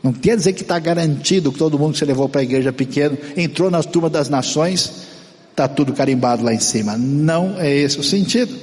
Não 0.00 0.12
quer 0.12 0.36
dizer 0.36 0.52
que 0.52 0.62
está 0.62 0.78
garantido 0.78 1.50
que 1.50 1.58
todo 1.58 1.76
mundo 1.76 1.94
que 1.94 1.98
você 1.98 2.04
levou 2.04 2.28
para 2.28 2.40
a 2.40 2.44
igreja 2.44 2.72
pequeno 2.72 3.18
entrou 3.36 3.68
nas 3.68 3.84
turmas 3.84 4.12
das 4.12 4.28
nações, 4.28 4.92
está 5.50 5.66
tudo 5.66 5.92
carimbado 5.92 6.44
lá 6.44 6.54
em 6.54 6.60
cima. 6.60 6.96
Não 6.96 7.60
é 7.60 7.74
esse 7.74 7.98
o 7.98 8.04
sentido. 8.04 8.56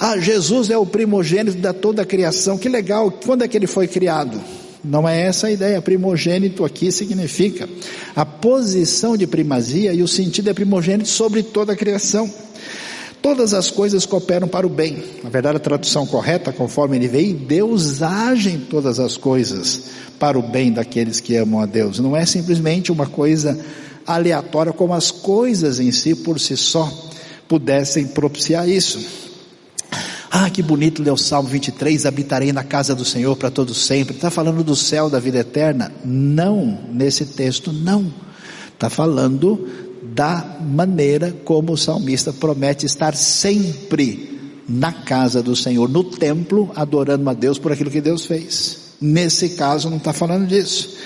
Ah, 0.00 0.18
Jesus 0.18 0.70
é 0.70 0.78
o 0.78 0.86
primogênito 0.86 1.58
da 1.58 1.74
toda 1.74 2.00
a 2.00 2.06
criação. 2.06 2.56
Que 2.56 2.68
legal. 2.70 3.10
Quando 3.10 3.42
é 3.42 3.48
que 3.48 3.58
ele 3.58 3.66
foi 3.66 3.86
criado? 3.86 4.40
Não 4.82 5.06
é 5.06 5.20
essa 5.20 5.48
a 5.48 5.50
ideia. 5.50 5.82
Primogênito 5.82 6.64
aqui 6.64 6.90
significa 6.90 7.68
a 8.16 8.24
posição 8.24 9.16
de 9.16 9.26
primazia 9.26 9.92
e 9.92 10.02
o 10.02 10.08
sentido 10.08 10.48
é 10.48 10.54
primogênito 10.54 11.08
sobre 11.08 11.42
toda 11.42 11.74
a 11.74 11.76
criação. 11.76 12.30
Todas 13.24 13.54
as 13.54 13.70
coisas 13.70 14.04
cooperam 14.04 14.46
para 14.46 14.66
o 14.66 14.68
bem. 14.68 15.02
Na 15.22 15.30
verdade, 15.30 15.56
a 15.56 15.58
tradução 15.58 16.06
correta, 16.06 16.52
conforme 16.52 16.96
ele 16.98 17.08
veio, 17.08 17.34
Deus 17.34 18.02
age 18.02 18.50
em 18.50 18.60
todas 18.60 19.00
as 19.00 19.16
coisas 19.16 19.84
para 20.18 20.38
o 20.38 20.42
bem 20.42 20.70
daqueles 20.70 21.20
que 21.20 21.34
amam 21.34 21.58
a 21.58 21.64
Deus. 21.64 21.98
Não 21.98 22.14
é 22.14 22.26
simplesmente 22.26 22.92
uma 22.92 23.06
coisa 23.06 23.58
aleatória, 24.06 24.74
como 24.74 24.92
as 24.92 25.10
coisas 25.10 25.80
em 25.80 25.90
si, 25.90 26.14
por 26.14 26.38
si 26.38 26.54
só, 26.54 26.92
pudessem 27.48 28.08
propiciar 28.08 28.68
isso. 28.68 29.02
Ah, 30.30 30.50
que 30.50 30.62
bonito 30.62 31.02
ler 31.02 31.12
o 31.12 31.16
Salmo 31.16 31.48
23, 31.48 32.04
habitarei 32.04 32.52
na 32.52 32.62
casa 32.62 32.94
do 32.94 33.06
Senhor 33.06 33.34
para 33.36 33.50
todo 33.50 33.72
sempre. 33.72 34.14
Está 34.14 34.30
falando 34.30 34.62
do 34.62 34.76
céu, 34.76 35.08
da 35.08 35.18
vida 35.18 35.38
eterna? 35.38 35.90
Não, 36.04 36.78
nesse 36.92 37.24
texto 37.24 37.72
não. 37.72 38.12
Está 38.74 38.90
falando 38.90 39.66
da 40.14 40.58
maneira 40.60 41.34
como 41.44 41.72
o 41.72 41.76
salmista 41.76 42.32
promete 42.32 42.86
estar 42.86 43.16
sempre 43.16 44.62
na 44.68 44.92
casa 44.92 45.42
do 45.42 45.56
Senhor, 45.56 45.88
no 45.88 46.04
templo, 46.04 46.70
adorando 46.76 47.28
a 47.28 47.34
Deus 47.34 47.58
por 47.58 47.72
aquilo 47.72 47.90
que 47.90 48.00
Deus 48.00 48.24
fez. 48.24 48.78
Nesse 49.00 49.50
caso 49.50 49.90
não 49.90 49.96
está 49.96 50.12
falando 50.12 50.46
disso. 50.46 50.96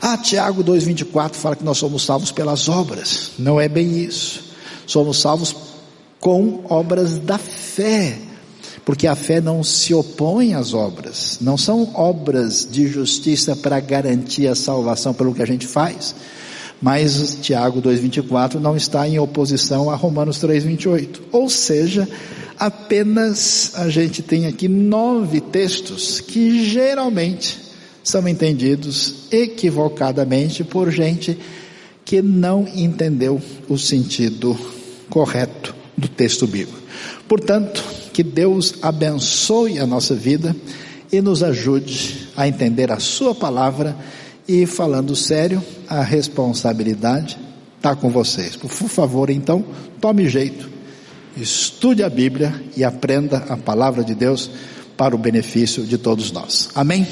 Ah, 0.00 0.18
Tiago 0.18 0.62
2,24 0.62 1.34
fala 1.34 1.56
que 1.56 1.64
nós 1.64 1.78
somos 1.78 2.04
salvos 2.04 2.30
pelas 2.30 2.68
obras. 2.68 3.30
Não 3.38 3.60
é 3.60 3.68
bem 3.68 3.98
isso. 3.98 4.44
Somos 4.86 5.20
salvos 5.20 5.56
com 6.20 6.64
obras 6.68 7.18
da 7.18 7.38
fé. 7.38 8.18
Porque 8.84 9.06
a 9.06 9.14
fé 9.14 9.40
não 9.40 9.64
se 9.64 9.94
opõe 9.94 10.54
às 10.54 10.74
obras. 10.74 11.38
Não 11.40 11.56
são 11.56 11.90
obras 11.94 12.68
de 12.70 12.86
justiça 12.86 13.56
para 13.56 13.80
garantir 13.80 14.46
a 14.48 14.54
salvação 14.54 15.14
pelo 15.14 15.34
que 15.34 15.42
a 15.42 15.46
gente 15.46 15.66
faz 15.66 16.14
mas 16.82 17.38
Tiago 17.40 17.80
2,24 17.80 18.54
não 18.54 18.76
está 18.76 19.06
em 19.08 19.16
oposição 19.20 19.88
a 19.88 19.94
Romanos 19.94 20.38
3,28. 20.38 21.20
Ou 21.30 21.48
seja, 21.48 22.08
apenas 22.58 23.70
a 23.76 23.88
gente 23.88 24.20
tem 24.20 24.46
aqui 24.46 24.66
nove 24.66 25.40
textos 25.40 26.20
que 26.20 26.64
geralmente 26.64 27.60
são 28.02 28.26
entendidos 28.26 29.28
equivocadamente 29.30 30.64
por 30.64 30.90
gente 30.90 31.38
que 32.04 32.20
não 32.20 32.66
entendeu 32.74 33.40
o 33.68 33.78
sentido 33.78 34.58
correto 35.08 35.72
do 35.96 36.08
texto 36.08 36.48
bíblico. 36.48 36.80
Portanto, 37.28 37.82
que 38.12 38.24
Deus 38.24 38.74
abençoe 38.82 39.78
a 39.78 39.86
nossa 39.86 40.16
vida 40.16 40.54
e 41.12 41.20
nos 41.20 41.44
ajude 41.44 42.28
a 42.36 42.48
entender 42.48 42.90
a 42.90 42.98
Sua 42.98 43.34
palavra 43.34 43.96
e 44.46 44.66
falando 44.66 45.14
sério, 45.14 45.62
a 45.88 46.02
responsabilidade 46.02 47.38
está 47.76 47.94
com 47.94 48.10
vocês. 48.10 48.56
Por 48.56 48.70
favor, 48.70 49.30
então, 49.30 49.64
tome 50.00 50.28
jeito, 50.28 50.68
estude 51.36 52.02
a 52.02 52.08
Bíblia 52.08 52.54
e 52.76 52.84
aprenda 52.84 53.38
a 53.48 53.56
palavra 53.56 54.04
de 54.04 54.14
Deus 54.14 54.50
para 54.96 55.14
o 55.14 55.18
benefício 55.18 55.84
de 55.84 55.98
todos 55.98 56.30
nós. 56.30 56.70
Amém? 56.74 57.06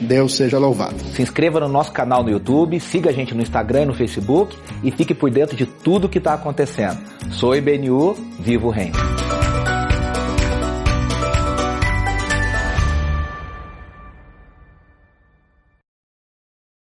Deus 0.00 0.36
seja 0.36 0.58
louvado. 0.58 0.96
Se 1.14 1.22
inscreva 1.22 1.58
no 1.58 1.68
nosso 1.68 1.92
canal 1.92 2.22
no 2.22 2.30
YouTube, 2.30 2.78
siga 2.78 3.10
a 3.10 3.12
gente 3.12 3.34
no 3.34 3.42
Instagram 3.42 3.82
e 3.82 3.86
no 3.86 3.94
Facebook 3.94 4.56
e 4.84 4.90
fique 4.90 5.14
por 5.14 5.30
dentro 5.30 5.56
de 5.56 5.66
tudo 5.66 6.08
que 6.08 6.18
está 6.18 6.34
acontecendo. 6.34 6.98
Sou 7.32 7.56
IBNU, 7.56 8.14
vivo 8.38 8.68
o 8.68 8.70
reino. 8.70 9.27